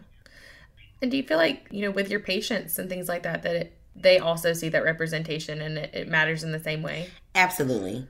And 1.03 1.11
do 1.11 1.16
you 1.16 1.23
feel 1.23 1.37
like 1.37 1.68
you 1.70 1.83
know 1.83 1.90
with 1.90 2.11
your 2.11 2.20
patients 2.20 2.79
and 2.79 2.88
things 2.88 3.09
like 3.09 3.23
that 3.23 3.42
that 3.42 3.55
it, 3.57 3.79
they 3.97 4.18
also 4.18 4.53
see 4.53 4.68
that 4.70 4.83
representation 4.83 5.61
and 5.61 5.79
it, 5.79 5.94
it 5.94 6.09
matters 6.09 6.42
in 6.42 6.53
the 6.53 6.61
same 6.61 6.83
way? 6.83 7.11
Absolutely. 7.35 8.07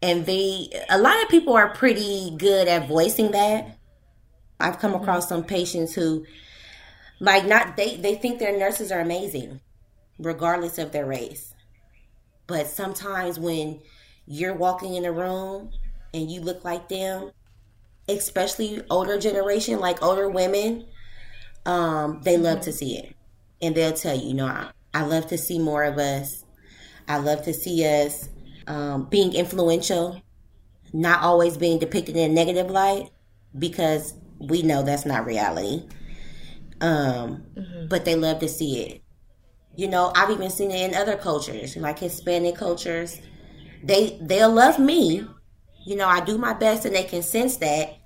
And 0.00 0.26
they 0.26 0.68
a 0.88 0.98
lot 0.98 1.22
of 1.22 1.28
people 1.28 1.54
are 1.54 1.68
pretty 1.68 2.34
good 2.36 2.68
at 2.68 2.88
voicing 2.88 3.32
that. 3.32 3.78
I've 4.60 4.78
come 4.78 4.92
mm-hmm. 4.92 5.02
across 5.02 5.28
some 5.28 5.44
patients 5.44 5.94
who 5.94 6.24
like 7.20 7.46
not 7.46 7.76
they 7.76 7.96
they 7.96 8.14
think 8.16 8.38
their 8.38 8.56
nurses 8.56 8.90
are 8.90 9.00
amazing, 9.00 9.60
regardless 10.18 10.78
of 10.78 10.92
their 10.92 11.06
race. 11.06 11.54
But 12.46 12.66
sometimes 12.66 13.38
when 13.38 13.80
you're 14.26 14.54
walking 14.54 14.94
in 14.94 15.04
a 15.04 15.12
room 15.12 15.70
and 16.12 16.30
you 16.30 16.40
look 16.40 16.64
like 16.64 16.88
them, 16.88 17.30
especially 18.08 18.82
older 18.90 19.18
generation, 19.18 19.80
like 19.80 20.02
older 20.02 20.28
women, 20.28 20.86
um, 21.64 22.20
they 22.22 22.36
love 22.36 22.60
to 22.62 22.72
see 22.72 22.98
it. 22.98 23.14
And 23.60 23.74
they'll 23.74 23.92
tell 23.92 24.18
you, 24.18 24.34
know, 24.34 24.46
I, 24.46 24.70
I 24.92 25.02
love 25.02 25.28
to 25.28 25.38
see 25.38 25.58
more 25.58 25.84
of 25.84 25.98
us. 25.98 26.44
I 27.08 27.18
love 27.18 27.44
to 27.44 27.54
see 27.54 27.84
us 27.84 28.28
um, 28.66 29.04
being 29.04 29.32
influential, 29.32 30.20
not 30.92 31.22
always 31.22 31.56
being 31.56 31.78
depicted 31.78 32.16
in 32.16 32.30
a 32.30 32.34
negative 32.34 32.70
light, 32.70 33.10
because 33.58 34.14
we 34.48 34.62
know 34.62 34.82
that's 34.82 35.06
not 35.06 35.26
reality. 35.26 35.84
Um, 36.80 37.44
mm-hmm. 37.56 37.86
but 37.88 38.04
they 38.04 38.16
love 38.16 38.40
to 38.40 38.48
see 38.48 38.80
it. 38.80 39.02
You 39.76 39.88
know, 39.88 40.12
I've 40.16 40.30
even 40.30 40.50
seen 40.50 40.70
it 40.70 40.90
in 40.90 40.94
other 40.94 41.16
cultures, 41.16 41.76
like 41.76 41.98
Hispanic 41.98 42.56
cultures. 42.56 43.20
They 43.82 44.18
they'll 44.20 44.52
love 44.52 44.78
me. 44.78 45.26
You 45.86 45.96
know, 45.96 46.08
I 46.08 46.20
do 46.20 46.38
my 46.38 46.52
best 46.52 46.84
and 46.84 46.94
they 46.94 47.04
can 47.04 47.22
sense 47.22 47.56
that, 47.58 47.98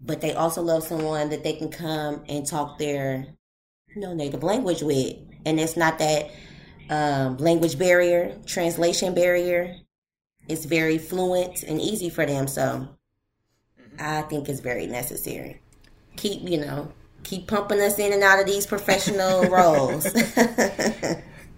but 0.00 0.20
they 0.20 0.32
also 0.32 0.62
love 0.62 0.82
someone 0.82 1.28
that 1.30 1.44
they 1.44 1.52
can 1.52 1.70
come 1.70 2.24
and 2.28 2.46
talk 2.46 2.78
their 2.78 3.26
you 3.94 4.00
know 4.00 4.14
native 4.14 4.42
language 4.42 4.82
with. 4.82 5.16
And 5.44 5.60
it's 5.60 5.76
not 5.76 5.98
that 5.98 6.30
um, 6.90 7.36
language 7.36 7.78
barrier, 7.78 8.36
translation 8.46 9.14
barrier. 9.14 9.76
It's 10.48 10.64
very 10.64 10.98
fluent 10.98 11.62
and 11.62 11.80
easy 11.80 12.10
for 12.10 12.26
them. 12.26 12.48
So 12.48 12.62
mm-hmm. 12.62 13.96
I 13.98 14.22
think 14.22 14.48
it's 14.48 14.60
very 14.60 14.86
necessary. 14.86 15.60
Keep, 16.16 16.48
you 16.48 16.60
know, 16.60 16.92
keep 17.24 17.46
pumping 17.46 17.80
us 17.80 17.98
in 17.98 18.12
and 18.12 18.22
out 18.22 18.40
of 18.40 18.46
these 18.46 18.66
professional 18.66 19.44
roles. 19.48 20.06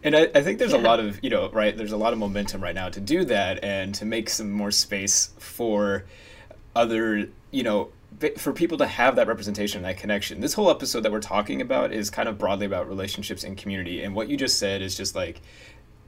and 0.05 0.15
I, 0.15 0.29
I, 0.35 0.43
think 0.43 0.59
there's 0.59 0.73
yeah. 0.73 0.79
a 0.79 0.83
lot 0.83 1.01
of 1.01 1.19
you 1.23 1.31
know 1.31 1.51
right 1.51 1.77
there's 1.77 1.93
a 1.93 1.97
lot 1.97 2.13
of 2.13 2.19
momentum 2.19 2.63
right 2.63 2.75
now 2.75 2.89
to 2.91 3.01
do 3.01 3.25
that 3.25 3.65
and 3.65 3.95
to 3.97 4.05
make 4.05 4.29
some 4.31 4.53
more 4.53 4.71
space 4.71 5.31
for 5.39 6.05
other 6.77 7.29
you 7.51 7.63
know 7.63 7.91
for 8.37 8.53
people 8.53 8.79
to 8.79 8.87
have 8.87 9.17
that 9.17 9.27
representation 9.27 9.79
and 9.79 9.87
that 9.87 10.01
connection 10.01 10.41
this 10.41 10.55
whole 10.55 10.71
episode 10.71 11.01
that 11.01 11.11
we're 11.11 11.21
talking 11.21 11.61
about 11.61 11.93
is 11.93 12.11
kind 12.11 12.29
of 12.29 12.39
broadly 12.39 12.67
about 12.67 12.89
relationships 12.89 13.43
and 13.43 13.57
community 13.57 14.05
and 14.05 14.15
what 14.15 14.29
you 14.29 14.37
just 14.37 14.59
said 14.59 14.83
is 14.83 14.97
just 14.97 15.17
like 15.17 15.41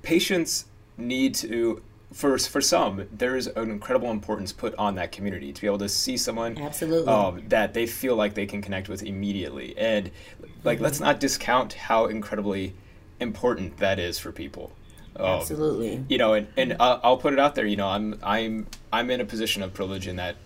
patients 0.03 0.67
need 0.97 1.35
to 1.35 1.83
for 2.13 2.39
for 2.39 2.61
some, 2.61 3.07
there 3.13 3.37
is 3.37 3.47
an 3.47 3.71
incredible 3.71 4.11
importance 4.11 4.53
put 4.53 4.75
on 4.77 4.95
that 4.95 5.13
community 5.13 5.53
to 5.53 5.61
be 5.61 5.67
able 5.67 5.79
to 5.79 5.89
see 5.89 6.17
someone 6.17 6.57
absolutely 6.59 7.13
um, 7.13 7.43
that 7.49 7.75
they 7.75 7.87
feel 7.87 8.17
like 8.17 8.35
they 8.35 8.47
can 8.47 8.63
connect 8.63 8.89
with 8.89 9.03
immediately, 9.03 9.77
and 9.77 10.11
like 10.65 10.77
mm-hmm. 10.77 10.85
let's 10.85 11.01
not 11.01 11.21
discount 11.21 11.73
how 11.73 12.07
incredibly 12.07 12.75
important 13.21 13.79
that 13.79 13.99
is 13.99 14.19
for 14.19 14.33
people. 14.33 14.73
Um, 15.19 15.27
Absolutely. 15.27 16.05
You 16.09 16.19
know, 16.19 16.35
and, 16.35 16.47
and 16.57 16.77
I'll, 16.79 17.01
I'll 17.03 17.17
put 17.17 17.33
it 17.33 17.39
out 17.39 17.55
there. 17.55 17.67
You 17.67 17.77
know, 17.77 17.89
I'm 17.89 18.19
I'm 18.23 18.67
I'm 18.93 19.11
in 19.11 19.21
a 19.21 19.25
position 19.25 19.63
of 19.63 19.73
privilege 19.75 20.07
in 20.07 20.17
that 20.17 20.37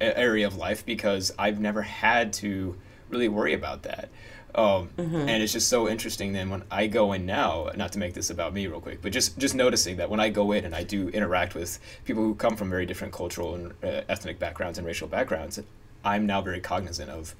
area 0.00 0.46
of 0.46 0.56
life 0.56 0.84
because 0.84 1.32
I've 1.38 1.60
never 1.60 1.82
had 1.82 2.32
to 2.34 2.76
really 3.08 3.28
worry 3.28 3.52
about 3.54 3.82
that. 3.84 4.08
Um, 4.54 4.90
And 4.98 5.42
it's 5.42 5.52
just 5.52 5.68
so 5.68 5.88
interesting. 5.88 6.32
Then 6.32 6.50
when 6.50 6.62
I 6.70 6.86
go 6.86 7.12
in 7.12 7.26
now, 7.26 7.70
not 7.76 7.92
to 7.92 7.98
make 7.98 8.14
this 8.14 8.30
about 8.30 8.52
me 8.52 8.66
real 8.66 8.80
quick, 8.80 9.00
but 9.02 9.12
just 9.12 9.38
just 9.38 9.54
noticing 9.54 9.96
that 9.96 10.10
when 10.10 10.20
I 10.20 10.28
go 10.28 10.52
in 10.52 10.64
and 10.64 10.74
I 10.74 10.82
do 10.84 11.08
interact 11.08 11.54
with 11.54 11.78
people 12.04 12.22
who 12.22 12.34
come 12.34 12.56
from 12.56 12.70
very 12.70 12.86
different 12.86 13.12
cultural 13.12 13.54
and 13.54 13.72
uh, 13.82 14.02
ethnic 14.08 14.38
backgrounds 14.38 14.78
and 14.78 14.86
racial 14.86 15.08
backgrounds, 15.08 15.58
I'm 16.04 16.26
now 16.26 16.42
very 16.42 16.60
cognizant 16.60 17.10
of 17.10 17.34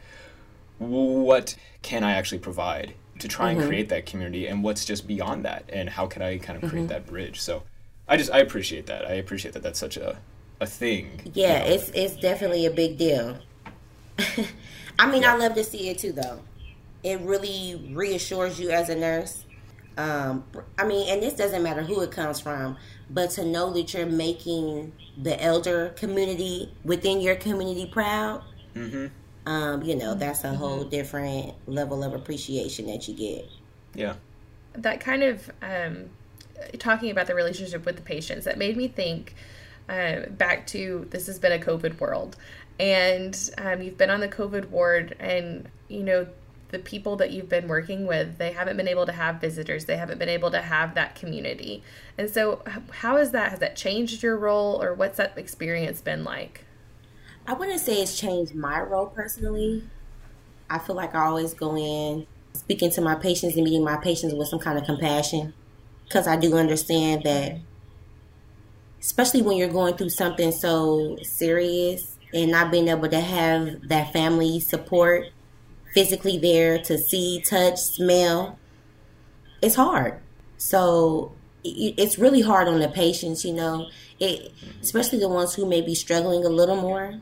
what 0.78 1.54
can 1.82 2.02
I 2.04 2.12
actually 2.12 2.38
provide 2.38 2.94
to 3.18 3.28
try 3.28 3.50
and 3.52 3.60
create 3.60 3.88
that 3.90 4.06
community 4.06 4.46
and 4.46 4.64
what's 4.64 4.84
just 4.84 5.06
beyond 5.06 5.44
that 5.44 5.64
and 5.72 5.90
how 5.90 6.06
can 6.06 6.22
I 6.22 6.38
kind 6.38 6.56
of 6.62 6.64
create 6.64 6.88
that 6.88 7.06
bridge. 7.06 7.40
So 7.40 7.62
I 8.08 8.16
just 8.16 8.30
I 8.32 8.38
appreciate 8.38 8.86
that. 8.86 9.06
I 9.06 9.12
appreciate 9.14 9.54
that 9.54 9.62
that's 9.62 9.78
such 9.78 9.96
a 9.96 10.18
a 10.60 10.66
thing. 10.66 11.20
you 11.24 11.32
Yeah, 11.34 11.58
know. 11.58 11.66
it's 11.66 11.90
it's 11.94 12.16
definitely 12.16 12.66
a 12.66 12.70
big 12.70 12.98
deal. 12.98 13.38
I 14.98 15.10
mean, 15.10 15.24
I 15.24 15.34
love 15.34 15.54
to 15.54 15.64
see 15.64 15.88
it 15.88 15.98
too, 15.98 16.12
though. 16.12 16.40
It 17.02 17.20
really 17.20 17.90
reassures 17.92 18.60
you 18.60 18.70
as 18.70 18.88
a 18.88 18.94
nurse. 18.94 19.44
Um, 19.98 20.44
I 20.78 20.86
mean, 20.86 21.08
and 21.08 21.22
this 21.22 21.34
doesn't 21.34 21.62
matter 21.62 21.82
who 21.82 22.00
it 22.00 22.10
comes 22.10 22.40
from, 22.40 22.76
but 23.10 23.30
to 23.32 23.44
know 23.44 23.72
that 23.74 23.92
you're 23.92 24.06
making 24.06 24.92
the 25.20 25.42
elder 25.42 25.90
community 25.90 26.72
within 26.82 27.20
your 27.20 27.36
community 27.36 27.86
proud, 27.92 28.42
um, 29.46 29.82
you 29.82 29.96
know, 29.96 30.14
that's 30.14 30.44
a 30.44 30.54
whole 30.54 30.84
different 30.84 31.54
level 31.66 32.04
of 32.04 32.14
appreciation 32.14 32.86
that 32.86 33.06
you 33.08 33.14
get. 33.14 33.48
yeah. 33.94 34.14
that 34.74 35.00
kind 35.00 35.22
of 35.22 35.50
um, 35.60 36.08
talking 36.78 37.10
about 37.10 37.26
the 37.26 37.34
relationship 37.34 37.84
with 37.84 37.96
the 37.96 38.02
patients 38.02 38.44
that 38.44 38.58
made 38.58 38.76
me 38.76 38.88
think 38.88 39.34
uh, 39.88 40.20
back 40.30 40.66
to 40.68 41.06
this 41.10 41.26
has 41.26 41.38
been 41.38 41.52
a 41.52 41.58
covid 41.58 41.98
world 42.00 42.36
and 42.78 43.50
um, 43.58 43.82
you've 43.82 43.98
been 43.98 44.10
on 44.10 44.20
the 44.20 44.28
covid 44.28 44.70
ward 44.70 45.16
and 45.18 45.68
you 45.88 46.02
know 46.02 46.26
the 46.72 46.78
people 46.78 47.16
that 47.16 47.30
you've 47.30 47.48
been 47.48 47.68
working 47.68 48.06
with 48.06 48.38
they 48.38 48.52
haven't 48.52 48.76
been 48.76 48.88
able 48.88 49.06
to 49.06 49.12
have 49.12 49.40
visitors 49.40 49.84
they 49.84 49.96
haven't 49.96 50.18
been 50.18 50.28
able 50.28 50.50
to 50.50 50.60
have 50.60 50.94
that 50.94 51.14
community 51.14 51.82
and 52.18 52.28
so 52.28 52.62
how 52.90 53.16
is 53.16 53.30
that 53.30 53.50
has 53.50 53.60
that 53.60 53.76
changed 53.76 54.22
your 54.22 54.36
role 54.36 54.82
or 54.82 54.92
what's 54.92 55.18
that 55.18 55.36
experience 55.38 56.00
been 56.00 56.24
like 56.24 56.64
I 57.46 57.54
wouldn't 57.54 57.80
say 57.80 58.00
it's 58.00 58.18
changed 58.18 58.54
my 58.54 58.80
role 58.80 59.06
personally. 59.06 59.84
I 60.70 60.78
feel 60.78 60.94
like 60.94 61.14
I 61.14 61.26
always 61.26 61.54
go 61.54 61.76
in 61.76 62.26
speaking 62.54 62.90
to 62.90 63.00
my 63.00 63.14
patients 63.16 63.56
and 63.56 63.64
meeting 63.64 63.82
my 63.82 63.96
patients 63.96 64.34
with 64.34 64.48
some 64.48 64.60
kind 64.60 64.78
of 64.78 64.84
compassion 64.84 65.52
because 66.04 66.26
I 66.26 66.36
do 66.36 66.56
understand 66.56 67.24
that, 67.24 67.58
especially 69.00 69.42
when 69.42 69.56
you're 69.56 69.68
going 69.68 69.96
through 69.96 70.10
something 70.10 70.52
so 70.52 71.16
serious 71.22 72.16
and 72.32 72.50
not 72.50 72.70
being 72.70 72.88
able 72.88 73.08
to 73.08 73.20
have 73.20 73.88
that 73.88 74.12
family 74.12 74.60
support 74.60 75.26
physically 75.94 76.38
there 76.38 76.78
to 76.78 76.98
see, 76.98 77.42
touch, 77.42 77.78
smell, 77.78 78.58
it's 79.60 79.74
hard. 79.76 80.20
So 80.56 81.32
it's 81.64 82.18
really 82.18 82.40
hard 82.40 82.66
on 82.66 82.80
the 82.80 82.88
patients, 82.88 83.44
you 83.44 83.52
know, 83.52 83.88
it, 84.18 84.52
especially 84.80 85.18
the 85.18 85.28
ones 85.28 85.54
who 85.54 85.66
may 85.66 85.80
be 85.80 85.94
struggling 85.94 86.44
a 86.44 86.48
little 86.48 86.76
more 86.76 87.20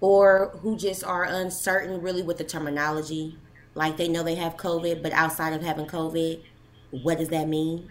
or 0.00 0.56
who 0.60 0.76
just 0.76 1.04
are 1.04 1.24
uncertain 1.24 2.00
really 2.00 2.22
with 2.22 2.38
the 2.38 2.44
terminology. 2.44 3.36
Like 3.74 3.96
they 3.96 4.08
know 4.08 4.22
they 4.22 4.36
have 4.36 4.56
COVID, 4.56 5.02
but 5.02 5.12
outside 5.12 5.52
of 5.52 5.62
having 5.62 5.86
COVID, 5.86 6.42
what 6.90 7.18
does 7.18 7.28
that 7.28 7.48
mean? 7.48 7.90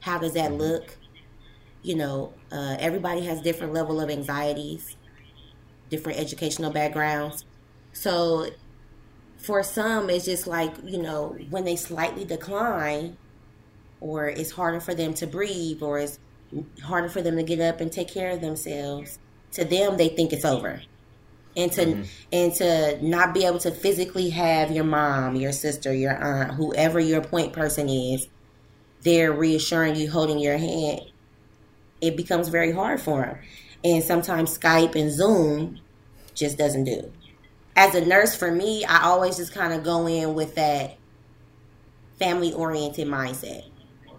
How 0.00 0.18
does 0.18 0.32
that 0.34 0.52
look? 0.52 0.96
You 1.82 1.96
know, 1.96 2.32
uh, 2.50 2.76
everybody 2.78 3.24
has 3.26 3.42
different 3.42 3.72
level 3.74 4.00
of 4.00 4.10
anxieties, 4.10 4.96
different 5.90 6.18
educational 6.18 6.70
backgrounds. 6.70 7.44
So 7.92 8.48
for 9.44 9.62
some, 9.62 10.10
it's 10.10 10.24
just 10.24 10.46
like, 10.46 10.74
you 10.84 11.00
know, 11.00 11.36
when 11.50 11.64
they 11.64 11.76
slightly 11.76 12.24
decline, 12.24 13.16
or 14.00 14.28
it's 14.28 14.50
harder 14.50 14.80
for 14.80 14.94
them 14.94 15.14
to 15.14 15.26
breathe, 15.26 15.82
or 15.82 15.98
it's 15.98 16.18
harder 16.82 17.08
for 17.08 17.22
them 17.22 17.36
to 17.36 17.42
get 17.42 17.60
up 17.60 17.80
and 17.80 17.90
take 17.90 18.08
care 18.08 18.30
of 18.30 18.40
themselves. 18.40 19.18
To 19.52 19.64
them, 19.64 19.96
they 19.96 20.08
think 20.08 20.32
it's 20.32 20.44
over, 20.44 20.82
and 21.56 21.70
to 21.72 21.84
mm-hmm. 21.84 22.02
and 22.32 22.54
to 22.54 22.98
not 23.06 23.32
be 23.32 23.44
able 23.44 23.60
to 23.60 23.70
physically 23.70 24.30
have 24.30 24.72
your 24.72 24.84
mom, 24.84 25.36
your 25.36 25.52
sister, 25.52 25.94
your 25.94 26.16
aunt, 26.16 26.54
whoever 26.54 26.98
your 26.98 27.20
point 27.20 27.52
person 27.52 27.88
is, 27.88 28.26
they're 29.02 29.32
reassuring 29.32 29.94
you, 29.94 30.10
holding 30.10 30.40
your 30.40 30.58
hand. 30.58 31.02
It 32.00 32.16
becomes 32.16 32.48
very 32.48 32.72
hard 32.72 33.00
for 33.00 33.22
them, 33.22 33.38
and 33.84 34.02
sometimes 34.02 34.58
Skype 34.58 34.96
and 34.96 35.12
Zoom 35.12 35.80
just 36.34 36.58
doesn't 36.58 36.84
do. 36.84 37.12
As 37.76 37.94
a 37.94 38.04
nurse, 38.04 38.36
for 38.36 38.50
me, 38.50 38.84
I 38.84 39.04
always 39.04 39.36
just 39.36 39.52
kind 39.52 39.72
of 39.72 39.82
go 39.82 40.06
in 40.06 40.34
with 40.34 40.54
that 40.54 40.96
family 42.18 42.52
oriented 42.52 43.08
mindset. 43.08 43.64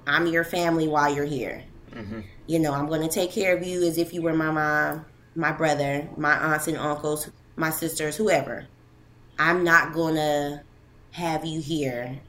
I'm 0.05 0.27
your 0.27 0.43
family 0.43 0.87
while 0.87 1.13
you're 1.13 1.25
here. 1.25 1.63
Mm-hmm. 1.91 2.21
You 2.47 2.59
know, 2.59 2.73
I'm 2.73 2.87
going 2.87 3.01
to 3.01 3.07
take 3.07 3.31
care 3.31 3.55
of 3.55 3.65
you 3.65 3.83
as 3.83 3.97
if 3.97 4.13
you 4.13 4.21
were 4.21 4.33
my 4.33 4.51
mom, 4.51 5.05
my 5.35 5.51
brother, 5.51 6.07
my 6.17 6.33
aunts 6.33 6.67
and 6.67 6.77
uncles, 6.77 7.29
my 7.55 7.69
sisters, 7.69 8.17
whoever. 8.17 8.67
I'm 9.39 9.63
not 9.63 9.93
going 9.93 10.15
to 10.15 10.61
have 11.11 11.45
you 11.45 11.61
here 11.61 12.19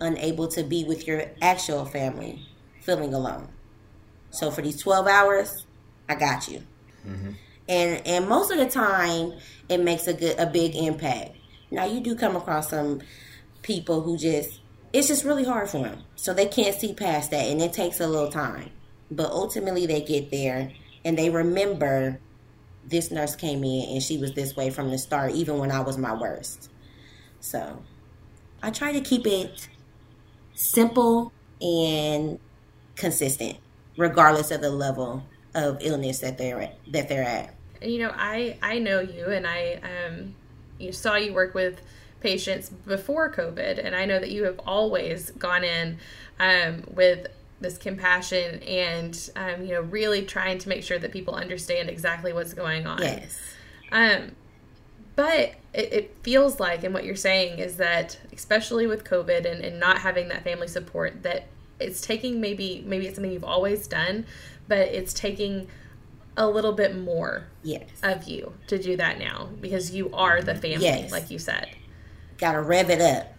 unable 0.00 0.48
to 0.48 0.62
be 0.62 0.84
with 0.84 1.06
your 1.06 1.24
actual 1.40 1.84
family, 1.84 2.46
feeling 2.80 3.14
alone. 3.14 3.48
So 4.30 4.50
for 4.50 4.62
these 4.62 4.80
12 4.80 5.06
hours, 5.06 5.66
I 6.08 6.14
got 6.16 6.48
you. 6.48 6.62
Mm-hmm. 7.06 7.32
And 7.68 8.06
and 8.06 8.28
most 8.28 8.50
of 8.50 8.58
the 8.58 8.68
time 8.68 9.32
it 9.68 9.78
makes 9.80 10.06
a 10.06 10.14
good 10.14 10.38
a 10.38 10.46
big 10.46 10.74
impact. 10.74 11.36
Now 11.70 11.84
you 11.86 12.00
do 12.00 12.14
come 12.14 12.36
across 12.36 12.70
some 12.70 13.00
people 13.62 14.02
who 14.02 14.18
just 14.18 14.60
it's 14.92 15.08
just 15.08 15.24
really 15.24 15.44
hard 15.44 15.68
for 15.68 15.78
them. 15.78 16.04
So 16.14 16.34
they 16.34 16.46
can't 16.46 16.76
see 16.76 16.94
past 16.94 17.30
that 17.30 17.46
and 17.46 17.60
it 17.60 17.72
takes 17.72 18.00
a 18.00 18.06
little 18.06 18.30
time. 18.30 18.70
But 19.10 19.30
ultimately 19.30 19.86
they 19.86 20.02
get 20.02 20.30
there 20.30 20.72
and 21.04 21.18
they 21.18 21.30
remember 21.30 22.20
this 22.86 23.10
nurse 23.10 23.34
came 23.34 23.64
in 23.64 23.88
and 23.90 24.02
she 24.02 24.18
was 24.18 24.34
this 24.34 24.54
way 24.56 24.70
from 24.70 24.90
the 24.90 24.98
start 24.98 25.32
even 25.32 25.58
when 25.58 25.70
I 25.70 25.80
was 25.80 25.98
my 25.98 26.14
worst. 26.14 26.70
So 27.40 27.82
I 28.62 28.70
try 28.70 28.92
to 28.92 29.00
keep 29.00 29.26
it 29.26 29.68
simple 30.54 31.32
and 31.60 32.38
consistent 32.96 33.58
regardless 33.96 34.50
of 34.50 34.60
the 34.60 34.70
level 34.70 35.22
of 35.54 35.78
illness 35.80 36.20
that 36.20 36.38
they're 36.38 36.60
at, 36.60 36.78
that 36.92 37.08
they're 37.08 37.24
at. 37.24 37.53
You 37.84 37.98
know 37.98 38.12
i 38.16 38.56
i 38.62 38.78
know 38.78 39.00
you 39.00 39.26
and 39.26 39.46
i 39.46 39.80
um 39.82 40.34
you 40.78 40.92
saw 40.92 41.16
you 41.16 41.32
work 41.32 41.54
with 41.54 41.80
patients 42.20 42.70
before 42.70 43.30
covid 43.30 43.84
and 43.84 43.94
i 43.94 44.04
know 44.04 44.18
that 44.18 44.30
you 44.30 44.44
have 44.44 44.58
always 44.66 45.30
gone 45.32 45.64
in 45.64 45.98
um, 46.40 46.82
with 46.92 47.26
this 47.60 47.78
compassion 47.78 48.62
and 48.62 49.30
um, 49.36 49.64
you 49.64 49.72
know 49.72 49.82
really 49.82 50.22
trying 50.24 50.58
to 50.58 50.68
make 50.68 50.82
sure 50.82 50.98
that 50.98 51.12
people 51.12 51.34
understand 51.34 51.88
exactly 51.88 52.32
what's 52.32 52.54
going 52.54 52.86
on 52.86 53.00
Yes. 53.00 53.38
um, 53.92 54.32
but 55.16 55.54
it, 55.72 55.92
it 55.92 56.16
feels 56.22 56.58
like, 56.58 56.84
and 56.84 56.92
what 56.92 57.04
you're 57.04 57.16
saying 57.16 57.58
is 57.58 57.76
that, 57.76 58.18
especially 58.32 58.86
with 58.86 59.04
COVID 59.04 59.50
and, 59.50 59.64
and 59.64 59.78
not 59.78 59.98
having 59.98 60.28
that 60.28 60.42
family 60.42 60.68
support, 60.68 61.22
that 61.22 61.46
it's 61.80 62.00
taking 62.00 62.40
maybe 62.40 62.82
maybe 62.86 63.06
it's 63.06 63.16
something 63.16 63.32
you've 63.32 63.44
always 63.44 63.86
done, 63.86 64.26
but 64.68 64.78
it's 64.78 65.12
taking 65.12 65.68
a 66.36 66.46
little 66.48 66.72
bit 66.72 66.96
more 66.96 67.44
Yes. 67.62 67.88
of 68.02 68.24
you 68.24 68.54
to 68.66 68.78
do 68.78 68.96
that 68.96 69.18
now 69.18 69.48
because 69.60 69.92
you 69.92 70.12
are 70.12 70.42
the 70.42 70.54
family, 70.54 70.84
Yes. 70.84 71.12
like 71.12 71.30
you 71.30 71.38
said. 71.38 71.68
Gotta 72.38 72.60
rev 72.60 72.90
it 72.90 73.00
up. 73.00 73.34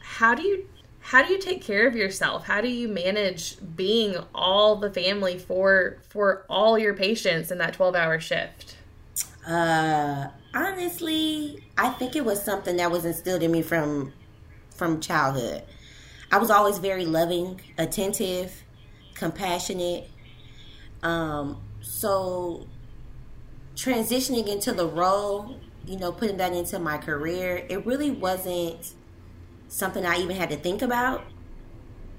How 0.00 0.34
do 0.34 0.42
you 0.42 0.66
how 1.00 1.22
do 1.24 1.32
you 1.32 1.38
take 1.38 1.62
care 1.62 1.86
of 1.86 1.96
yourself? 1.96 2.44
How 2.44 2.60
do 2.60 2.68
you 2.68 2.86
manage 2.86 3.56
being 3.76 4.16
all 4.34 4.76
the 4.76 4.90
family 4.90 5.38
for 5.38 5.98
for 6.08 6.44
all 6.50 6.78
your 6.78 6.92
patients 6.94 7.50
in 7.50 7.58
that 7.58 7.72
12 7.74 7.94
hour 7.94 8.20
shift? 8.20 8.76
Uh, 9.46 10.26
honestly, 10.54 11.64
I 11.78 11.88
think 11.90 12.14
it 12.14 12.24
was 12.24 12.42
something 12.42 12.76
that 12.76 12.90
was 12.90 13.04
instilled 13.06 13.42
in 13.42 13.50
me 13.52 13.62
from 13.62 14.12
from 14.74 15.00
childhood. 15.00 15.62
I 16.30 16.36
was 16.38 16.50
always 16.50 16.78
very 16.78 17.06
loving, 17.06 17.60
attentive, 17.78 18.64
compassionate. 19.14 20.10
Um, 21.02 21.62
so 21.80 22.66
transitioning 23.74 24.48
into 24.48 24.72
the 24.72 24.86
role, 24.86 25.56
you 25.86 25.98
know, 25.98 26.12
putting 26.12 26.36
that 26.38 26.52
into 26.52 26.78
my 26.78 26.98
career, 26.98 27.64
it 27.68 27.86
really 27.86 28.10
wasn't 28.10 28.92
something 29.68 30.04
I 30.04 30.18
even 30.18 30.36
had 30.36 30.50
to 30.50 30.56
think 30.56 30.82
about. 30.82 31.24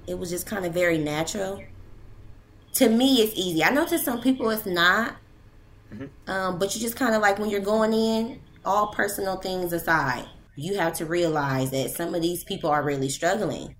It 0.06 0.18
was 0.18 0.30
just 0.30 0.46
kind 0.46 0.64
of 0.64 0.72
very 0.72 0.98
natural. 0.98 1.62
To 2.74 2.88
me, 2.88 3.22
it's 3.22 3.36
easy. 3.36 3.62
I 3.62 3.70
know 3.70 3.86
to 3.86 3.98
some 3.98 4.20
people 4.20 4.48
it's 4.50 4.66
not. 4.66 5.16
Um, 6.26 6.58
but 6.58 6.74
you 6.74 6.80
just 6.80 6.96
kind 6.96 7.14
of 7.14 7.20
like 7.20 7.38
when 7.38 7.50
you're 7.50 7.60
going 7.60 7.92
in, 7.92 8.40
all 8.64 8.88
personal 8.88 9.36
things 9.36 9.72
aside, 9.72 10.26
you 10.56 10.78
have 10.78 10.94
to 10.94 11.06
realize 11.06 11.70
that 11.70 11.90
some 11.90 12.14
of 12.14 12.22
these 12.22 12.44
people 12.44 12.70
are 12.70 12.82
really 12.82 13.08
struggling. 13.08 13.74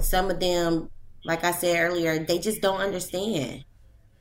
Some 0.00 0.30
of 0.30 0.40
them, 0.40 0.90
like 1.24 1.44
I 1.44 1.52
said 1.52 1.78
earlier, 1.78 2.18
they 2.18 2.38
just 2.38 2.60
don't 2.60 2.80
understand. 2.80 3.64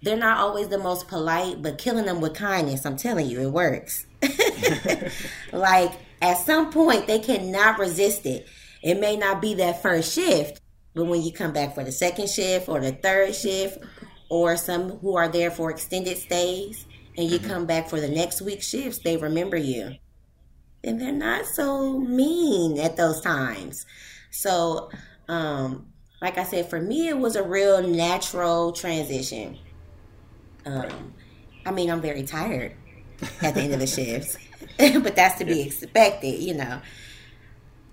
They're 0.04 0.18
not 0.18 0.38
always 0.38 0.68
the 0.68 0.78
most 0.78 1.08
polite, 1.08 1.62
but 1.62 1.78
killing 1.78 2.06
them 2.06 2.20
with 2.20 2.36
kindness, 2.36 2.86
I'm 2.86 2.98
telling 2.98 3.28
you, 3.28 3.40
it 3.40 3.52
works. 3.52 4.06
like 5.54 5.94
at 6.22 6.38
some 6.38 6.72
point, 6.72 7.08
they 7.08 7.20
cannot 7.20 7.80
resist 7.80 8.26
it. 8.26 8.46
It 8.82 9.00
may 9.00 9.16
not 9.16 9.42
be 9.42 9.54
that 9.56 9.82
first 9.82 10.14
shift, 10.14 10.60
but 10.94 11.06
when 11.06 11.22
you 11.22 11.32
come 11.32 11.54
back 11.54 11.74
for 11.74 11.86
the 11.86 11.92
second 11.92 12.30
shift 12.30 12.68
or 12.68 12.82
the 12.82 12.92
third 12.92 13.34
shift, 13.34 13.78
or 14.30 14.58
some 14.58 14.98
who 15.00 15.16
are 15.16 15.30
there 15.30 15.52
for 15.52 15.72
extended 15.72 16.18
stays, 16.18 16.86
and 17.18 17.30
you 17.30 17.40
mm-hmm. 17.40 17.50
come 17.50 17.66
back 17.66 17.90
for 17.90 18.02
the 18.02 18.10
next 18.10 18.42
week's 18.42 18.68
shifts, 18.68 19.00
they 19.00 19.16
remember 19.16 19.58
you. 19.58 19.96
And 20.84 21.00
they're 21.00 21.14
not 21.14 21.46
so 21.46 22.00
mean 22.00 22.78
at 22.80 22.98
those 22.98 23.22
times. 23.22 23.86
So, 24.32 24.90
um, 25.30 25.94
like 26.22 26.38
I 26.38 26.44
said, 26.44 26.70
for 26.70 26.82
me, 26.82 27.08
it 27.08 27.18
was 27.18 27.36
a 27.36 27.44
real 27.44 27.82
natural 27.88 28.74
transition. 28.74 29.60
Um, 30.66 31.14
I 31.66 31.72
mean, 31.72 31.90
I'm 31.90 32.02
very 32.02 32.24
tired 32.24 32.74
at 33.42 33.54
the 33.54 33.62
end 33.62 33.74
of 33.74 33.80
the 33.80 33.88
shifts, 33.98 34.38
but 34.78 35.16
that's 35.16 35.40
to 35.40 35.46
be 35.46 35.62
expected, 35.62 36.42
you 36.42 36.54
know. 36.54 36.82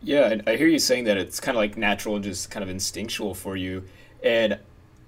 Yeah, 0.02 0.40
I 0.46 0.56
hear 0.56 0.66
you 0.66 0.78
saying 0.78 1.04
that 1.04 1.18
it's 1.18 1.40
kind 1.40 1.56
of 1.56 1.60
like 1.60 1.76
natural, 1.76 2.18
just 2.18 2.50
kind 2.50 2.62
of 2.62 2.70
instinctual 2.70 3.34
for 3.34 3.56
you, 3.56 3.84
and 4.22 4.58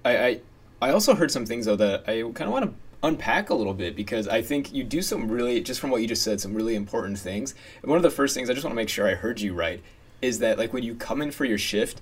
I, 0.05 0.17
I, 0.17 0.41
I 0.81 0.89
also 0.91 1.15
heard 1.15 1.31
some 1.31 1.45
things 1.45 1.65
though 1.65 1.75
that 1.77 2.03
I 2.07 2.21
kind 2.21 2.41
of 2.41 2.51
want 2.51 2.65
to 2.65 2.73
unpack 3.03 3.49
a 3.49 3.55
little 3.55 3.73
bit 3.73 3.95
because 3.95 4.27
I 4.27 4.41
think 4.41 4.73
you 4.73 4.83
do 4.83 5.01
some 5.01 5.29
really, 5.29 5.61
just 5.61 5.79
from 5.79 5.89
what 5.89 6.01
you 6.01 6.07
just 6.07 6.23
said, 6.23 6.39
some 6.39 6.53
really 6.53 6.75
important 6.75 7.19
things. 7.19 7.53
And 7.81 7.89
one 7.89 7.97
of 7.97 8.03
the 8.03 8.09
first 8.09 8.33
things 8.33 8.49
I 8.49 8.53
just 8.53 8.63
want 8.63 8.71
to 8.71 8.75
make 8.75 8.89
sure 8.89 9.07
I 9.07 9.13
heard 9.13 9.41
you 9.41 9.53
right 9.53 9.81
is 10.21 10.39
that 10.39 10.57
like 10.57 10.73
when 10.73 10.83
you 10.83 10.95
come 10.95 11.21
in 11.21 11.31
for 11.31 11.43
your 11.43 11.57
shift, 11.57 12.01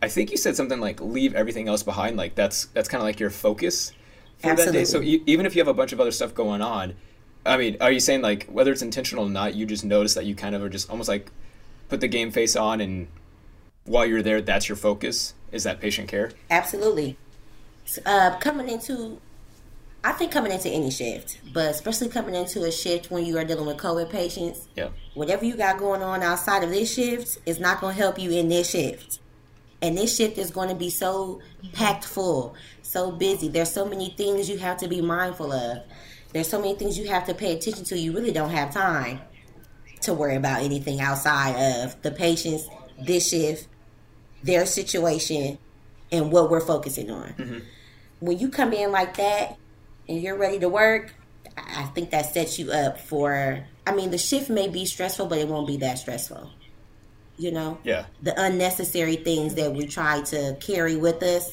I 0.00 0.08
think 0.08 0.30
you 0.30 0.36
said 0.36 0.56
something 0.56 0.80
like 0.80 1.00
leave 1.00 1.34
everything 1.34 1.68
else 1.68 1.82
behind. 1.82 2.16
Like 2.16 2.34
that's 2.34 2.66
that's 2.66 2.88
kind 2.88 3.00
of 3.00 3.04
like 3.04 3.20
your 3.20 3.30
focus 3.30 3.92
for 4.38 4.50
Absolutely. 4.50 4.72
that 4.72 4.78
day. 4.78 4.84
So 4.84 5.02
even 5.26 5.46
if 5.46 5.54
you 5.54 5.60
have 5.60 5.68
a 5.68 5.74
bunch 5.74 5.92
of 5.92 6.00
other 6.00 6.12
stuff 6.12 6.34
going 6.34 6.62
on, 6.62 6.94
I 7.44 7.56
mean, 7.56 7.76
are 7.80 7.90
you 7.90 8.00
saying 8.00 8.22
like 8.22 8.46
whether 8.46 8.72
it's 8.72 8.82
intentional 8.82 9.24
or 9.24 9.30
not, 9.30 9.54
you 9.54 9.66
just 9.66 9.84
notice 9.84 10.14
that 10.14 10.26
you 10.26 10.34
kind 10.34 10.54
of 10.54 10.62
are 10.62 10.68
just 10.68 10.90
almost 10.90 11.08
like 11.08 11.30
put 11.88 12.00
the 12.00 12.08
game 12.08 12.30
face 12.30 12.56
on 12.56 12.80
and 12.80 13.08
while 13.84 14.06
you're 14.06 14.22
there, 14.22 14.40
that's 14.40 14.68
your 14.68 14.76
focus? 14.76 15.34
Is 15.50 15.64
that 15.64 15.80
patient 15.80 16.08
care? 16.08 16.30
Absolutely. 16.50 17.16
Uh, 18.04 18.36
coming 18.38 18.68
into, 18.68 19.18
I 20.04 20.12
think 20.12 20.30
coming 20.30 20.52
into 20.52 20.68
any 20.68 20.90
shift, 20.90 21.40
but 21.54 21.70
especially 21.70 22.10
coming 22.10 22.34
into 22.34 22.64
a 22.64 22.70
shift 22.70 23.10
when 23.10 23.24
you 23.24 23.38
are 23.38 23.44
dealing 23.44 23.66
with 23.66 23.78
COVID 23.78 24.10
patients, 24.10 24.68
yeah. 24.76 24.88
whatever 25.14 25.44
you 25.46 25.56
got 25.56 25.78
going 25.78 26.02
on 26.02 26.22
outside 26.22 26.62
of 26.62 26.70
this 26.70 26.92
shift 26.92 27.38
is 27.46 27.58
not 27.58 27.80
going 27.80 27.96
to 27.96 28.00
help 28.02 28.18
you 28.18 28.30
in 28.30 28.48
this 28.48 28.70
shift. 28.70 29.20
And 29.80 29.96
this 29.96 30.16
shift 30.16 30.38
is 30.38 30.50
going 30.50 30.68
to 30.70 30.74
be 30.74 30.90
so 30.90 31.40
packed 31.72 32.04
full, 32.04 32.56
so 32.82 33.12
busy. 33.12 33.48
There's 33.48 33.72
so 33.72 33.84
many 33.84 34.10
things 34.10 34.48
you 34.48 34.58
have 34.58 34.78
to 34.78 34.88
be 34.88 35.00
mindful 35.00 35.52
of. 35.52 35.84
There's 36.32 36.48
so 36.48 36.60
many 36.60 36.74
things 36.74 36.98
you 36.98 37.08
have 37.08 37.26
to 37.26 37.34
pay 37.34 37.56
attention 37.56 37.84
to. 37.84 37.98
You 37.98 38.12
really 38.12 38.32
don't 38.32 38.50
have 38.50 38.72
time 38.72 39.20
to 40.02 40.14
worry 40.14 40.36
about 40.36 40.62
anything 40.62 41.00
outside 41.00 41.84
of 41.84 42.00
the 42.02 42.10
patients, 42.10 42.68
this 43.00 43.28
shift, 43.28 43.68
their 44.42 44.66
situation, 44.66 45.58
and 46.10 46.32
what 46.32 46.50
we're 46.50 46.60
focusing 46.60 47.10
on. 47.10 47.28
Mm-hmm. 47.34 47.58
When 48.20 48.38
you 48.38 48.48
come 48.48 48.72
in 48.72 48.90
like 48.90 49.16
that 49.16 49.56
and 50.08 50.20
you're 50.20 50.36
ready 50.36 50.58
to 50.60 50.68
work, 50.68 51.14
I 51.56 51.84
think 51.86 52.10
that 52.10 52.32
sets 52.32 52.58
you 52.58 52.70
up 52.72 53.00
for. 53.00 53.64
I 53.86 53.94
mean, 53.94 54.10
the 54.10 54.18
shift 54.18 54.50
may 54.50 54.68
be 54.68 54.84
stressful, 54.86 55.26
but 55.26 55.38
it 55.38 55.48
won't 55.48 55.66
be 55.66 55.78
that 55.78 55.98
stressful. 55.98 56.50
You 57.38 57.52
know? 57.52 57.78
Yeah. 57.84 58.06
The 58.22 58.40
unnecessary 58.40 59.16
things 59.16 59.54
that 59.54 59.72
we 59.72 59.86
try 59.86 60.22
to 60.22 60.56
carry 60.60 60.96
with 60.96 61.22
us, 61.22 61.52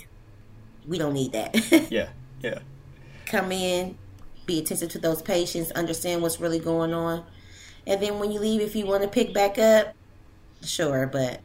we 0.88 0.98
don't 0.98 1.14
need 1.14 1.32
that. 1.34 1.88
yeah, 1.92 2.10
yeah. 2.42 2.60
Come 3.28 3.52
in, 3.52 3.98
be 4.46 4.60
attentive 4.60 4.90
to 4.90 5.00
those 5.00 5.22
patients, 5.22 5.72
understand 5.72 6.22
what's 6.22 6.42
really 6.42 6.60
going 6.60 6.94
on 6.94 7.24
and 7.88 8.02
then 8.02 8.20
when 8.20 8.32
you 8.32 8.40
leave, 8.40 8.62
if 8.62 8.76
you 8.76 8.86
want 8.86 9.04
to 9.04 9.10
pick 9.10 9.34
back 9.34 9.58
up, 9.58 9.94
sure. 10.64 11.08
But 11.08 11.42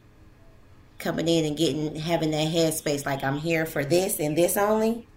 coming 0.97 1.27
in 1.27 1.45
and 1.45 1.57
getting 1.57 1.95
having 1.95 2.31
that 2.31 2.47
headspace 2.47 3.05
like 3.05 3.23
I'm 3.23 3.37
here 3.37 3.65
for 3.65 3.83
this 3.83 4.19
and 4.19 4.37
this 4.37 4.57
only, 4.57 5.07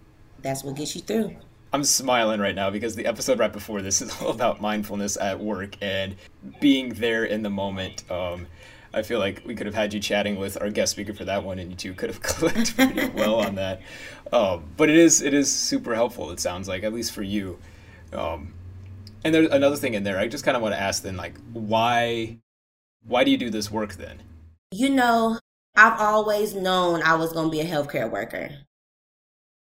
that's 0.41 0.63
what 0.63 0.75
gets 0.75 0.95
you 0.95 1.01
through. 1.01 1.35
I'm 1.73 1.83
smiling 1.83 2.39
right 2.39 2.55
now 2.55 2.69
because 2.69 2.95
the 2.95 3.05
episode 3.05 3.39
right 3.39 3.51
before 3.51 3.81
this 3.81 4.01
is 4.01 4.15
all 4.21 4.29
about 4.29 4.61
mindfulness 4.61 5.17
at 5.17 5.39
work 5.39 5.75
and 5.81 6.15
being 6.59 6.93
there 6.93 7.25
in 7.25 7.41
the 7.41 7.49
moment. 7.49 8.09
Um, 8.09 8.47
I 8.95 9.01
feel 9.01 9.19
like 9.19 9.41
we 9.45 9.55
could 9.55 9.65
have 9.65 9.75
had 9.75 9.93
you 9.93 9.99
chatting 9.99 10.37
with 10.37 10.59
our 10.61 10.69
guest 10.69 10.93
speaker 10.93 11.13
for 11.13 11.25
that 11.25 11.43
one, 11.43 11.59
and 11.59 11.69
you 11.69 11.75
two 11.75 11.93
could 11.93 12.09
have 12.09 12.21
clicked 12.23 12.77
pretty 12.77 13.09
well 13.09 13.35
on 13.35 13.55
that. 13.55 13.81
Um, 14.31 14.63
but 14.77 14.89
it 14.89 14.95
is 14.97 15.21
it 15.21 15.33
is 15.33 15.51
super 15.51 15.93
helpful. 15.93 16.31
It 16.31 16.39
sounds 16.39 16.69
like 16.69 16.83
at 16.83 16.93
least 16.93 17.11
for 17.11 17.21
you. 17.21 17.59
Um, 18.13 18.53
and 19.25 19.33
there's 19.33 19.49
another 19.49 19.75
thing 19.75 19.95
in 19.95 20.03
there. 20.03 20.17
I 20.17 20.27
just 20.27 20.45
kind 20.45 20.55
of 20.55 20.63
want 20.63 20.75
to 20.75 20.79
ask 20.79 21.03
then, 21.03 21.17
like, 21.17 21.35
why, 21.51 22.37
why 23.05 23.23
do 23.23 23.31
you 23.31 23.37
do 23.37 23.49
this 23.49 23.69
work 23.69 23.95
then? 23.95 24.21
You 24.71 24.89
know, 24.89 25.39
I've 25.75 25.99
always 25.99 26.53
known 26.53 27.01
I 27.01 27.15
was 27.15 27.33
going 27.33 27.47
to 27.47 27.51
be 27.51 27.59
a 27.59 27.65
healthcare 27.65 28.09
worker. 28.09 28.49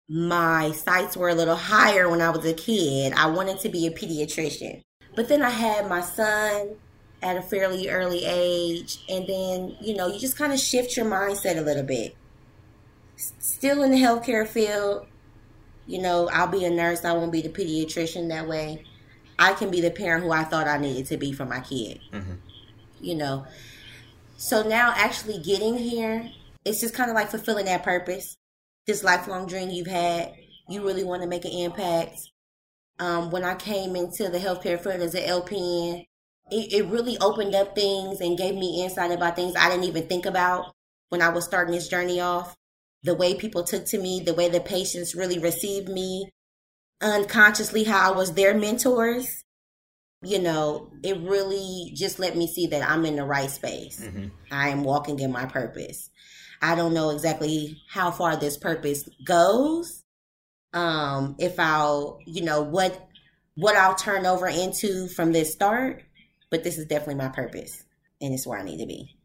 My 0.09 0.71
sights 0.71 1.15
were 1.15 1.29
a 1.29 1.35
little 1.35 1.55
higher 1.55 2.09
when 2.09 2.19
I 2.19 2.31
was 2.31 2.45
a 2.45 2.53
kid. 2.53 3.13
I 3.13 3.27
wanted 3.27 3.59
to 3.59 3.69
be 3.69 3.87
a 3.87 3.91
pediatrician. 3.91 4.81
But 5.15 5.29
then 5.29 5.43
I 5.43 5.51
had 5.51 5.87
my 5.87 6.01
son 6.01 6.75
at 7.23 7.37
a 7.37 7.41
fairly 7.41 7.89
early 7.89 8.25
age. 8.25 9.03
And 9.09 9.25
then, 9.27 9.77
you 9.81 9.95
know, 9.95 10.07
you 10.07 10.19
just 10.19 10.37
kind 10.37 10.53
of 10.53 10.59
shift 10.59 10.97
your 10.97 11.05
mindset 11.05 11.57
a 11.57 11.61
little 11.61 11.83
bit. 11.83 12.15
Still 13.15 13.83
in 13.83 13.91
the 13.91 13.97
healthcare 13.97 14.47
field, 14.47 15.07
you 15.87 16.01
know, 16.01 16.29
I'll 16.31 16.47
be 16.47 16.65
a 16.65 16.69
nurse. 16.69 17.05
I 17.05 17.13
won't 17.13 17.31
be 17.31 17.41
the 17.41 17.49
pediatrician 17.49 18.29
that 18.29 18.47
way. 18.47 18.83
I 19.39 19.53
can 19.53 19.71
be 19.71 19.81
the 19.81 19.91
parent 19.91 20.23
who 20.23 20.31
I 20.31 20.43
thought 20.43 20.67
I 20.67 20.77
needed 20.77 21.07
to 21.07 21.17
be 21.17 21.31
for 21.31 21.45
my 21.45 21.61
kid. 21.61 21.99
Mm-hmm. 22.11 22.33
You 22.99 23.15
know, 23.15 23.45
so 24.37 24.67
now 24.67 24.93
actually 24.95 25.39
getting 25.39 25.77
here, 25.77 26.29
it's 26.65 26.81
just 26.81 26.93
kind 26.93 27.09
of 27.09 27.15
like 27.15 27.29
fulfilling 27.29 27.65
that 27.65 27.83
purpose, 27.83 28.35
this 28.85 29.03
lifelong 29.03 29.47
dream 29.47 29.69
you've 29.69 29.87
had. 29.87 30.33
You 30.69 30.85
really 30.85 31.03
want 31.03 31.21
to 31.21 31.27
make 31.27 31.45
an 31.45 31.51
impact. 31.51 32.29
Um, 32.99 33.31
when 33.31 33.43
I 33.43 33.55
came 33.55 33.95
into 33.95 34.29
the 34.29 34.37
healthcare 34.37 34.79
field 34.79 35.01
as 35.01 35.15
an 35.15 35.23
LPN, 35.23 36.05
it, 36.53 36.73
it 36.73 36.85
really 36.87 37.17
opened 37.19 37.55
up 37.55 37.75
things 37.75 38.21
and 38.21 38.37
gave 38.37 38.55
me 38.55 38.83
insight 38.83 39.11
about 39.11 39.35
things 39.35 39.55
I 39.55 39.69
didn't 39.69 39.85
even 39.85 40.07
think 40.07 40.25
about 40.25 40.73
when 41.09 41.21
I 41.21 41.29
was 41.29 41.45
starting 41.45 41.73
this 41.73 41.87
journey 41.87 42.19
off. 42.19 42.55
The 43.03 43.15
way 43.15 43.35
people 43.35 43.63
took 43.63 43.85
to 43.87 43.97
me, 43.97 44.21
the 44.21 44.33
way 44.33 44.49
the 44.49 44.61
patients 44.61 45.15
really 45.15 45.39
received 45.39 45.89
me, 45.89 46.29
unconsciously 47.01 47.83
how 47.83 48.13
I 48.13 48.15
was 48.15 48.33
their 48.33 48.57
mentors, 48.57 49.43
you 50.21 50.39
know, 50.39 50.89
it 51.03 51.17
really 51.19 51.91
just 51.93 52.17
let 52.17 52.37
me 52.37 52.47
see 52.47 52.67
that 52.67 52.89
I'm 52.89 53.05
in 53.05 53.17
the 53.17 53.25
right 53.25 53.49
space. 53.49 53.99
Mm-hmm. 53.99 54.27
I 54.51 54.69
am 54.69 54.83
walking 54.83 55.19
in 55.19 55.31
my 55.31 55.45
purpose. 55.45 56.09
I 56.61 56.75
don't 56.75 56.93
know 56.93 57.09
exactly 57.09 57.81
how 57.89 58.11
far 58.11 58.37
this 58.37 58.57
purpose 58.57 59.09
goes. 59.25 60.03
Um, 60.73 61.35
if 61.39 61.59
I'll, 61.59 62.19
you 62.25 62.43
know, 62.43 62.61
what 62.61 63.09
what 63.55 63.75
I'll 63.75 63.95
turn 63.95 64.25
over 64.25 64.47
into 64.47 65.07
from 65.09 65.33
this 65.33 65.51
start, 65.51 66.03
but 66.53 66.63
this 66.63 66.77
is 66.77 66.85
definitely 66.85 67.15
my 67.15 67.29
purpose 67.29 67.83
and 68.21 68.31
it's 68.31 68.45
where 68.45 68.59
I 68.59 68.63
need 68.63 68.77
to 68.77 68.85
be. 68.85 69.17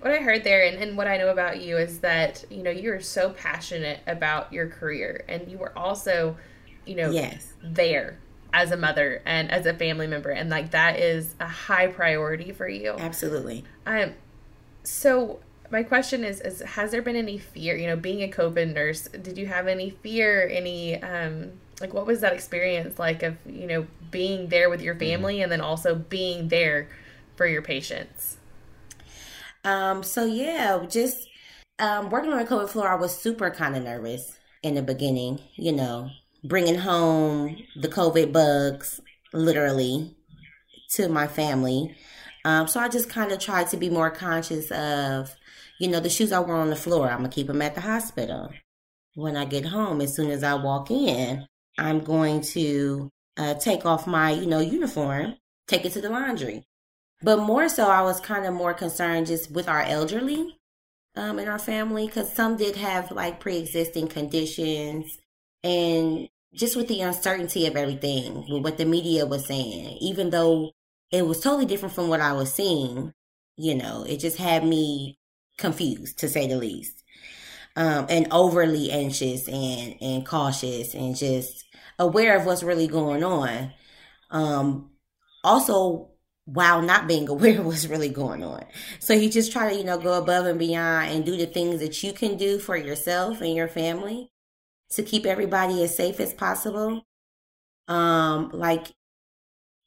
What 0.00 0.12
I 0.12 0.16
heard 0.16 0.42
there 0.42 0.66
and, 0.66 0.82
and 0.82 0.96
what 0.96 1.06
I 1.06 1.16
know 1.16 1.28
about 1.28 1.62
you 1.62 1.76
is 1.76 2.00
that, 2.00 2.44
you 2.50 2.60
know, 2.64 2.72
you're 2.72 2.98
so 2.98 3.30
passionate 3.30 4.00
about 4.08 4.52
your 4.52 4.66
career 4.66 5.24
and 5.28 5.48
you 5.48 5.58
were 5.58 5.78
also 5.78 6.36
you 6.84 6.96
know, 6.96 7.10
yes. 7.10 7.52
there 7.62 8.18
as 8.52 8.72
a 8.72 8.76
mother 8.76 9.22
and 9.24 9.48
as 9.52 9.64
a 9.64 9.74
family 9.74 10.08
member 10.08 10.30
and 10.30 10.50
like 10.50 10.72
that 10.72 10.98
is 10.98 11.36
a 11.38 11.46
high 11.46 11.86
priority 11.86 12.50
for 12.50 12.68
you. 12.68 12.96
Absolutely. 12.98 13.62
Um 13.86 14.14
so 14.82 15.38
my 15.72 15.82
question 15.82 16.22
is 16.22 16.40
is 16.42 16.60
has 16.60 16.90
there 16.90 17.02
been 17.02 17.16
any 17.16 17.38
fear, 17.38 17.74
you 17.74 17.86
know, 17.86 17.96
being 17.96 18.22
a 18.22 18.28
COVID 18.28 18.74
nurse, 18.74 19.08
did 19.08 19.38
you 19.38 19.46
have 19.46 19.66
any 19.66 19.90
fear, 19.90 20.46
any 20.52 21.02
um 21.02 21.52
like 21.80 21.94
what 21.94 22.06
was 22.06 22.20
that 22.20 22.34
experience 22.34 22.98
like 22.98 23.22
of, 23.22 23.36
you 23.46 23.66
know, 23.66 23.86
being 24.10 24.48
there 24.48 24.68
with 24.68 24.82
your 24.82 24.94
mm-hmm. 24.94 25.10
family 25.10 25.34
mm-hmm. 25.36 25.44
and 25.44 25.52
then 25.52 25.60
also 25.62 25.94
being 25.94 26.48
there 26.48 26.88
for 27.36 27.46
your 27.46 27.62
patients? 27.62 28.36
Um 29.64 30.02
so 30.02 30.26
yeah, 30.26 30.84
just 30.88 31.26
um 31.78 32.10
working 32.10 32.32
on 32.32 32.38
a 32.38 32.44
COVID 32.44 32.68
floor 32.68 32.88
I 32.88 32.94
was 32.94 33.16
super 33.16 33.50
kind 33.50 33.74
of 33.74 33.82
nervous 33.82 34.38
in 34.62 34.74
the 34.74 34.82
beginning, 34.82 35.40
you 35.56 35.72
know, 35.72 36.10
bringing 36.44 36.76
home 36.76 37.56
the 37.74 37.88
COVID 37.88 38.30
bugs, 38.30 39.00
literally, 39.32 40.14
to 40.90 41.08
my 41.08 41.26
family. 41.26 41.96
Um, 42.44 42.66
so 42.66 42.80
I 42.80 42.88
just 42.88 43.08
kind 43.08 43.32
of 43.32 43.38
tried 43.38 43.68
to 43.68 43.76
be 43.76 43.88
more 43.88 44.10
conscious 44.10 44.70
of, 44.72 45.34
you 45.82 45.88
know, 45.88 45.98
the 45.98 46.08
shoes 46.08 46.30
I 46.30 46.38
wear 46.38 46.56
on 46.56 46.70
the 46.70 46.76
floor. 46.76 47.10
I'm 47.10 47.18
gonna 47.18 47.28
keep 47.28 47.48
them 47.48 47.60
at 47.60 47.74
the 47.74 47.80
hospital. 47.80 48.52
When 49.16 49.36
I 49.36 49.44
get 49.44 49.66
home, 49.66 50.00
as 50.00 50.14
soon 50.14 50.30
as 50.30 50.44
I 50.44 50.54
walk 50.54 50.92
in, 50.92 51.44
I'm 51.76 52.04
going 52.04 52.42
to 52.52 53.10
uh, 53.36 53.54
take 53.54 53.84
off 53.84 54.06
my, 54.06 54.30
you 54.30 54.46
know, 54.46 54.60
uniform, 54.60 55.34
take 55.66 55.84
it 55.84 55.90
to 55.94 56.00
the 56.00 56.08
laundry. 56.08 56.62
But 57.20 57.40
more 57.40 57.68
so, 57.68 57.88
I 57.88 58.02
was 58.02 58.20
kind 58.20 58.46
of 58.46 58.54
more 58.54 58.74
concerned 58.74 59.26
just 59.26 59.50
with 59.50 59.68
our 59.68 59.82
elderly 59.82 60.56
um, 61.16 61.40
in 61.40 61.48
our 61.48 61.58
family 61.58 62.06
because 62.06 62.32
some 62.32 62.56
did 62.56 62.76
have 62.76 63.10
like 63.10 63.40
pre-existing 63.40 64.06
conditions 64.06 65.18
and 65.64 66.28
just 66.54 66.76
with 66.76 66.86
the 66.86 67.00
uncertainty 67.00 67.66
of 67.66 67.74
everything 67.74 68.46
with 68.48 68.62
what 68.62 68.78
the 68.78 68.84
media 68.84 69.26
was 69.26 69.46
saying 69.46 69.96
even 70.00 70.30
though 70.30 70.70
it 71.10 71.26
was 71.26 71.40
totally 71.40 71.66
different 71.66 71.94
from 71.94 72.08
what 72.08 72.20
i 72.20 72.32
was 72.32 72.52
seeing 72.52 73.12
you 73.56 73.74
know 73.74 74.04
it 74.04 74.18
just 74.18 74.36
had 74.36 74.64
me 74.64 75.16
confused 75.62 76.18
to 76.18 76.28
say 76.28 76.46
the 76.46 76.56
least 76.56 77.02
um, 77.76 78.06
and 78.10 78.28
overly 78.30 78.90
anxious 78.90 79.48
and 79.48 79.94
and 80.02 80.26
cautious 80.26 80.94
and 80.94 81.16
just 81.16 81.64
aware 81.98 82.36
of 82.36 82.44
what's 82.44 82.62
really 82.62 82.86
going 82.86 83.24
on 83.24 83.72
um, 84.30 84.90
also 85.42 86.10
while 86.44 86.82
not 86.82 87.06
being 87.06 87.28
aware 87.34 87.60
of 87.60 87.66
what's 87.66 87.86
really 87.86 88.08
going 88.08 88.42
on. 88.42 88.64
So 88.98 89.14
you 89.14 89.30
just 89.30 89.52
try 89.52 89.70
to, 89.70 89.76
you 89.76 89.84
know, 89.84 89.98
go 89.98 90.14
above 90.14 90.46
and 90.46 90.58
beyond 90.58 91.10
and 91.10 91.24
do 91.24 91.36
the 91.36 91.46
things 91.46 91.80
that 91.80 92.02
you 92.02 92.12
can 92.12 92.36
do 92.36 92.58
for 92.58 92.76
yourself 92.76 93.40
and 93.40 93.54
your 93.54 93.68
family 93.68 94.30
to 94.90 95.02
keep 95.02 95.24
everybody 95.24 95.82
as 95.82 95.96
safe 95.96 96.20
as 96.20 96.34
possible. 96.34 97.06
Um, 97.88 98.50
like, 98.52 98.92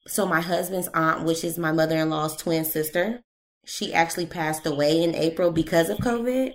so 0.07 0.25
my 0.25 0.41
husband's 0.41 0.87
aunt, 0.89 1.23
which 1.23 1.43
is 1.43 1.57
my 1.57 1.71
mother 1.71 1.97
in 1.97 2.09
law's 2.09 2.35
twin 2.35 2.63
sister, 2.63 3.21
she 3.65 3.93
actually 3.93 4.27
passed 4.27 4.65
away 4.65 5.03
in 5.03 5.15
April 5.15 5.51
because 5.51 5.89
of 5.89 5.97
COVID. 5.97 6.53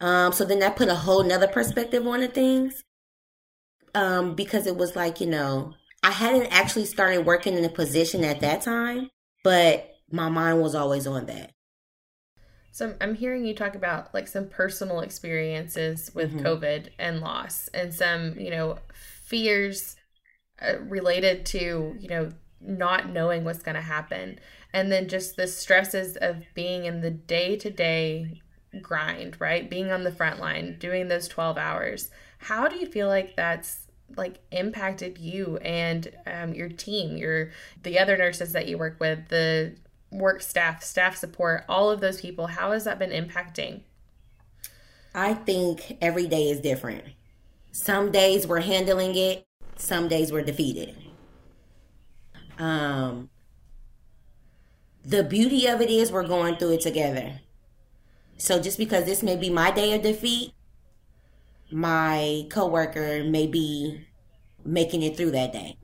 Um, 0.00 0.32
so 0.32 0.44
then 0.44 0.58
that 0.58 0.76
put 0.76 0.88
a 0.88 0.94
whole 0.94 1.22
nother 1.22 1.48
perspective 1.48 2.06
on 2.06 2.20
the 2.20 2.28
things. 2.28 2.82
Um, 3.94 4.34
because 4.34 4.66
it 4.66 4.76
was 4.76 4.96
like, 4.96 5.20
you 5.20 5.28
know, 5.28 5.74
I 6.02 6.10
hadn't 6.10 6.46
actually 6.46 6.84
started 6.84 7.24
working 7.24 7.56
in 7.56 7.64
a 7.64 7.68
position 7.68 8.24
at 8.24 8.40
that 8.40 8.62
time, 8.62 9.08
but 9.44 9.88
my 10.10 10.28
mind 10.28 10.60
was 10.60 10.74
always 10.74 11.06
on 11.06 11.26
that. 11.26 11.52
So 12.72 12.96
I'm 13.00 13.14
hearing 13.14 13.44
you 13.44 13.54
talk 13.54 13.76
about 13.76 14.12
like 14.12 14.26
some 14.26 14.48
personal 14.48 15.00
experiences 15.00 16.10
with 16.12 16.32
mm-hmm. 16.32 16.44
COVID 16.44 16.88
and 16.98 17.20
loss 17.20 17.68
and 17.72 17.94
some, 17.94 18.36
you 18.36 18.50
know, 18.50 18.78
fears 18.92 19.94
uh, 20.60 20.80
related 20.80 21.46
to, 21.46 21.94
you 21.98 22.08
know, 22.08 22.32
not 22.60 23.10
knowing 23.10 23.44
what's 23.44 23.62
going 23.62 23.76
to 23.76 23.80
happen 23.80 24.40
and 24.74 24.90
then 24.90 25.08
just 25.08 25.36
the 25.36 25.46
stresses 25.46 26.16
of 26.16 26.44
being 26.52 26.84
in 26.84 27.00
the 27.00 27.10
day-to-day 27.10 28.42
grind, 28.82 29.40
right? 29.40 29.70
Being 29.70 29.92
on 29.92 30.02
the 30.02 30.10
front 30.10 30.40
line, 30.40 30.76
doing 30.80 31.06
those 31.06 31.28
12 31.28 31.56
hours. 31.56 32.10
How 32.38 32.66
do 32.66 32.76
you 32.76 32.86
feel 32.86 33.06
like 33.06 33.36
that's 33.36 33.86
like 34.16 34.40
impacted 34.50 35.18
you 35.18 35.56
and 35.58 36.10
um, 36.26 36.52
your 36.52 36.68
team 36.68 37.16
your 37.16 37.50
the 37.82 37.98
other 37.98 38.16
nurses 38.18 38.52
that 38.52 38.68
you 38.68 38.76
work 38.76 39.00
with 39.00 39.28
the 39.28 39.74
work 40.12 40.42
staff 40.42 40.84
staff 40.84 41.16
support 41.16 41.64
all 41.68 41.90
of 41.90 42.00
those 42.00 42.20
people 42.20 42.46
how 42.46 42.70
has 42.70 42.84
that 42.84 42.98
been 42.98 43.10
impacting 43.10 43.80
i 45.14 45.32
think 45.32 45.96
every 46.00 46.26
day 46.26 46.50
is 46.50 46.60
different 46.60 47.02
some 47.72 48.12
days 48.12 48.46
we're 48.46 48.60
handling 48.60 49.16
it 49.16 49.44
some 49.76 50.06
days 50.06 50.30
we're 50.30 50.44
defeated 50.44 50.94
um 52.58 53.30
the 55.04 55.22
beauty 55.22 55.66
of 55.66 55.80
it 55.80 55.90
is 55.90 56.10
we're 56.10 56.26
going 56.26 56.56
through 56.56 56.72
it 56.72 56.80
together 56.80 57.40
so 58.36 58.60
just 58.60 58.78
because 58.78 59.04
this 59.04 59.22
may 59.22 59.36
be 59.36 59.50
my 59.50 59.70
day 59.70 59.94
of 59.94 60.02
defeat 60.02 60.52
my 61.70 62.46
coworker 62.50 63.24
may 63.24 63.46
be 63.46 64.06
making 64.64 65.02
it 65.02 65.16
through 65.16 65.32
that 65.32 65.52
day. 65.52 65.76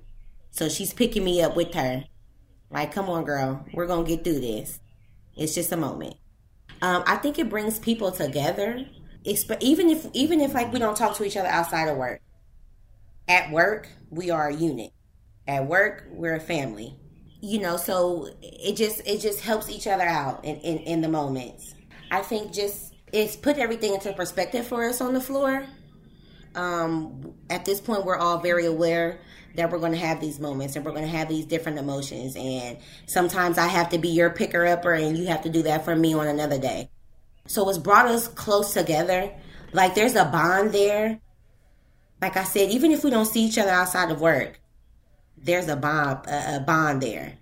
So 0.51 0.69
she's 0.69 0.93
picking 0.93 1.25
me 1.25 1.43
up 1.43 1.57
with 1.57 1.75
her. 1.75 2.05
Like, 2.71 2.93
come 2.93 3.09
on, 3.09 3.25
girl, 3.25 3.67
we're 3.75 3.87
gonna 3.87 4.07
get 4.07 4.23
through 4.23 4.41
this. 4.41 4.79
It's 5.37 5.55
just 5.55 5.73
a 5.73 5.77
moment. 5.77 6.15
Um, 6.83 7.03
I 7.07 7.17
think 7.17 7.39
it 7.39 7.49
brings 7.49 7.79
people 7.79 8.13
together. 8.13 8.87
Even 9.25 9.91
if 9.91 10.07
even 10.15 10.41
if 10.41 10.55
like 10.55 10.73
we 10.73 10.79
don't 10.79 10.97
talk 10.97 11.17
to 11.17 11.25
each 11.25 11.37
other 11.37 11.49
outside 11.49 11.89
of 11.89 11.97
work. 11.97 12.21
At 13.29 13.51
work, 13.51 13.89
we 14.11 14.31
are 14.31 14.49
a 14.49 14.55
unit. 14.55 14.93
At 15.47 15.67
work, 15.67 16.07
we're 16.11 16.37
a 16.37 16.41
family. 16.41 16.97
You 17.41 17.61
know, 17.61 17.77
so 17.77 18.29
it 18.43 18.77
just 18.77 19.01
it 19.07 19.21
just 19.21 19.41
helps 19.41 19.71
each 19.71 19.87
other 19.87 20.05
out 20.05 20.45
in, 20.45 20.57
in, 20.57 20.79
in 20.79 21.01
the 21.01 21.09
moments. 21.09 21.75
I 22.11 22.21
think 22.23 22.53
just 22.53 22.95
it's 23.13 23.37
put 23.37 23.57
everything 23.57 23.95
into 23.95 24.13
perspective 24.13 24.67
for 24.67 24.85
us 24.85 25.01
on 25.01 25.15
the 25.15 25.21
floor 25.21 25.67
um, 26.55 27.35
at 27.49 27.65
this 27.65 27.81
point, 27.81 28.05
we're 28.05 28.17
all 28.17 28.39
very 28.39 28.67
aware 28.67 29.21
that 29.57 29.71
we're 29.71 29.79
going 29.79 29.93
to 29.93 29.99
have 29.99 30.21
these 30.21 30.39
moments 30.39 30.77
and 30.77 30.85
we're 30.85 30.93
going 30.93 31.05
to 31.05 31.11
have 31.11 31.29
these 31.29 31.45
different 31.45 31.79
emotions. 31.79 32.37
And 32.37 32.79
sometimes 33.07 33.59
I 33.59 33.67
have 33.67 33.91
to 33.91 33.99
be 33.99 34.09
your 34.09 34.31
picker 34.31 34.67
upper 34.67 34.93
and 34.93 35.17
you 35.17 35.27
have 35.27 35.43
to 35.43 35.51
do 35.51 35.63
that 35.63 35.85
for 35.85 35.95
me 35.95 36.15
on 36.15 36.27
another 36.27 36.59
day. 36.59 36.91
So 37.47 37.69
it's 37.69 37.79
brought 37.79 38.07
us 38.07 38.29
close 38.29 38.73
together. 38.73 39.33
Like 39.73 39.95
there's 39.95 40.15
a 40.15 40.25
bond 40.25 40.73
there. 40.73 41.21
Like 42.21 42.37
I 42.37 42.45
said, 42.45 42.71
even 42.71 42.93
if 42.93 43.03
we 43.03 43.11
don't 43.11 43.27
see 43.27 43.45
each 43.45 43.59
other 43.59 43.71
outside 43.71 44.11
of 44.11 44.21
work, 44.21 44.60
there's 45.43 45.69
a 45.69 45.77
bond, 45.77 46.27
a, 46.27 46.57
a 46.57 46.61
bond 46.61 47.03
there. 47.03 47.35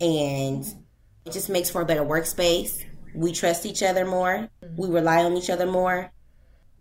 And 0.00 0.64
it 1.24 1.32
just 1.32 1.48
makes 1.48 1.70
for 1.70 1.82
a 1.82 1.86
better 1.86 2.04
workspace. 2.04 2.84
We 3.14 3.32
trust 3.32 3.66
each 3.66 3.82
other 3.82 4.04
more. 4.04 4.48
We 4.76 4.88
rely 4.88 5.24
on 5.24 5.36
each 5.36 5.50
other 5.50 5.66
more. 5.66 6.10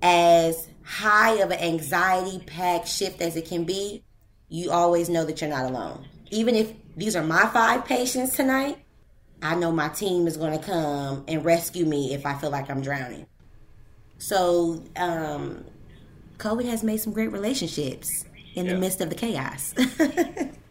As 0.01 0.67
high 0.83 1.33
of 1.41 1.51
an 1.51 1.59
anxiety 1.59 2.39
packed 2.39 2.87
shift 2.87 3.21
as 3.21 3.35
it 3.35 3.45
can 3.45 3.65
be, 3.65 4.03
you 4.49 4.71
always 4.71 5.09
know 5.09 5.25
that 5.25 5.41
you're 5.41 5.49
not 5.49 5.65
alone. 5.65 6.05
Even 6.31 6.55
if 6.55 6.73
these 6.95 7.15
are 7.15 7.23
my 7.23 7.45
five 7.47 7.85
patients 7.85 8.35
tonight, 8.35 8.83
I 9.41 9.55
know 9.55 9.71
my 9.71 9.89
team 9.89 10.27
is 10.27 10.37
going 10.37 10.57
to 10.57 10.63
come 10.63 11.23
and 11.27 11.43
rescue 11.43 11.85
me 11.85 12.13
if 12.13 12.25
I 12.25 12.35
feel 12.35 12.49
like 12.49 12.69
I'm 12.69 12.81
drowning. 12.81 13.25
So, 14.17 14.83
um, 14.95 15.65
COVID 16.37 16.65
has 16.65 16.83
made 16.83 16.97
some 16.97 17.13
great 17.13 17.31
relationships 17.31 18.25
in 18.55 18.65
yeah. 18.65 18.73
the 18.73 18.79
midst 18.79 19.01
of 19.01 19.09
the 19.09 19.15
chaos. 19.15 19.73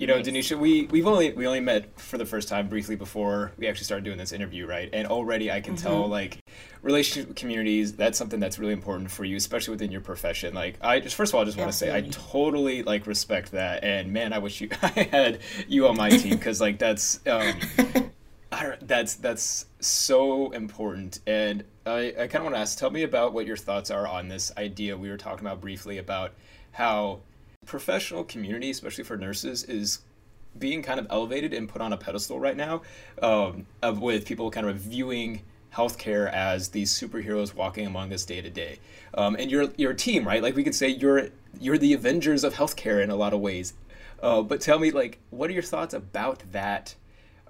You 0.00 0.06
know, 0.06 0.16
nice. 0.16 0.28
Denisha, 0.28 0.58
we 0.58 0.84
we've 0.86 1.06
only 1.06 1.34
we 1.34 1.46
only 1.46 1.60
met 1.60 2.00
for 2.00 2.16
the 2.16 2.24
first 2.24 2.48
time 2.48 2.68
briefly 2.68 2.96
before 2.96 3.52
we 3.58 3.68
actually 3.68 3.84
started 3.84 4.02
doing 4.02 4.16
this 4.16 4.32
interview, 4.32 4.66
right? 4.66 4.88
And 4.94 5.06
already 5.06 5.52
I 5.52 5.60
can 5.60 5.74
mm-hmm. 5.74 5.86
tell 5.86 6.08
like 6.08 6.38
relationship 6.80 7.36
communities 7.36 7.92
that's 7.92 8.16
something 8.16 8.40
that's 8.40 8.58
really 8.58 8.72
important 8.72 9.10
for 9.10 9.26
you, 9.26 9.36
especially 9.36 9.72
within 9.72 9.92
your 9.92 10.00
profession. 10.00 10.54
Like 10.54 10.78
I 10.80 11.00
just 11.00 11.16
first 11.16 11.32
of 11.32 11.34
all 11.34 11.42
I 11.42 11.44
just 11.44 11.58
want 11.58 11.70
to 11.70 11.76
say 11.76 11.94
I 11.94 12.00
totally 12.00 12.82
like 12.82 13.06
respect 13.06 13.52
that, 13.52 13.84
and 13.84 14.10
man, 14.10 14.32
I 14.32 14.38
wish 14.38 14.62
you 14.62 14.70
I 14.82 15.06
had 15.12 15.40
you 15.68 15.86
on 15.86 15.98
my 15.98 16.08
team 16.08 16.30
because 16.30 16.62
like 16.62 16.78
that's 16.78 17.20
um, 17.26 17.52
that's 18.80 19.16
that's 19.16 19.66
so 19.80 20.50
important. 20.52 21.20
And 21.26 21.62
I 21.84 22.14
I 22.18 22.26
kind 22.26 22.36
of 22.36 22.44
want 22.44 22.54
to 22.54 22.60
ask, 22.60 22.78
tell 22.78 22.90
me 22.90 23.02
about 23.02 23.34
what 23.34 23.46
your 23.46 23.58
thoughts 23.58 23.90
are 23.90 24.08
on 24.08 24.28
this 24.28 24.50
idea 24.56 24.96
we 24.96 25.10
were 25.10 25.18
talking 25.18 25.46
about 25.46 25.60
briefly 25.60 25.98
about 25.98 26.32
how 26.72 27.20
professional 27.66 28.24
community, 28.24 28.70
especially 28.70 29.04
for 29.04 29.16
nurses, 29.16 29.64
is 29.64 30.00
being 30.58 30.82
kind 30.82 30.98
of 30.98 31.06
elevated 31.10 31.54
and 31.54 31.68
put 31.68 31.80
on 31.80 31.92
a 31.92 31.96
pedestal 31.96 32.40
right 32.40 32.56
now, 32.56 32.82
um, 33.22 33.66
of, 33.82 34.00
with 34.00 34.26
people 34.26 34.50
kind 34.50 34.66
of 34.66 34.76
viewing 34.76 35.42
healthcare 35.74 36.30
as 36.32 36.68
these 36.68 36.92
superheroes 36.92 37.54
walking 37.54 37.86
among 37.86 38.12
us 38.12 38.24
day 38.24 38.40
to 38.40 38.50
day. 38.50 38.78
Um, 39.14 39.36
and 39.38 39.50
you're 39.50 39.68
you're 39.76 39.92
a 39.92 39.96
team, 39.96 40.26
right? 40.26 40.42
Like 40.42 40.56
we 40.56 40.64
could 40.64 40.74
say 40.74 40.88
you're 40.88 41.28
you're 41.60 41.78
the 41.78 41.92
Avengers 41.92 42.44
of 42.44 42.54
healthcare 42.54 43.02
in 43.02 43.10
a 43.10 43.16
lot 43.16 43.32
of 43.32 43.40
ways. 43.40 43.74
Uh, 44.22 44.42
but 44.42 44.60
tell 44.60 44.78
me, 44.78 44.90
like, 44.90 45.18
what 45.30 45.48
are 45.48 45.52
your 45.52 45.62
thoughts 45.62 45.94
about 45.94 46.42
that 46.52 46.94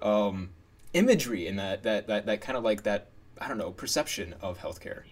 um, 0.01 0.49
imagery 0.93 1.47
and 1.47 1.59
that 1.59 1.83
that 1.83 2.07
that 2.07 2.25
that 2.25 2.41
kind 2.41 2.57
of 2.57 2.63
like 2.63 2.83
that 2.83 3.07
I 3.39 3.47
don't 3.47 3.57
know 3.57 3.71
perception 3.71 4.35
of 4.41 4.59
healthcare? 4.59 5.03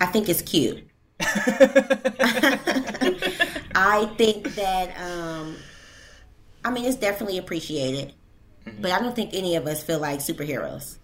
I 0.00 0.06
think 0.06 0.28
it's 0.28 0.42
cute. 0.42 0.89
I 3.74 4.10
think 4.16 4.54
that 4.54 4.94
um, 4.98 5.56
I 6.64 6.70
mean 6.70 6.86
it's 6.86 6.96
definitely 6.96 7.38
appreciated, 7.38 8.14
mm-hmm. 8.66 8.80
but 8.80 8.90
I 8.90 9.00
don't 9.00 9.14
think 9.14 9.34
any 9.34 9.56
of 9.56 9.66
us 9.66 9.82
feel 9.82 9.98
like 9.98 10.20
superheroes. 10.20 10.96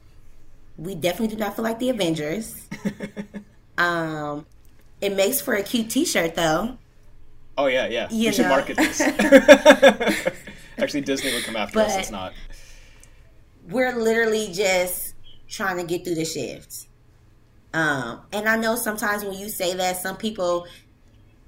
We 0.79 0.95
definitely 0.95 1.37
do 1.37 1.41
not 1.41 1.55
feel 1.55 1.65
like 1.65 1.79
the 1.79 1.91
Avengers. 1.91 2.67
um, 3.79 4.47
it 5.01 5.15
makes 5.15 5.41
for 5.41 5.55
a 5.55 5.63
cute 5.63 5.91
T-shirt 5.91 6.35
though. 6.35 6.79
Oh 7.59 7.67
yeah, 7.67 7.89
yeah. 7.89 8.09
You 8.11 8.19
we 8.19 8.25
know. 8.27 8.33
should 8.33 8.47
market 8.47 8.77
this. 8.77 9.01
Actually, 10.79 11.01
Disney 11.03 11.35
would 11.35 11.45
come 11.45 11.57
after 11.57 11.79
but 11.79 11.89
us. 11.89 11.97
It's 11.97 12.11
not. 12.11 12.33
We're 13.69 13.97
literally 13.97 14.51
just 14.53 15.15
trying 15.49 15.79
to 15.79 15.85
get 15.85 16.05
through 16.05 16.17
the 16.17 16.25
shifts. 16.25 16.87
Um, 17.77 18.23
and 18.33 18.49
I 18.49 18.57
know 18.57 18.75
sometimes 18.75 19.23
when 19.23 19.35
you 19.35 19.51
say 19.51 19.75
that, 19.75 19.99
some 19.99 20.17
people, 20.17 20.67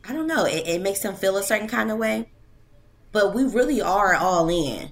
I 0.07 0.12
don't 0.12 0.26
know, 0.26 0.45
it, 0.45 0.68
it 0.68 0.83
makes 0.83 1.01
them 1.01 1.14
feel 1.14 1.39
a 1.39 1.43
certain 1.43 1.68
kind 1.68 1.91
of 1.91 1.97
way. 1.97 2.31
But 3.12 3.35
we 3.35 3.45
really 3.45 3.81
are 3.81 4.14
all 4.14 4.51
in. 4.51 4.91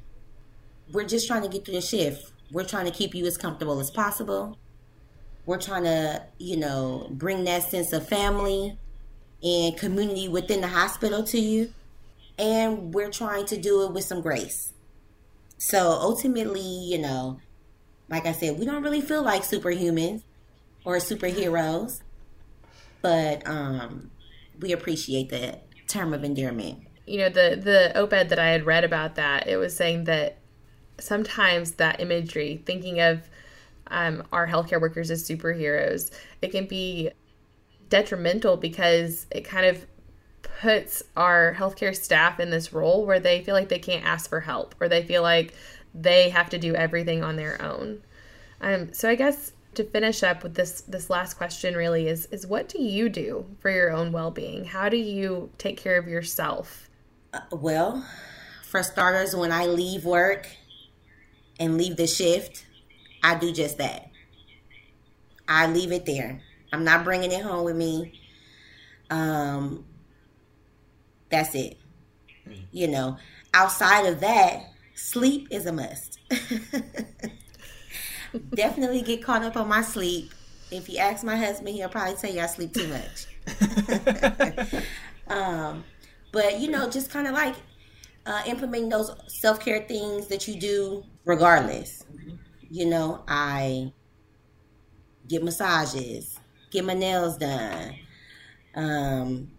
We're 0.91 1.05
just 1.05 1.27
trying 1.27 1.43
to 1.43 1.49
get 1.49 1.67
through 1.67 1.75
the 1.75 1.83
shift. 1.83 2.33
We're 2.51 2.65
trying 2.65 2.87
to 2.87 2.91
keep 2.91 3.15
you 3.15 3.27
as 3.27 3.37
comfortable 3.37 3.81
as 3.81 3.91
possible. 3.91 4.57
We're 5.45 5.61
trying 5.61 5.85
to, 5.85 6.23
you 6.39 6.57
know, 6.57 7.07
bring 7.11 7.45
that 7.45 7.65
sense 7.65 7.93
of 7.93 8.09
family 8.09 8.79
and 9.43 9.77
community 9.77 10.29
within 10.29 10.63
the 10.63 10.69
hospital 10.69 11.23
to 11.25 11.39
you. 11.39 11.71
And 12.39 12.95
we're 12.95 13.11
trying 13.11 13.45
to 13.47 13.59
do 13.59 13.85
it 13.85 13.93
with 13.93 14.05
some 14.05 14.23
grace. 14.23 14.73
So 15.59 15.91
ultimately, 15.91 16.63
you 16.63 16.97
know, 16.97 17.41
like 18.09 18.25
I 18.25 18.33
said, 18.33 18.59
we 18.59 18.65
don't 18.65 18.83
really 18.83 19.03
feel 19.03 19.23
like 19.23 19.43
superhumans 19.43 20.23
or 20.87 20.97
superheroes, 20.97 22.01
but 23.03 23.47
um, 23.47 24.11
we 24.61 24.73
appreciate 24.73 25.29
the 25.29 25.59
term 25.89 26.15
of 26.15 26.25
endearment. 26.25 26.79
You 27.07 27.19
know, 27.19 27.29
the 27.29 27.61
the 27.63 28.01
op-ed 28.01 28.31
that 28.31 28.39
I 28.39 28.49
had 28.49 28.65
read 28.65 28.85
about 28.85 29.17
that, 29.17 29.47
it 29.47 29.59
was 29.59 29.77
saying 29.77 30.05
that 30.05 30.39
sometimes 30.99 31.73
that 31.73 32.01
imagery, 32.01 32.63
thinking 32.65 33.01
of 33.01 33.29
um, 33.89 34.23
our 34.33 34.47
healthcare 34.47 34.81
workers 34.81 35.11
as 35.11 35.29
superheroes, 35.29 36.11
it 36.41 36.53
can 36.53 36.67
be 36.67 37.11
detrimental 37.89 38.57
because 38.57 39.27
it 39.31 39.43
kind 39.43 39.67
of 39.67 39.87
puts 40.61 41.03
our 41.17 41.55
healthcare 41.59 41.95
staff 41.95 42.41
in 42.41 42.51
this 42.51 42.73
role 42.73 43.05
where 43.05 43.21
they 43.21 43.43
feel 43.43 43.55
like 43.55 43.69
they 43.69 43.79
can't 43.79 44.05
ask 44.05 44.31
for 44.31 44.41
help 44.41 44.75
or 44.81 44.89
they 44.89 45.03
feel 45.03 45.23
like 45.23 45.53
they 45.95 46.31
have 46.31 46.49
to 46.51 46.59
do 46.59 46.75
everything 46.75 47.23
on 47.23 47.37
their 47.37 47.61
own. 47.61 48.03
Um, 48.61 48.93
so 48.93 49.09
I 49.09 49.17
guess 49.17 49.53
to 49.77 49.85
finish 49.85 50.23
up 50.23 50.43
with 50.43 50.55
this 50.55 50.81
this 50.83 51.09
last 51.09 51.35
question 51.35 51.75
really 51.77 52.09
is 52.09 52.27
is 52.27 52.47
what 52.47 52.69
do 52.69 52.83
you 52.83 53.09
do 53.09 53.47
for 53.61 53.71
your 53.71 53.91
own 53.93 54.13
well-being? 54.13 54.65
How 54.65 54.89
do 54.89 54.97
you 54.97 55.51
take 55.59 55.77
care 55.77 55.99
of 55.99 56.09
yourself? 56.09 56.91
Uh, 57.33 57.41
well, 57.53 58.05
for 58.65 58.83
starters, 58.83 59.35
when 59.37 59.53
I 59.53 59.67
leave 59.67 60.05
work 60.05 60.49
and 61.61 61.79
leave 61.79 61.97
the 61.97 62.07
shift, 62.07 62.67
I 63.23 63.37
do 63.37 63.53
just 63.53 63.79
that. 63.79 64.11
I 65.49 65.67
leave 65.67 65.93
it 65.93 66.07
there. 66.07 66.41
I'm 66.73 66.85
not 66.85 67.05
bringing 67.05 67.31
it 67.31 67.43
home 67.43 67.65
with 67.65 67.77
me. 67.77 68.21
Um, 69.11 69.85
that's 71.31 71.55
it. 71.55 71.79
Mm. 72.49 72.63
You 72.73 72.89
know, 72.89 73.19
outside 73.55 74.07
of 74.07 74.21
that, 74.21 74.65
sleep 74.95 75.49
is 75.51 75.67
a 75.67 75.73
must. 75.73 76.19
Definitely 78.55 79.03
get 79.03 79.23
caught 79.23 79.43
up 79.43 79.57
on 79.57 79.69
my 79.69 79.83
sleep. 79.83 80.33
If 80.71 80.89
you 80.89 80.99
ask 80.99 81.25
my 81.25 81.37
husband, 81.37 81.75
he'll 81.75 81.89
probably 81.89 82.15
tell 82.17 82.33
you 82.33 82.41
I 82.41 82.47
sleep 82.47 82.75
too 82.75 82.89
much. 82.89 83.27
um, 85.29 85.85
but 86.33 86.59
you 86.61 86.71
know, 86.71 86.91
just 86.91 87.11
kind 87.11 87.27
of 87.27 87.35
like 87.35 87.55
uh, 88.27 88.43
implementing 88.47 88.89
those 88.89 89.11
self 89.29 89.61
care 89.61 89.81
things 89.87 90.27
that 90.27 90.49
you 90.49 90.59
do 90.59 91.05
regardless. 91.25 92.05
You 92.69 92.87
know, 92.87 93.23
I 93.29 93.93
get 95.29 95.45
massages, 95.45 96.39
get 96.71 96.85
my 96.85 96.95
nails 96.95 97.37
done, 97.37 97.95
um, 98.75 99.51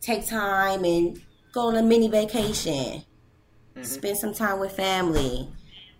take 0.00 0.26
time 0.26 0.84
and 0.84 1.20
go 1.52 1.68
on 1.68 1.76
a 1.76 1.82
mini 1.82 2.08
vacation, 2.08 3.02
mm-hmm. 3.74 3.82
spend 3.82 4.16
some 4.16 4.32
time 4.32 4.60
with 4.60 4.72
family, 4.72 5.48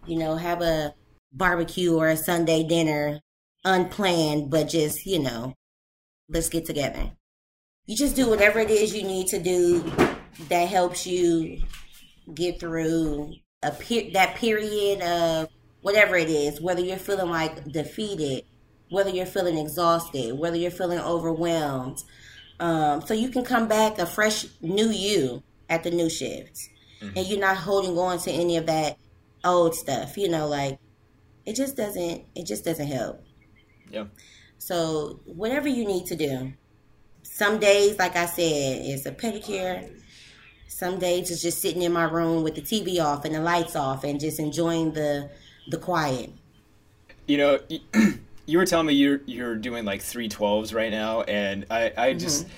you 0.06 0.16
know, 0.16 0.36
have 0.36 0.62
a 0.62 0.94
barbecue 1.32 1.94
or 1.94 2.08
a 2.08 2.16
Sunday 2.16 2.62
dinner, 2.64 3.20
unplanned, 3.64 4.50
but 4.50 4.68
just, 4.68 5.06
you 5.06 5.18
know, 5.18 5.54
let's 6.28 6.48
get 6.48 6.64
together. 6.64 7.12
You 7.86 7.96
just 7.96 8.16
do 8.16 8.28
whatever 8.28 8.60
it 8.60 8.70
is 8.70 8.94
you 8.94 9.02
need 9.02 9.28
to 9.28 9.42
do 9.42 9.82
that 10.48 10.68
helps 10.68 11.06
you 11.06 11.62
get 12.32 12.60
through 12.60 13.34
a 13.62 13.70
per- 13.70 14.10
that 14.12 14.36
period 14.36 15.00
of 15.02 15.48
whatever 15.82 16.16
it 16.16 16.28
is, 16.28 16.60
whether 16.60 16.80
you're 16.80 16.96
feeling 16.96 17.28
like 17.28 17.64
defeated, 17.64 18.44
whether 18.90 19.10
you're 19.10 19.26
feeling 19.26 19.58
exhausted, 19.58 20.38
whether 20.38 20.56
you're 20.56 20.70
feeling 20.70 21.00
overwhelmed, 21.00 21.98
um, 22.60 23.00
so 23.02 23.14
you 23.14 23.28
can 23.28 23.44
come 23.44 23.66
back 23.66 23.98
a 23.98 24.06
fresh 24.06 24.46
new 24.60 24.88
you 24.88 25.42
at 25.68 25.82
the 25.82 25.90
new 25.90 26.08
shifts. 26.08 26.68
Mm-hmm. 27.00 27.18
And 27.18 27.26
you're 27.26 27.40
not 27.40 27.56
holding 27.56 27.98
on 27.98 28.18
to 28.20 28.30
any 28.30 28.56
of 28.56 28.66
that 28.66 28.96
old 29.44 29.74
stuff. 29.74 30.16
You 30.16 30.28
know, 30.28 30.46
like 30.46 30.78
it 31.46 31.56
just 31.56 31.76
doesn't 31.76 32.24
it 32.34 32.46
just 32.46 32.64
doesn't 32.64 32.86
help. 32.86 33.24
Yeah. 33.90 34.04
So 34.58 35.20
whatever 35.24 35.68
you 35.68 35.84
need 35.84 36.06
to 36.06 36.16
do. 36.16 36.52
Some 37.24 37.58
days, 37.58 37.98
like 37.98 38.16
I 38.16 38.26
said, 38.26 38.82
it's 38.84 39.06
a 39.06 39.12
pedicure. 39.12 39.90
Some 40.68 40.98
days 40.98 41.30
it's 41.30 41.42
just 41.42 41.60
sitting 41.60 41.82
in 41.82 41.92
my 41.92 42.04
room 42.04 42.42
with 42.42 42.54
the 42.54 42.62
TV 42.62 43.02
off 43.02 43.24
and 43.24 43.34
the 43.34 43.40
lights 43.40 43.76
off 43.76 44.04
and 44.04 44.20
just 44.20 44.38
enjoying 44.38 44.92
the 44.92 45.30
the 45.68 45.78
quiet. 45.78 46.30
You 47.26 47.38
know, 47.38 47.58
you 48.46 48.58
were 48.58 48.66
telling 48.66 48.86
me 48.86 48.94
you're 48.94 49.20
you're 49.26 49.56
doing 49.56 49.84
like 49.84 50.02
three 50.02 50.28
twelves 50.28 50.74
right 50.74 50.90
now, 50.90 51.22
and 51.22 51.66
I 51.70 51.92
I 51.96 52.12
just 52.14 52.44
mm-hmm. 52.44 52.52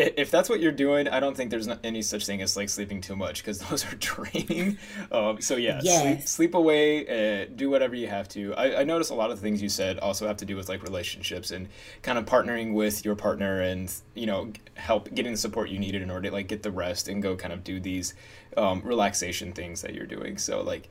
If 0.00 0.30
that's 0.30 0.48
what 0.48 0.60
you're 0.60 0.72
doing, 0.72 1.08
I 1.08 1.20
don't 1.20 1.36
think 1.36 1.50
there's 1.50 1.68
any 1.84 2.02
such 2.02 2.26
thing 2.26 2.42
as 2.42 2.56
like 2.56 2.68
sleeping 2.68 3.00
too 3.00 3.16
much 3.16 3.42
because 3.42 3.58
those 3.60 3.84
are 3.84 3.96
draining. 3.98 4.78
Um, 5.12 5.40
so 5.40 5.56
yeah, 5.56 5.80
yes. 5.82 6.02
sleep, 6.02 6.28
sleep 6.28 6.54
away, 6.54 7.42
uh, 7.42 7.46
do 7.54 7.70
whatever 7.70 7.94
you 7.94 8.06
have 8.08 8.28
to. 8.30 8.54
I, 8.54 8.80
I 8.80 8.84
notice 8.84 9.10
a 9.10 9.14
lot 9.14 9.30
of 9.30 9.36
the 9.36 9.42
things 9.42 9.60
you 9.62 9.68
said 9.68 9.98
also 9.98 10.26
have 10.26 10.38
to 10.38 10.44
do 10.44 10.56
with 10.56 10.68
like 10.68 10.82
relationships 10.82 11.50
and 11.50 11.68
kind 12.02 12.18
of 12.18 12.24
partnering 12.24 12.74
with 12.74 13.04
your 13.04 13.16
partner 13.16 13.60
and 13.60 13.92
you 14.14 14.26
know 14.26 14.52
help 14.74 15.12
getting 15.14 15.32
the 15.32 15.38
support 15.38 15.70
you 15.70 15.78
needed 15.78 16.02
in 16.02 16.10
order 16.10 16.28
to 16.28 16.34
like 16.34 16.48
get 16.48 16.62
the 16.62 16.72
rest 16.72 17.08
and 17.08 17.22
go 17.22 17.36
kind 17.36 17.52
of 17.52 17.64
do 17.64 17.80
these 17.80 18.14
um, 18.56 18.80
relaxation 18.84 19.52
things 19.52 19.82
that 19.82 19.94
you're 19.94 20.06
doing. 20.06 20.38
So 20.38 20.62
like 20.62 20.88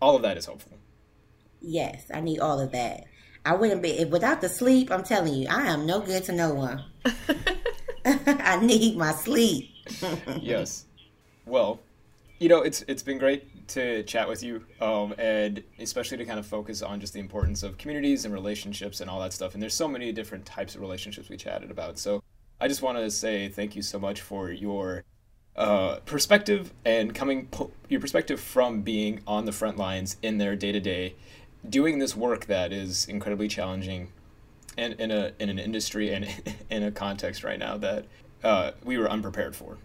all 0.00 0.16
of 0.16 0.22
that 0.22 0.36
is 0.36 0.46
helpful. 0.46 0.78
Yes, 1.60 2.04
I 2.12 2.20
need 2.20 2.40
all 2.40 2.58
of 2.60 2.72
that. 2.72 3.04
I 3.44 3.54
wouldn't 3.54 3.82
be 3.82 4.04
without 4.04 4.40
the 4.40 4.48
sleep. 4.48 4.90
I'm 4.90 5.02
telling 5.02 5.34
you, 5.34 5.48
I 5.48 5.66
am 5.68 5.86
no 5.86 6.00
good 6.00 6.24
to 6.24 6.32
no 6.32 6.52
one. 6.54 6.84
I 8.26 8.58
need 8.60 8.96
my 8.96 9.12
sleep. 9.12 9.70
yes. 10.40 10.86
Well, 11.46 11.80
you 12.38 12.48
know, 12.48 12.62
it's 12.62 12.82
it's 12.88 13.02
been 13.02 13.18
great 13.18 13.68
to 13.68 14.02
chat 14.02 14.28
with 14.28 14.42
you, 14.42 14.64
um, 14.80 15.14
and 15.18 15.62
especially 15.78 16.16
to 16.18 16.24
kind 16.24 16.38
of 16.38 16.46
focus 16.46 16.82
on 16.82 17.00
just 17.00 17.12
the 17.12 17.20
importance 17.20 17.62
of 17.62 17.78
communities 17.78 18.24
and 18.24 18.34
relationships 18.34 19.00
and 19.00 19.10
all 19.10 19.20
that 19.20 19.32
stuff. 19.32 19.54
And 19.54 19.62
there's 19.62 19.74
so 19.74 19.86
many 19.86 20.10
different 20.12 20.44
types 20.46 20.74
of 20.74 20.80
relationships 20.80 21.28
we 21.28 21.36
chatted 21.36 21.70
about. 21.70 21.98
So 21.98 22.22
I 22.60 22.68
just 22.68 22.82
want 22.82 22.98
to 22.98 23.10
say 23.10 23.48
thank 23.48 23.76
you 23.76 23.82
so 23.82 23.98
much 23.98 24.20
for 24.20 24.50
your 24.50 25.04
uh, 25.56 25.96
perspective 26.06 26.72
and 26.84 27.14
coming 27.14 27.46
po- 27.46 27.70
your 27.88 28.00
perspective 28.00 28.40
from 28.40 28.82
being 28.82 29.20
on 29.26 29.44
the 29.44 29.52
front 29.52 29.76
lines 29.76 30.16
in 30.22 30.38
their 30.38 30.56
day 30.56 30.72
to 30.72 30.80
day 30.80 31.14
doing 31.68 31.98
this 31.98 32.16
work 32.16 32.46
that 32.46 32.72
is 32.72 33.06
incredibly 33.06 33.48
challenging 33.48 34.10
and 34.76 34.94
in 34.94 35.10
a 35.10 35.32
in 35.38 35.48
an 35.48 35.58
industry 35.58 36.12
and 36.12 36.26
in 36.70 36.82
a 36.82 36.90
context 36.90 37.44
right 37.44 37.58
now 37.58 37.76
that 37.78 38.04
uh, 38.44 38.72
we 38.84 38.98
were 38.98 39.10
unprepared 39.10 39.54
for. 39.54 39.78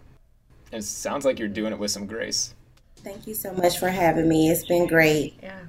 And 0.72 0.82
it 0.82 0.86
sounds 0.86 1.24
like 1.24 1.38
you're 1.38 1.48
doing 1.48 1.72
it 1.72 1.78
with 1.78 1.90
some 1.90 2.06
grace. 2.06 2.54
Thank 2.96 3.26
you 3.26 3.34
so 3.34 3.52
much 3.52 3.78
for 3.78 3.88
having 3.88 4.28
me. 4.28 4.50
It's 4.50 4.66
been 4.66 4.86
great. 4.86 5.38
Yeah. 5.42 5.60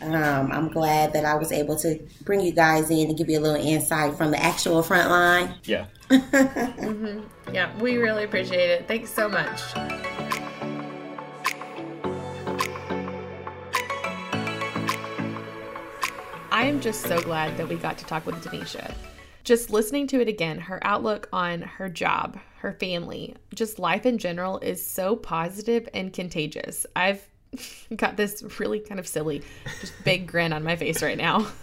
Um, 0.00 0.52
I'm 0.52 0.68
glad 0.68 1.12
that 1.14 1.24
I 1.24 1.34
was 1.34 1.50
able 1.50 1.76
to 1.76 1.98
bring 2.22 2.40
you 2.40 2.52
guys 2.52 2.90
in 2.90 3.08
and 3.08 3.18
give 3.18 3.28
you 3.28 3.38
a 3.38 3.40
little 3.40 3.60
insight 3.60 4.16
from 4.16 4.30
the 4.30 4.40
actual 4.40 4.82
front 4.82 5.10
line. 5.10 5.54
Yeah. 5.64 5.86
mm-hmm. 6.10 7.20
Yeah, 7.52 7.76
we 7.80 7.96
really 7.96 8.24
appreciate 8.24 8.70
it. 8.70 8.86
Thanks 8.86 9.12
so 9.12 9.28
much. 9.28 10.27
I 16.58 16.64
am 16.64 16.80
just 16.80 17.02
so 17.02 17.20
glad 17.20 17.56
that 17.56 17.68
we 17.68 17.76
got 17.76 17.98
to 17.98 18.04
talk 18.04 18.26
with 18.26 18.34
Denisha. 18.44 18.92
Just 19.44 19.70
listening 19.70 20.08
to 20.08 20.20
it 20.20 20.26
again, 20.26 20.58
her 20.58 20.84
outlook 20.84 21.28
on 21.32 21.62
her 21.62 21.88
job, 21.88 22.36
her 22.56 22.72
family, 22.72 23.36
just 23.54 23.78
life 23.78 24.04
in 24.04 24.18
general 24.18 24.58
is 24.58 24.84
so 24.84 25.14
positive 25.14 25.88
and 25.94 26.12
contagious. 26.12 26.84
I've 26.96 27.24
got 27.96 28.16
this 28.16 28.42
really 28.58 28.80
kind 28.80 28.98
of 28.98 29.06
silly, 29.06 29.44
just 29.80 29.92
big 30.02 30.26
grin 30.26 30.52
on 30.52 30.64
my 30.64 30.74
face 30.74 31.00
right 31.00 31.16
now. 31.16 31.46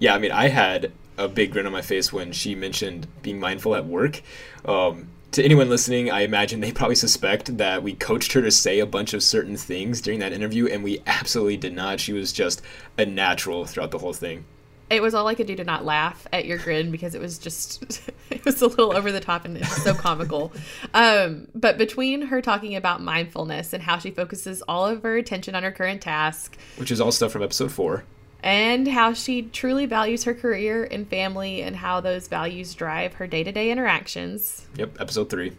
Yeah, 0.00 0.14
I 0.14 0.18
mean, 0.18 0.32
I 0.32 0.48
had 0.48 0.90
a 1.18 1.28
big 1.28 1.52
grin 1.52 1.66
on 1.66 1.72
my 1.72 1.80
face 1.82 2.12
when 2.12 2.32
she 2.32 2.56
mentioned 2.56 3.06
being 3.22 3.38
mindful 3.38 3.76
at 3.76 3.86
work. 3.86 4.22
Um, 4.64 5.06
to 5.34 5.44
anyone 5.44 5.68
listening, 5.68 6.12
I 6.12 6.20
imagine 6.20 6.60
they 6.60 6.70
probably 6.70 6.94
suspect 6.94 7.56
that 7.56 7.82
we 7.82 7.94
coached 7.94 8.34
her 8.34 8.42
to 8.42 8.52
say 8.52 8.78
a 8.78 8.86
bunch 8.86 9.14
of 9.14 9.22
certain 9.22 9.56
things 9.56 10.00
during 10.00 10.20
that 10.20 10.32
interview, 10.32 10.66
and 10.66 10.84
we 10.84 11.02
absolutely 11.08 11.56
did 11.56 11.74
not. 11.74 11.98
She 11.98 12.12
was 12.12 12.32
just 12.32 12.62
a 12.96 13.04
natural 13.04 13.64
throughout 13.64 13.90
the 13.90 13.98
whole 13.98 14.12
thing. 14.12 14.44
It 14.90 15.02
was 15.02 15.12
all 15.12 15.26
I 15.26 15.34
could 15.34 15.48
do 15.48 15.56
to 15.56 15.64
not 15.64 15.84
laugh 15.84 16.24
at 16.32 16.44
your 16.44 16.58
grin 16.58 16.92
because 16.92 17.16
it 17.16 17.20
was 17.20 17.38
just 17.38 17.82
it 18.30 18.44
was 18.44 18.62
a 18.62 18.68
little 18.68 18.96
over 18.96 19.10
the 19.10 19.18
top 19.18 19.44
and 19.44 19.56
it's 19.56 19.82
so 19.82 19.92
comical. 19.92 20.52
Um, 20.92 21.48
but 21.52 21.78
between 21.78 22.22
her 22.22 22.40
talking 22.40 22.76
about 22.76 23.02
mindfulness 23.02 23.72
and 23.72 23.82
how 23.82 23.98
she 23.98 24.12
focuses 24.12 24.62
all 24.68 24.86
of 24.86 25.02
her 25.02 25.16
attention 25.16 25.56
on 25.56 25.64
her 25.64 25.72
current 25.72 26.00
task, 26.00 26.56
which 26.76 26.92
is 26.92 27.00
all 27.00 27.10
stuff 27.10 27.32
from 27.32 27.42
episode 27.42 27.72
four, 27.72 28.04
and 28.44 28.86
how 28.86 29.14
she 29.14 29.40
truly 29.40 29.86
values 29.86 30.24
her 30.24 30.34
career 30.34 30.84
and 30.84 31.08
family 31.08 31.62
and 31.62 31.74
how 31.74 32.00
those 32.00 32.28
values 32.28 32.74
drive 32.74 33.14
her 33.14 33.26
day-to-day 33.26 33.70
interactions. 33.70 34.66
Yep, 34.76 35.00
episode 35.00 35.30
3. 35.30 35.52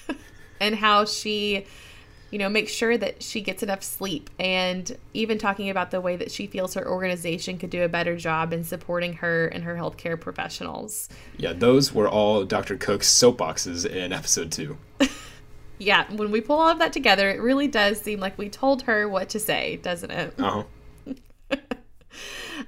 and 0.60 0.74
how 0.74 1.04
she 1.04 1.64
you 2.32 2.38
know 2.38 2.48
makes 2.48 2.72
sure 2.72 2.98
that 2.98 3.22
she 3.22 3.40
gets 3.40 3.62
enough 3.62 3.84
sleep 3.84 4.28
and 4.40 4.98
even 5.12 5.38
talking 5.38 5.70
about 5.70 5.92
the 5.92 6.00
way 6.00 6.16
that 6.16 6.32
she 6.32 6.48
feels 6.48 6.74
her 6.74 6.84
organization 6.88 7.56
could 7.56 7.70
do 7.70 7.84
a 7.84 7.88
better 7.88 8.16
job 8.16 8.52
in 8.52 8.64
supporting 8.64 9.12
her 9.12 9.46
and 9.46 9.62
her 9.62 9.76
healthcare 9.76 10.20
professionals. 10.20 11.08
Yeah, 11.36 11.52
those 11.52 11.94
were 11.94 12.08
all 12.08 12.42
Dr. 12.42 12.76
Cook's 12.76 13.08
soapboxes 13.08 13.86
in 13.86 14.12
episode 14.12 14.50
2. 14.50 14.76
yeah, 15.78 16.12
when 16.12 16.32
we 16.32 16.40
pull 16.40 16.58
all 16.58 16.70
of 16.70 16.80
that 16.80 16.92
together, 16.92 17.30
it 17.30 17.40
really 17.40 17.68
does 17.68 18.00
seem 18.00 18.18
like 18.18 18.36
we 18.36 18.48
told 18.48 18.82
her 18.82 19.08
what 19.08 19.28
to 19.28 19.38
say, 19.38 19.76
doesn't 19.76 20.10
it? 20.10 20.34
Uh-huh. 20.36 20.64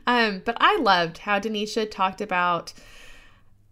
um, 0.06 0.42
but 0.44 0.56
I 0.60 0.76
loved 0.78 1.18
how 1.18 1.38
Denisha 1.40 1.90
talked 1.90 2.20
about 2.20 2.72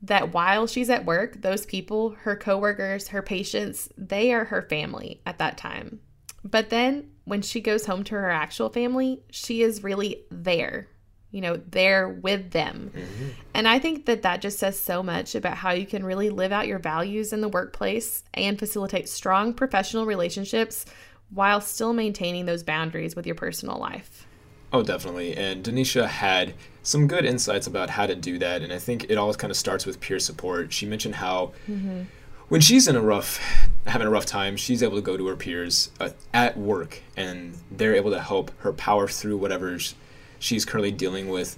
that 0.02 0.34
while 0.34 0.66
she's 0.66 0.90
at 0.90 1.04
work, 1.04 1.40
those 1.40 1.64
people, 1.64 2.10
her 2.22 2.36
coworkers, 2.36 3.08
her 3.08 3.22
patients, 3.22 3.88
they 3.96 4.32
are 4.32 4.44
her 4.44 4.62
family 4.62 5.20
at 5.26 5.38
that 5.38 5.56
time. 5.56 6.00
But 6.44 6.68
then 6.68 7.10
when 7.24 7.40
she 7.40 7.60
goes 7.60 7.86
home 7.86 8.04
to 8.04 8.14
her 8.14 8.30
actual 8.30 8.68
family, 8.68 9.22
she 9.30 9.62
is 9.62 9.82
really 9.82 10.24
there, 10.30 10.88
you 11.30 11.40
know, 11.40 11.56
there 11.56 12.08
with 12.08 12.50
them. 12.50 12.92
Mm-hmm. 12.94 13.28
And 13.54 13.66
I 13.66 13.78
think 13.78 14.04
that 14.06 14.22
that 14.22 14.42
just 14.42 14.58
says 14.58 14.78
so 14.78 15.02
much 15.02 15.34
about 15.34 15.56
how 15.56 15.70
you 15.72 15.86
can 15.86 16.04
really 16.04 16.28
live 16.28 16.52
out 16.52 16.66
your 16.66 16.78
values 16.78 17.32
in 17.32 17.40
the 17.40 17.48
workplace 17.48 18.22
and 18.34 18.58
facilitate 18.58 19.08
strong 19.08 19.54
professional 19.54 20.04
relationships 20.04 20.84
while 21.30 21.62
still 21.62 21.94
maintaining 21.94 22.44
those 22.44 22.62
boundaries 22.62 23.16
with 23.16 23.26
your 23.26 23.34
personal 23.34 23.78
life. 23.78 24.26
Oh, 24.74 24.82
definitely. 24.82 25.36
And 25.36 25.64
Denisha 25.64 26.08
had 26.08 26.52
some 26.82 27.06
good 27.06 27.24
insights 27.24 27.68
about 27.68 27.90
how 27.90 28.08
to 28.08 28.16
do 28.16 28.40
that. 28.40 28.60
And 28.60 28.72
I 28.72 28.80
think 28.80 29.08
it 29.08 29.16
all 29.16 29.32
kind 29.34 29.52
of 29.52 29.56
starts 29.56 29.86
with 29.86 30.00
peer 30.00 30.18
support. 30.18 30.72
She 30.72 30.84
mentioned 30.84 31.14
how 31.14 31.52
mm-hmm. 31.70 32.02
when 32.48 32.60
she's 32.60 32.88
in 32.88 32.96
a 32.96 33.00
rough, 33.00 33.38
having 33.86 34.08
a 34.08 34.10
rough 34.10 34.26
time, 34.26 34.56
she's 34.56 34.82
able 34.82 34.96
to 34.96 35.00
go 35.00 35.16
to 35.16 35.28
her 35.28 35.36
peers 35.36 35.92
uh, 36.00 36.10
at 36.32 36.58
work 36.58 37.02
and 37.16 37.56
they're 37.70 37.94
able 37.94 38.10
to 38.10 38.20
help 38.20 38.50
her 38.62 38.72
power 38.72 39.06
through 39.06 39.36
whatever 39.36 39.78
she's 40.40 40.64
currently 40.64 40.90
dealing 40.90 41.28
with. 41.28 41.56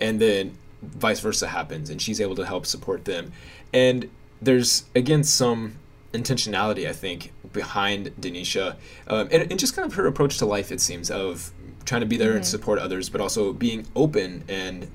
And 0.00 0.20
then 0.20 0.58
vice 0.82 1.20
versa 1.20 1.46
happens 1.46 1.88
and 1.88 2.02
she's 2.02 2.20
able 2.20 2.34
to 2.34 2.46
help 2.46 2.66
support 2.66 3.04
them. 3.04 3.32
And 3.72 4.10
there's, 4.42 4.86
again, 4.96 5.22
some 5.22 5.76
intentionality, 6.12 6.88
I 6.88 6.92
think, 6.92 7.32
behind 7.52 8.08
Denisha, 8.20 8.74
um, 9.06 9.28
and, 9.30 9.50
and, 9.50 9.58
just 9.58 9.76
kind 9.76 9.86
of 9.86 9.94
her 9.94 10.06
approach 10.06 10.38
to 10.38 10.46
life. 10.46 10.72
It 10.72 10.80
seems 10.80 11.10
of 11.10 11.52
trying 11.86 12.02
to 12.02 12.06
be 12.06 12.16
there 12.16 12.30
mm-hmm. 12.30 12.38
and 12.38 12.46
support 12.46 12.78
others, 12.78 13.08
but 13.08 13.20
also 13.20 13.52
being 13.52 13.86
open 13.96 14.44
and 14.48 14.88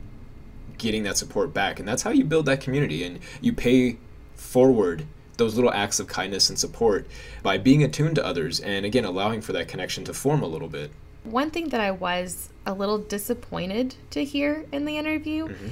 getting 0.78 1.04
that 1.04 1.18
support 1.18 1.54
back. 1.54 1.80
And 1.80 1.88
that's 1.88 2.04
how 2.04 2.12
you 2.12 2.24
build 2.24 2.46
that 2.46 2.62
community 2.62 3.04
and 3.04 3.20
you 3.40 3.54
pay 3.54 3.98
forward 4.36 5.06
those 5.38 5.56
little 5.56 5.74
acts 5.74 6.00
of 6.00 6.08
kindness 6.08 6.50
and 6.50 6.60
support 6.60 7.08
by 7.42 7.58
being 7.58 7.84
attuned 7.84 8.16
to 8.16 8.26
others 8.26 8.60
and 8.60 8.86
again 8.86 9.06
allowing 9.06 9.42
for 9.42 9.54
that 9.54 9.68
connection 9.68 10.04
to 10.06 10.14
form 10.14 10.44
a 10.44 10.48
little 10.48 10.68
bit. 10.68 10.92
One 11.24 11.52
thing 11.52 11.70
that 11.70 11.80
I 11.82 11.92
was 11.92 12.50
a 12.66 12.74
little 12.74 12.98
disappointed 12.98 13.96
to 14.12 14.24
hear 14.24 14.66
in 14.72 14.86
the 14.86 14.98
interview, 14.98 15.48
mm-hmm. 15.48 15.70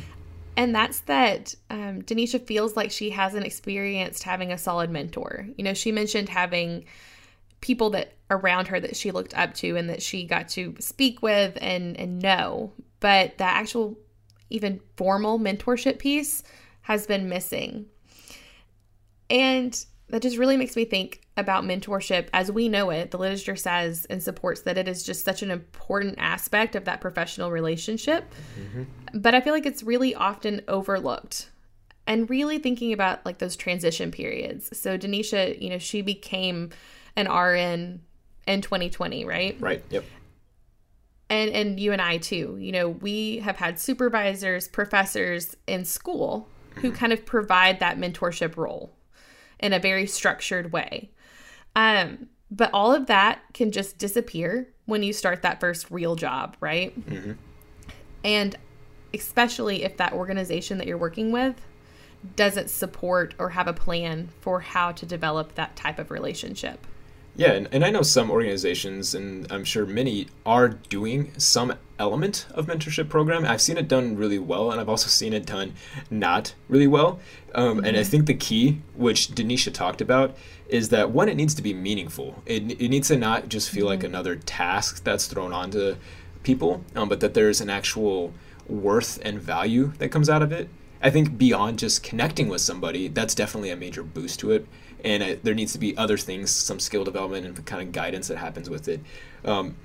and 0.55 0.74
that's 0.74 1.01
that 1.01 1.55
um, 1.70 2.03
Denisha 2.03 2.45
feels 2.45 2.76
like 2.76 2.91
she 2.91 3.09
hasn't 3.09 3.45
experienced 3.45 4.24
having 4.24 4.51
a 4.51 4.57
solid 4.57 4.89
mentor. 4.89 5.47
You 5.57 5.63
know, 5.63 5.74
she 5.74 5.91
mentioned 5.91 6.30
having 6.30 6.86
people 7.61 7.89
that 7.91 8.13
around 8.30 8.67
her 8.67 8.80
that 8.80 8.95
she 8.95 9.11
looked 9.11 9.36
up 9.38 9.53
to 9.55 9.75
and 9.75 9.89
that 9.89 10.01
she 10.01 10.25
got 10.25 10.49
to 10.49 10.75
speak 10.80 11.21
with 11.21 11.57
and 11.61 11.97
and 11.99 12.21
know. 12.21 12.73
But 12.99 13.38
the 13.38 13.45
actual 13.45 13.97
even 14.49 14.82
formal 14.97 15.39
mentorship 15.39 15.99
piece 15.99 16.43
has 16.82 17.05
been 17.07 17.30
missing. 17.30 17.86
And 19.30 19.86
that 20.09 20.23
just 20.23 20.38
really 20.38 20.57
makes 20.57 20.75
me 20.75 20.86
think 20.86 21.21
about 21.38 21.63
mentorship 21.63 22.27
as 22.34 22.51
we 22.51 22.67
know 22.67 22.89
it. 22.89 23.11
The 23.11 23.17
literature 23.17 23.55
says 23.55 24.05
and 24.09 24.21
supports 24.21 24.61
that 24.61 24.77
it 24.77 24.88
is 24.88 25.03
just 25.03 25.23
such 25.23 25.43
an 25.43 25.51
important 25.51 26.15
aspect 26.17 26.75
of 26.75 26.86
that 26.86 26.99
professional 27.01 27.51
relationship. 27.51 28.25
Mm-hmm. 28.59 29.19
but 29.19 29.34
i 29.34 29.41
feel 29.41 29.53
like 29.53 29.65
it's 29.65 29.84
really 29.84 30.15
often 30.15 30.61
overlooked. 30.67 31.49
And 32.07 32.27
really 32.27 32.57
thinking 32.57 32.91
about 32.91 33.23
like 33.23 33.38
those 33.38 33.55
transition 33.55 34.09
periods. 34.11 34.75
So 34.77 34.97
denisha 34.97 35.61
you 35.61 35.69
know 35.69 35.77
she 35.77 36.01
became 36.01 36.71
an 37.15 37.32
RN 37.32 38.01
in 38.50 38.62
2020, 38.62 39.26
right? 39.26 39.56
Right. 39.60 39.84
Yep. 39.89 40.04
And 41.30 41.52
and 41.52 41.80
you 41.80 41.93
and 41.93 42.02
I 42.02 42.18
too. 42.18 42.58
You 42.60 42.72
know, 42.72 42.89
we 42.89 43.38
have 43.39 43.58
had 43.58 43.80
supervisors, 43.80 44.68
professors 44.68 45.56
in 45.68 45.86
school 45.86 46.50
who 46.76 46.89
mm-hmm. 46.89 46.97
kind 46.97 47.14
of 47.14 47.26
provide 47.26 47.80
that 47.80 47.97
mentorship 47.97 48.58
role 48.58 48.91
in 49.60 49.72
a 49.72 49.80
very 49.80 50.08
structured 50.08 50.72
way. 50.72 51.12
Um, 51.76 52.30
but 52.50 52.72
all 52.74 52.93
of 52.93 53.06
that 53.06 53.41
can 53.54 53.72
just 53.72 54.00
disappear 54.00 54.68
when 54.86 55.04
you 55.04 55.14
start 55.14 55.43
that 55.43 55.60
first 55.60 55.91
real 55.91 56.16
job, 56.16 56.58
right? 56.60 57.00
Mm-hmm. 57.08 57.34
And 58.24 58.56
especially 59.14 59.84
if 59.84 59.97
that 59.97 60.14
organization 60.14 60.80
that 60.80 60.88
you're 60.88 60.97
working 60.97 61.32
with 61.32 61.62
doesn't 62.36 62.72
support 62.72 63.36
or 63.38 63.50
have 63.50 63.68
a 63.68 63.74
plan 63.74 64.30
for 64.41 64.62
how 64.62 64.91
to 64.93 65.06
develop 65.06 65.54
that 65.56 65.76
type 65.76 66.00
of 66.00 66.10
relationship. 66.10 66.86
Yeah, 67.39 67.53
and, 67.53 67.69
and 67.71 67.85
I 67.85 67.89
know 67.89 68.01
some 68.01 68.29
organizations, 68.29 69.15
and 69.15 69.49
I'm 69.49 69.63
sure 69.63 69.85
many 69.85 70.27
are 70.45 70.67
doing 70.67 71.31
some 71.37 71.73
element 71.97 72.45
of 72.51 72.65
mentorship 72.65 73.07
program. 73.07 73.45
I've 73.45 73.61
seen 73.61 73.77
it 73.77 73.87
done 73.87 74.17
really 74.17 74.39
well, 74.39 74.71
and 74.71 74.81
I've 74.81 74.89
also 74.89 75.07
seen 75.07 75.31
it 75.31 75.45
done 75.45 75.73
not 76.11 76.53
really 76.67 76.85
well. 76.85 77.21
Um, 77.55 77.77
mm-hmm. 77.77 77.85
And 77.85 77.95
I 77.95 78.01
mm-hmm. 78.01 78.09
think 78.09 78.25
the 78.25 78.33
key, 78.33 78.81
which 78.93 79.29
Denisha 79.29 79.73
talked 79.73 80.01
about, 80.01 80.35
is 80.67 80.89
that 80.89 81.11
one, 81.11 81.29
it 81.29 81.35
needs 81.35 81.53
to 81.53 81.61
be 81.61 81.73
meaningful. 81.73 82.43
It, 82.45 82.71
it 82.71 82.89
needs 82.89 83.07
to 83.07 83.15
not 83.15 83.47
just 83.47 83.69
feel 83.69 83.83
mm-hmm. 83.83 84.01
like 84.01 84.03
another 84.03 84.35
task 84.35 85.05
that's 85.05 85.25
thrown 85.27 85.53
onto 85.53 85.95
people, 86.43 86.83
um, 86.93 87.07
but 87.07 87.21
that 87.21 87.35
there's 87.35 87.61
an 87.61 87.69
actual 87.69 88.33
worth 88.67 89.17
and 89.23 89.39
value 89.39 89.93
that 89.99 90.09
comes 90.09 90.29
out 90.29 90.41
of 90.41 90.51
it. 90.51 90.67
I 91.01 91.09
think 91.09 91.37
beyond 91.37 91.79
just 91.79 92.03
connecting 92.03 92.49
with 92.49 92.59
somebody, 92.59 93.07
that's 93.07 93.33
definitely 93.33 93.69
a 93.69 93.77
major 93.77 94.03
boost 94.03 94.41
to 94.41 94.51
it 94.51 94.67
and 95.04 95.24
I, 95.24 95.34
there 95.36 95.54
needs 95.54 95.74
to 95.74 95.80
be 95.80 95.95
other 95.97 96.18
things, 96.18 96.52
some 96.52 96.80
skill 96.80 97.04
development 97.04 97.45
and 97.45 97.66
kind 97.66 97.82
of 97.82 97.91
guidance 97.91 98.28
that 98.28 98.38
happens 98.38 98.70
with 98.70 98.88
it. 98.88 99.02
Um, 99.45 99.76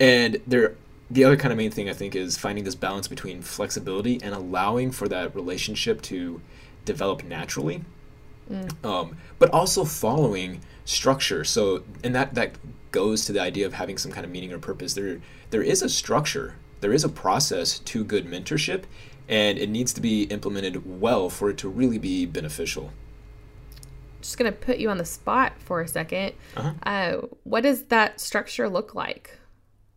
and 0.00 0.40
there, 0.46 0.74
the 1.10 1.24
other 1.24 1.36
kind 1.36 1.52
of 1.52 1.58
main 1.58 1.70
thing 1.70 1.88
I 1.88 1.92
think 1.92 2.14
is 2.14 2.36
finding 2.36 2.64
this 2.64 2.74
balance 2.74 3.08
between 3.08 3.42
flexibility 3.42 4.20
and 4.22 4.34
allowing 4.34 4.90
for 4.90 5.08
that 5.08 5.34
relationship 5.34 6.02
to 6.02 6.40
develop 6.84 7.24
naturally, 7.24 7.84
mm. 8.50 8.84
um, 8.84 9.16
but 9.38 9.50
also 9.50 9.84
following 9.84 10.60
structure. 10.84 11.44
So, 11.44 11.82
and 12.02 12.14
that 12.14 12.34
that 12.34 12.52
goes 12.90 13.24
to 13.26 13.32
the 13.32 13.40
idea 13.40 13.66
of 13.66 13.74
having 13.74 13.98
some 13.98 14.12
kind 14.12 14.24
of 14.24 14.30
meaning 14.32 14.52
or 14.52 14.58
purpose. 14.58 14.94
There, 14.94 15.20
there 15.50 15.62
is 15.62 15.82
a 15.82 15.88
structure. 15.88 16.54
There 16.80 16.92
is 16.92 17.04
a 17.04 17.08
process 17.08 17.78
to 17.80 18.04
good 18.04 18.26
mentorship, 18.26 18.84
and 19.28 19.58
it 19.58 19.68
needs 19.68 19.92
to 19.94 20.00
be 20.00 20.24
implemented 20.24 21.00
well 21.00 21.28
for 21.28 21.50
it 21.50 21.58
to 21.58 21.68
really 21.68 21.98
be 21.98 22.24
beneficial 22.24 22.92
just 24.20 24.38
going 24.38 24.50
to 24.50 24.58
put 24.58 24.78
you 24.78 24.90
on 24.90 24.98
the 24.98 25.04
spot 25.04 25.52
for 25.58 25.80
a 25.80 25.84
2nd 25.84 26.34
uh-huh. 26.56 26.72
uh, 26.82 27.26
what 27.44 27.62
does 27.62 27.84
that 27.84 28.20
structure 28.20 28.68
look 28.68 28.94
like? 28.94 29.38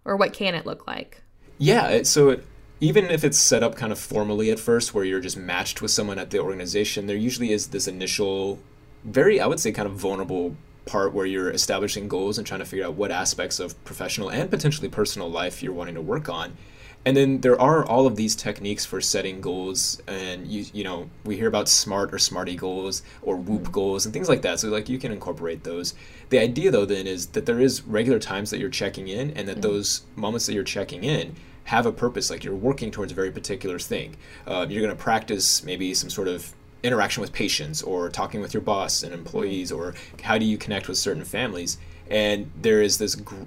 Or 0.04 0.16
what 0.16 0.34
can 0.34 0.56
it 0.56 0.66
look 0.66 0.88
like? 0.88 1.22
Yeah, 1.58 2.04
so 2.04 2.30
it, 2.30 2.46
even 2.80 3.06
if 3.06 3.24
it's 3.24 3.38
set 3.38 3.62
up 3.62 3.76
kind 3.76 3.92
of 3.92 4.00
formally 4.00 4.50
at 4.50 4.60
first, 4.60 4.94
where 4.94 5.04
you're 5.04 5.20
just 5.20 5.38
matched 5.38 5.82
with 5.82 5.92
someone 5.92 6.18
at 6.18 6.32
the 6.32 6.40
organization, 6.40 7.06
there 7.06 7.16
usually 7.16 7.52
is 7.52 7.68
this 7.68 7.88
initial, 7.88 8.58
very, 9.04 9.40
I 9.40 9.46
would 9.46 9.60
say, 9.60 9.72
kind 9.72 9.88
of 9.88 9.94
vulnerable 9.94 10.56
part 10.86 11.14
where 11.14 11.28
you're 11.28 11.52
establishing 11.52 12.08
goals 12.08 12.40
and 12.40 12.48
trying 12.48 12.60
to 12.60 12.66
figure 12.66 12.86
out 12.86 12.96
what 12.96 13.12
aspects 13.12 13.60
of 13.60 13.82
professional 13.86 14.30
and 14.30 14.50
potentially 14.50 14.90
personal 14.90 15.30
life 15.30 15.62
you're 15.62 15.74
wanting 15.74 15.94
to 15.94 16.02
work 16.02 16.28
on 16.28 16.58
and 17.06 17.18
then 17.18 17.42
there 17.42 17.60
are 17.60 17.84
all 17.86 18.06
of 18.06 18.16
these 18.16 18.36
techniques 18.36 18.86
for 18.86 19.02
setting 19.02 19.42
goals 19.42 20.02
and 20.08 20.46
you 20.48 20.66
you 20.74 20.84
know 20.84 21.10
we 21.26 21.36
hear 21.36 21.48
about 21.48 21.68
smart 21.68 22.14
or 22.14 22.20
SMARTIE 22.20 22.56
goals 22.56 23.02
or 23.22 23.38
WOOP 23.38 23.64
mm. 23.64 23.72
goals 23.72 24.06
and 24.06 24.14
things 24.14 24.30
like 24.30 24.42
that. 24.44 24.60
So 24.60 24.70
like 24.70 24.90
you 24.90 25.00
can 25.00 25.12
incorporate 25.12 25.64
those. 25.64 25.94
The 26.30 26.40
idea 26.40 26.70
though 26.72 26.86
then 26.86 27.08
is 27.08 27.28
that 27.28 27.46
there 27.46 27.60
is 27.60 27.82
regular 27.84 28.20
times 28.20 28.52
that 28.52 28.60
you're 28.60 28.70
checking 28.70 29.08
in 29.08 29.32
and 29.32 29.48
that 29.48 29.54
mm-hmm. 29.54 29.62
those 29.62 30.04
moments 30.16 30.46
that 30.46 30.54
you're 30.54 30.64
checking 30.64 31.04
in 31.04 31.36
have 31.66 31.86
a 31.86 31.92
purpose. 31.92 32.30
Like 32.30 32.44
you're 32.44 32.56
working 32.56 32.92
towards 32.92 33.12
a 33.12 33.16
very 33.16 33.32
particular 33.32 33.80
thing. 33.80 34.16
Uh, 34.46 34.68
you're 34.70 34.82
going 34.82 34.96
to 34.96 35.02
practice 35.02 35.64
maybe 35.64 35.94
some 35.94 36.10
sort 36.10 36.28
of 36.28 36.54
interaction 36.84 37.22
with 37.22 37.32
patients 37.34 37.82
or 37.82 38.10
talking 38.10 38.42
with 38.42 38.54
your 38.54 38.62
boss 38.62 39.04
and 39.04 39.14
employees 39.14 39.72
or 39.72 39.94
how 40.24 40.38
do 40.38 40.46
you 40.46 40.58
connect 40.58 40.88
with 40.88 40.98
certain 40.98 41.24
families? 41.24 41.78
And 42.10 42.52
there 42.60 42.82
is 42.82 42.98
this 42.98 43.16
gr- 43.16 43.44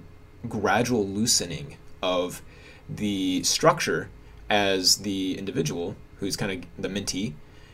gradual 0.49 1.07
loosening 1.07 1.77
of 2.03 2.43
the 2.89 3.43
structure 3.43 4.09
as 4.51 4.99
the 4.99 5.39
individual 5.39 5.97
who's 6.19 6.37
kind 6.37 6.53
of 6.53 6.83
the 6.83 6.89
mentee 6.89 7.33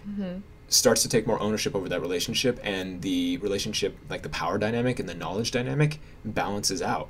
mm-hmm. 0.09 0.39
starts 0.69 1.03
to 1.03 1.09
take 1.09 1.27
more 1.27 1.41
ownership 1.41 1.75
over 1.75 1.89
that 1.89 2.01
relationship 2.01 2.59
and 2.63 3.03
the 3.03 3.37
relationship 3.39 3.97
like 4.09 4.23
the 4.23 4.29
power 4.29 4.59
dynamic 4.59 4.99
and 4.99 5.09
the 5.09 5.15
knowledge 5.15 5.51
dynamic 5.51 6.01
balances 6.25 6.81
out 6.81 7.09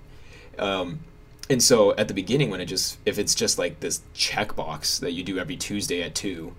um, 0.59 1.01
and 1.49 1.63
so 1.63 1.95
at 1.97 2.09
the 2.09 2.15
beginning 2.15 2.51
when 2.51 2.61
it 2.61 2.67
just 2.67 2.99
if 3.05 3.19
it's 3.19 3.35
just 3.35 3.59
like 3.59 3.81
this 3.81 4.01
checkbox 4.15 5.01
that 5.01 5.13
you 5.13 5.23
do 5.23 5.39
every 5.39 5.57
tuesday 5.57 6.03
at 6.03 6.15
2 6.15 6.55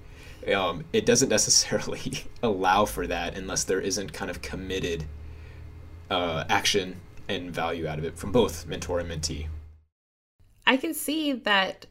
um, 0.55 0.85
it 0.93 1.05
doesn't 1.05 1.29
necessarily 1.37 2.25
allow 2.43 2.85
for 2.85 3.07
that 3.07 3.37
unless 3.37 3.63
there 3.63 3.81
isn't 3.81 4.13
kind 4.13 4.29
of 4.29 4.41
committed 4.41 5.05
uh, 6.09 6.43
action 6.49 6.99
and 7.27 7.51
value 7.51 7.87
out 7.87 7.97
of 7.97 8.05
it 8.05 8.17
from 8.17 8.31
both 8.31 8.67
mentor 8.67 8.99
and 8.99 9.09
mentee 9.09 9.47
I 10.65 10.77
can 10.77 10.93
see 10.93 11.33
that 11.33 11.85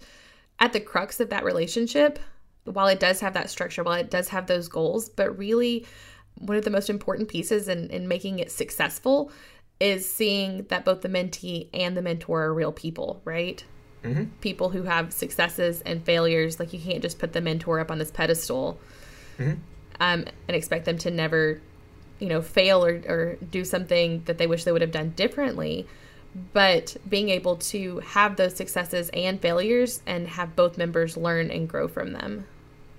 at 0.58 0.72
the 0.72 0.80
crux 0.80 1.20
of 1.20 1.30
that 1.30 1.44
relationship, 1.44 2.18
while 2.64 2.88
it 2.88 3.00
does 3.00 3.20
have 3.20 3.34
that 3.34 3.50
structure, 3.50 3.82
while 3.82 3.94
it 3.94 4.10
does 4.10 4.28
have 4.28 4.46
those 4.46 4.68
goals, 4.68 5.08
but 5.08 5.36
really 5.38 5.86
one 6.36 6.56
of 6.56 6.64
the 6.64 6.70
most 6.70 6.90
important 6.90 7.28
pieces 7.28 7.68
in, 7.68 7.90
in 7.90 8.08
making 8.08 8.38
it 8.38 8.50
successful 8.50 9.30
is 9.78 10.10
seeing 10.10 10.64
that 10.64 10.84
both 10.84 11.00
the 11.00 11.08
mentee 11.08 11.68
and 11.72 11.96
the 11.96 12.02
mentor 12.02 12.42
are 12.42 12.54
real 12.54 12.72
people, 12.72 13.20
right? 13.24 13.64
mm-hmm. 14.02 14.24
people 14.40 14.70
who 14.70 14.82
have 14.82 15.12
successes 15.12 15.82
and 15.82 16.04
failures. 16.04 16.58
Like 16.58 16.72
you 16.72 16.80
can't 16.80 17.02
just 17.02 17.18
put 17.18 17.32
the 17.32 17.40
mentor 17.40 17.80
up 17.80 17.90
on 17.90 17.98
this 17.98 18.10
pedestal 18.10 18.78
mm-hmm. 19.38 19.52
um, 20.00 20.24
and 20.48 20.56
expect 20.56 20.84
them 20.84 20.98
to 20.98 21.10
never, 21.10 21.60
you 22.18 22.28
know, 22.28 22.42
fail 22.42 22.84
or, 22.84 23.02
or 23.08 23.36
do 23.50 23.64
something 23.64 24.22
that 24.24 24.38
they 24.38 24.46
wish 24.46 24.64
they 24.64 24.72
would 24.72 24.82
have 24.82 24.92
done 24.92 25.10
differently. 25.10 25.86
But 26.52 26.96
being 27.08 27.28
able 27.28 27.56
to 27.56 27.98
have 28.00 28.36
those 28.36 28.54
successes 28.54 29.10
and 29.12 29.40
failures 29.40 30.00
and 30.06 30.28
have 30.28 30.54
both 30.54 30.78
members 30.78 31.16
learn 31.16 31.50
and 31.50 31.68
grow 31.68 31.88
from 31.88 32.12
them. 32.12 32.46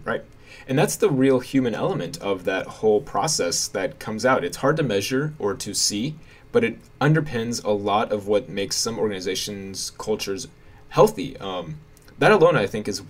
Right. 0.03 0.23
And 0.67 0.77
that's 0.77 0.95
the 0.95 1.09
real 1.09 1.39
human 1.39 1.73
element 1.73 2.17
of 2.19 2.43
that 2.45 2.67
whole 2.67 3.01
process 3.01 3.67
that 3.69 3.99
comes 3.99 4.25
out. 4.25 4.43
It's 4.43 4.57
hard 4.57 4.77
to 4.77 4.83
measure 4.83 5.33
or 5.39 5.53
to 5.55 5.73
see, 5.73 6.15
but 6.51 6.63
it 6.63 6.77
underpins 6.99 7.63
a 7.63 7.71
lot 7.71 8.11
of 8.11 8.27
what 8.27 8.49
makes 8.49 8.75
some 8.75 8.99
organizations' 8.99 9.91
cultures 9.91 10.47
healthy. 10.89 11.37
Um, 11.37 11.77
that 12.19 12.31
alone, 12.31 12.55
I 12.55 12.67
think, 12.67 12.87
is 12.87 13.01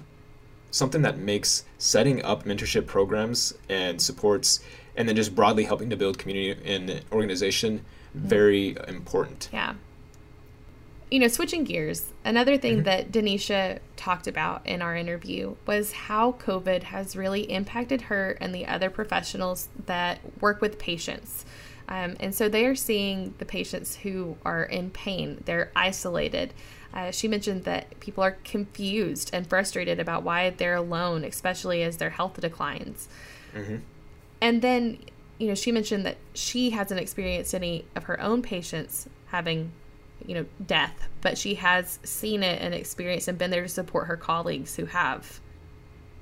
something 0.69 1.01
that 1.01 1.17
makes 1.17 1.65
setting 1.77 2.23
up 2.23 2.45
mentorship 2.45 2.85
programs 2.85 3.53
and 3.67 4.01
supports, 4.01 4.61
and 4.95 5.07
then 5.07 5.15
just 5.15 5.35
broadly 5.35 5.65
helping 5.65 5.89
to 5.89 5.97
build 5.97 6.17
community 6.17 6.61
in 6.63 6.85
the 6.85 7.01
organization 7.11 7.79
mm-hmm. 8.15 8.27
very 8.27 8.77
important. 8.87 9.49
Yeah. 9.51 9.73
You 11.11 11.19
know, 11.19 11.27
switching 11.27 11.65
gears, 11.65 12.05
another 12.25 12.57
thing 12.57 12.77
mm-hmm. 12.77 12.83
that 12.83 13.11
Denisha 13.11 13.79
talked 13.97 14.27
about 14.27 14.65
in 14.65 14.81
our 14.81 14.95
interview 14.95 15.55
was 15.67 15.91
how 15.91 16.31
COVID 16.31 16.83
has 16.83 17.15
really 17.15 17.41
impacted 17.51 18.03
her 18.03 18.37
and 18.41 18.55
the 18.55 18.65
other 18.65 18.89
professionals 18.89 19.67
that 19.85 20.19
work 20.41 20.61
with 20.61 20.79
patients. 20.79 21.45
Um, 21.89 22.15
and 22.21 22.33
so 22.33 22.47
they 22.47 22.65
are 22.65 22.75
seeing 22.75 23.33
the 23.37 23.45
patients 23.45 23.97
who 23.97 24.37
are 24.45 24.63
in 24.63 24.89
pain, 24.91 25.43
they're 25.45 25.69
isolated. 25.75 26.53
Uh, 26.93 27.11
she 27.11 27.27
mentioned 27.27 27.65
that 27.65 27.99
people 27.99 28.23
are 28.23 28.37
confused 28.45 29.29
and 29.33 29.45
frustrated 29.47 29.99
about 29.99 30.23
why 30.23 30.49
they're 30.49 30.75
alone, 30.75 31.25
especially 31.25 31.83
as 31.83 31.97
their 31.97 32.11
health 32.11 32.39
declines. 32.39 33.09
Mm-hmm. 33.53 33.77
And 34.39 34.61
then, 34.61 34.99
you 35.37 35.47
know, 35.47 35.55
she 35.55 35.71
mentioned 35.71 36.05
that 36.05 36.17
she 36.33 36.69
hasn't 36.69 36.99
experienced 36.99 37.53
any 37.53 37.85
of 37.95 38.05
her 38.05 38.19
own 38.21 38.41
patients 38.41 39.09
having, 39.27 39.73
you 40.27 40.35
know, 40.35 40.45
death, 40.65 41.07
but 41.21 41.37
she 41.37 41.55
has 41.55 41.99
seen 42.03 42.43
it 42.43 42.61
and 42.61 42.73
experienced 42.73 43.27
and 43.27 43.37
been 43.37 43.51
there 43.51 43.63
to 43.63 43.69
support 43.69 44.07
her 44.07 44.17
colleagues 44.17 44.75
who 44.75 44.85
have. 44.85 45.39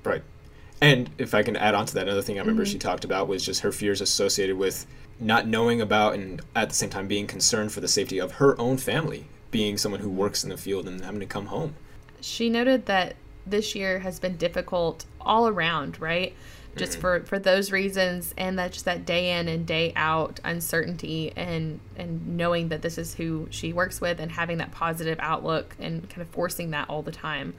Right. 0.04 0.22
And 0.80 1.10
if 1.18 1.34
I 1.34 1.42
can 1.42 1.56
add 1.56 1.74
on 1.74 1.86
to 1.86 1.94
that, 1.94 2.06
another 2.06 2.22
thing 2.22 2.36
I 2.36 2.40
remember 2.40 2.64
mm-hmm. 2.64 2.72
she 2.72 2.78
talked 2.78 3.04
about 3.04 3.28
was 3.28 3.44
just 3.44 3.60
her 3.60 3.72
fears 3.72 4.00
associated 4.00 4.56
with 4.56 4.86
not 5.18 5.46
knowing 5.46 5.80
about 5.80 6.14
and 6.14 6.40
at 6.56 6.70
the 6.70 6.74
same 6.74 6.88
time 6.88 7.06
being 7.06 7.26
concerned 7.26 7.72
for 7.72 7.80
the 7.80 7.88
safety 7.88 8.18
of 8.18 8.32
her 8.32 8.58
own 8.58 8.78
family 8.78 9.26
being 9.50 9.76
someone 9.76 10.00
who 10.00 10.08
works 10.08 10.44
in 10.44 10.50
the 10.50 10.56
field 10.56 10.86
and 10.86 11.04
having 11.04 11.20
to 11.20 11.26
come 11.26 11.46
home. 11.46 11.74
She 12.20 12.48
noted 12.48 12.86
that 12.86 13.16
this 13.46 13.74
year 13.74 14.00
has 14.00 14.20
been 14.20 14.36
difficult 14.36 15.04
all 15.20 15.48
around, 15.48 16.00
right? 16.00 16.34
Just 16.76 16.92
mm-hmm. 16.92 17.00
for 17.00 17.20
for 17.24 17.38
those 17.38 17.72
reasons 17.72 18.34
and 18.38 18.58
that 18.58 18.72
just 18.72 18.84
that 18.84 19.04
day 19.04 19.38
in 19.38 19.48
and 19.48 19.66
day 19.66 19.92
out 19.96 20.38
uncertainty 20.44 21.32
and 21.36 21.80
and 21.96 22.36
knowing 22.36 22.68
that 22.68 22.82
this 22.82 22.96
is 22.96 23.14
who 23.14 23.48
she 23.50 23.72
works 23.72 24.00
with 24.00 24.20
and 24.20 24.30
having 24.30 24.58
that 24.58 24.70
positive 24.70 25.18
outlook 25.20 25.74
and 25.80 26.08
kind 26.08 26.22
of 26.22 26.28
forcing 26.28 26.70
that 26.70 26.88
all 26.88 27.02
the 27.02 27.12
time. 27.12 27.54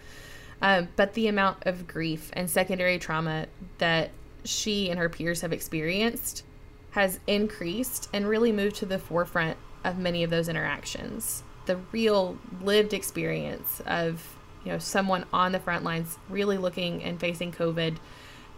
Um, 0.61 0.89
but 0.95 1.13
the 1.13 1.27
amount 1.27 1.57
of 1.65 1.87
grief 1.87 2.29
and 2.33 2.49
secondary 2.49 2.99
trauma 2.99 3.47
that 3.79 4.11
she 4.43 4.89
and 4.89 4.99
her 4.99 5.09
peers 5.09 5.41
have 5.41 5.51
experienced 5.51 6.43
has 6.91 7.19
increased 7.27 8.09
and 8.13 8.27
really 8.27 8.51
moved 8.51 8.75
to 8.77 8.85
the 8.85 8.99
forefront 8.99 9.57
of 9.83 9.97
many 9.97 10.23
of 10.23 10.29
those 10.29 10.47
interactions 10.47 11.43
the 11.65 11.77
real 11.91 12.37
lived 12.61 12.93
experience 12.93 13.81
of 13.85 14.35
you 14.63 14.71
know 14.71 14.77
someone 14.77 15.25
on 15.31 15.51
the 15.51 15.59
front 15.59 15.83
lines 15.83 16.17
really 16.29 16.57
looking 16.57 17.03
and 17.03 17.19
facing 17.19 17.51
covid 17.51 17.97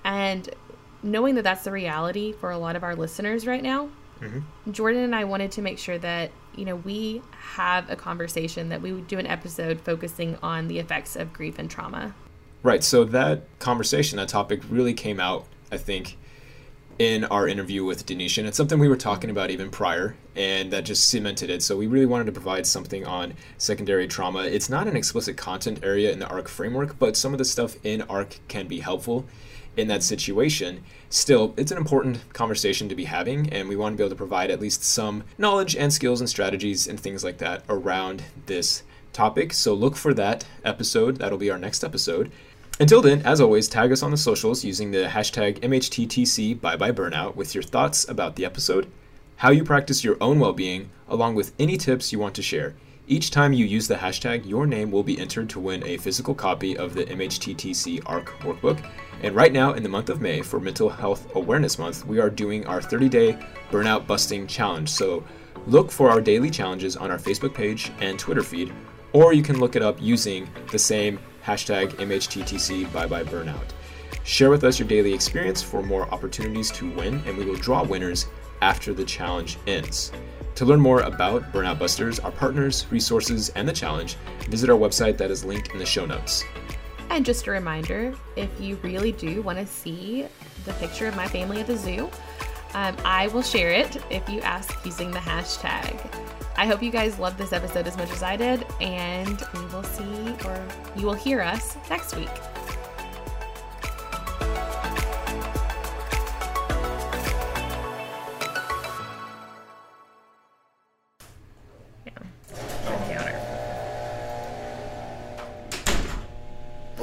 and 0.04 0.50
knowing 1.02 1.36
that 1.36 1.44
that's 1.44 1.64
the 1.64 1.72
reality 1.72 2.32
for 2.32 2.52
a 2.52 2.58
lot 2.58 2.76
of 2.76 2.84
our 2.84 2.96
listeners 2.96 3.46
right 3.46 3.64
now 3.64 3.90
mm-hmm. 4.20 4.72
jordan 4.72 5.04
and 5.04 5.16
i 5.16 5.24
wanted 5.24 5.52
to 5.52 5.62
make 5.62 5.78
sure 5.78 5.98
that 5.98 6.32
you 6.56 6.66
know 6.66 6.76
we 6.78 7.22
have 7.32 7.90
a 7.90 7.96
conversation 7.96 8.70
that 8.70 8.82
we 8.82 8.92
would 8.92 9.08
do 9.08 9.20
an 9.20 9.28
episode 9.28 9.82
focusing 9.82 10.38
on 10.42 10.68
the 10.68 10.80
effects 10.80 11.16
of 11.16 11.34
grief 11.34 11.60
and 11.60 11.70
trauma 11.70 12.14
right 12.62 12.84
so 12.84 13.04
that 13.04 13.44
conversation 13.60 14.18
that 14.18 14.30
topic 14.30 14.62
really 14.70 14.94
came 14.94 15.20
out 15.20 15.46
i 15.72 15.78
think 15.78 16.18
in 17.00 17.24
our 17.26 17.48
interview 17.48 17.84
with 17.84 18.06
Denisha. 18.06 18.40
And 18.40 18.48
it's 18.48 18.58
something 18.58 18.80
we 18.80 18.88
were 18.88 18.96
talking 18.96 19.30
about 19.30 19.50
even 19.50 19.70
prior, 19.70 20.16
and 20.36 20.72
that 20.72 20.86
just 20.86 21.10
cemented 21.10 21.50
it. 21.50 21.62
So 21.62 21.78
we 21.78 21.88
really 21.88 22.06
wanted 22.06 22.26
to 22.26 22.32
provide 22.32 22.66
something 22.68 23.06
on 23.06 23.34
secondary 23.58 24.08
trauma. 24.08 24.44
It's 24.44 24.70
not 24.70 24.88
an 24.88 24.96
explicit 24.96 25.38
content 25.38 25.80
area 25.84 26.12
in 26.12 26.20
the 26.20 26.28
ARC 26.28 26.48
framework, 26.48 27.00
but 27.00 27.18
some 27.18 27.34
of 27.34 27.38
the 27.38 27.46
stuff 27.46 27.76
in 27.84 28.02
ARC 28.04 28.40
can 28.48 28.68
be 28.68 28.80
helpful 28.80 29.26
in 29.76 29.88
that 29.88 30.04
situation. 30.04 30.84
Still, 31.10 31.54
it's 31.58 31.72
an 31.72 31.78
important 31.78 32.32
conversation 32.34 32.90
to 32.90 32.96
be 32.96 33.06
having, 33.06 33.50
and 33.52 33.68
we 33.68 33.76
want 33.76 33.94
to 33.94 33.98
be 33.98 34.04
able 34.04 34.12
to 34.12 34.16
provide 34.16 34.52
at 34.52 34.62
least 34.62 34.84
some 34.84 35.24
knowledge 35.38 35.76
and 35.76 35.92
skills 35.92 36.22
and 36.22 36.30
strategies 36.30 36.88
and 36.88 37.00
things 37.00 37.24
like 37.24 37.40
that 37.40 37.64
around 37.70 38.24
this 38.46 38.84
topic. 39.14 39.54
So 39.54 39.74
look 39.74 39.96
for 39.96 40.14
that 40.16 40.46
episode. 40.64 41.18
That'll 41.18 41.38
be 41.38 41.52
our 41.52 41.60
next 41.60 41.84
episode. 41.84 42.32
Until 42.80 43.04
then, 43.04 43.22
as 43.22 43.40
always, 43.40 43.68
tag 43.68 43.92
us 43.92 44.02
on 44.02 44.10
the 44.10 44.18
socials 44.18 44.66
using 44.66 44.90
the 44.90 45.06
hashtag 45.06 45.60
MHTTC 45.60 46.60
Bye 46.60 46.76
Bye 46.76 46.92
Burnout 46.92 47.36
with 47.36 47.54
your 47.54 47.64
thoughts 47.64 48.08
about 48.10 48.36
the 48.36 48.46
episode, 48.46 48.90
how 49.38 49.52
you 49.52 49.64
practice 49.64 50.04
your 50.04 50.18
own 50.20 50.40
well 50.40 50.54
being, 50.54 50.90
along 51.08 51.36
with 51.36 51.54
any 51.60 51.78
tips 51.78 52.12
you 52.12 52.18
want 52.18 52.34
to 52.34 52.42
share. 52.42 52.74
Each 53.06 53.30
time 53.30 53.54
you 53.54 53.64
use 53.64 53.88
the 53.88 53.96
hashtag, 53.96 54.48
your 54.48 54.66
name 54.66 54.90
will 54.90 55.04
be 55.04 55.20
entered 55.20 55.50
to 55.52 55.60
win 55.60 55.86
a 55.86 55.98
physical 55.98 56.34
copy 56.34 56.76
of 56.76 56.96
the 56.96 57.06
MHTTC 57.06 58.02
ARC 58.08 58.30
workbook. 58.40 58.84
And 59.22 59.36
right 59.36 59.54
now, 59.54 59.74
in 59.74 59.84
the 59.84 59.90
month 59.90 60.10
of 60.10 60.20
May, 60.20 60.42
for 60.42 60.60
Mental 60.60 60.90
Health 60.90 61.36
Awareness 61.36 61.78
Month, 61.78 62.08
we 62.08 62.20
are 62.20 62.30
doing 62.30 62.66
our 62.66 62.82
30 62.82 63.08
day 63.08 63.38
burnout 63.70 64.08
busting 64.08 64.48
challenge. 64.48 64.90
So 64.90 65.24
look 65.68 65.92
for 65.92 66.10
our 66.10 66.22
daily 66.22 66.50
challenges 66.50 66.98
on 66.98 67.12
our 67.12 67.20
Facebook 67.20 67.54
page 67.54 67.92
and 68.00 68.18
Twitter 68.18 68.42
feed, 68.42 68.74
or 69.12 69.32
you 69.32 69.44
can 69.44 69.60
look 69.60 69.76
it 69.76 69.84
up 69.84 70.02
using 70.02 70.50
the 70.72 70.80
same 70.80 71.20
hashtag 71.44 71.90
MHTTC 71.96 72.92
Bye 72.94 73.08
Bye 73.08 73.24
Burnout. 73.24 73.72
Share 74.24 74.50
with 74.50 74.64
us 74.64 74.80
your 74.80 74.88
daily 74.88 75.14
experience 75.14 75.62
for 75.62 75.84
more 75.84 76.08
opportunities 76.14 76.72
to 76.72 76.90
win, 76.92 77.22
and 77.26 77.38
we 77.38 77.46
will 77.46 77.56
draw 77.56 77.84
winners 77.84 78.28
after 78.62 78.94
the 78.94 79.04
challenge 79.04 79.58
ends. 79.68 80.12
To 80.56 80.66
learn 80.66 80.80
more 80.80 81.02
about 81.02 81.52
Burnout 81.52 81.80
Busters, 81.80 82.20
our 82.20 82.32
partners, 82.32 82.86
resources, 82.90 83.50
and 83.50 83.68
the 83.68 83.74
challenge, 83.74 84.16
visit 84.50 84.70
our 84.70 84.78
website 84.78 85.18
that 85.18 85.32
is 85.32 85.44
linked 85.44 85.72
in 85.74 85.80
the 85.80 85.86
show 85.86 86.06
notes. 86.06 86.44
And 87.10 87.26
just 87.26 87.48
a 87.48 87.52
reminder 87.52 88.14
if 88.36 88.50
you 88.62 88.78
really 88.78 89.12
do 89.12 89.42
want 89.42 89.58
to 89.58 89.68
see 89.68 90.26
the 90.66 90.74
picture 90.74 91.08
of 91.08 91.16
my 91.16 91.28
family 91.28 91.60
at 91.60 91.68
the 91.68 91.76
zoo, 91.76 92.10
um, 92.74 92.96
I 93.06 93.28
will 93.28 93.42
share 93.42 93.72
it 93.72 93.98
if 94.10 94.28
you 94.30 94.42
ask 94.42 94.86
using 94.86 95.12
the 95.12 95.20
hashtag. 95.20 96.00
I 96.56 96.66
hope 96.66 96.84
you 96.84 96.92
guys 96.92 97.18
loved 97.20 97.38
this 97.38 97.54
episode 97.54 97.88
as 97.88 97.98
much 97.98 98.12
as 98.12 98.24
I 98.24 98.36
did, 98.36 98.66
and 98.82 99.44
we 99.54 99.66
will 99.68 99.84
see 99.84 100.36
or 100.46 100.66
you 100.96 101.06
will 101.06 101.14
hear 101.14 101.42
us 101.42 101.78
next 101.90 102.16
week. 102.16 102.30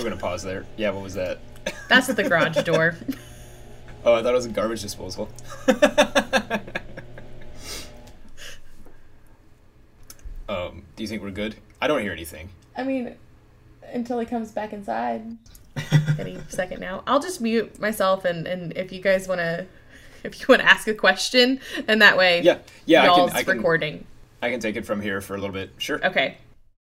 We're 0.01 0.05
gonna 0.05 0.17
pause 0.17 0.43
there. 0.43 0.65
Yeah, 0.79 0.93
what 0.93 1.03
was 1.03 1.13
that? 1.13 1.41
That's 1.91 2.09
at 2.09 2.17
the 2.17 2.23
garage 2.23 2.57
door. 2.65 2.97
oh, 4.05 4.15
I 4.15 4.23
thought 4.23 4.33
it 4.33 4.37
was 4.37 4.47
a 4.47 4.51
garbage 4.51 4.83
disposal. 4.83 5.29
Um, 10.51 10.83
do 10.97 11.05
you 11.05 11.09
think 11.09 11.23
we're 11.23 11.31
good? 11.31 11.55
I 11.81 11.87
don't 11.87 12.03
hear 12.03 12.11
anything. 12.11 12.49
I 12.77 12.83
mean, 12.83 13.15
until 13.93 14.19
he 14.19 14.27
comes 14.27 14.51
back 14.51 14.73
inside. 14.73 15.23
Any 16.19 16.39
second 16.49 16.81
now. 16.81 17.05
I'll 17.07 17.21
just 17.21 17.41
mute 17.41 17.79
myself, 17.79 18.25
and 18.25 18.49
and 18.49 18.77
if 18.77 18.91
you 18.91 19.01
guys 19.01 19.29
want 19.29 19.39
to, 19.39 19.67
if 20.25 20.41
you 20.41 20.47
want 20.49 20.63
to 20.63 20.69
ask 20.69 20.89
a 20.89 20.95
question, 20.95 21.61
and 21.87 22.03
that 22.03 22.17
way, 22.17 22.43
yeah, 22.43 22.59
yeah, 22.85 23.05
y'all's 23.05 23.31
I 23.31 23.35
can, 23.35 23.37
I 23.37 23.43
can, 23.45 23.57
recording. 23.57 24.07
I 24.43 24.51
can 24.51 24.59
take 24.59 24.75
it 24.75 24.85
from 24.85 25.01
here 25.01 25.21
for 25.21 25.37
a 25.37 25.39
little 25.39 25.55
bit. 25.55 25.71
Sure. 25.79 26.05
Okay. 26.05 26.39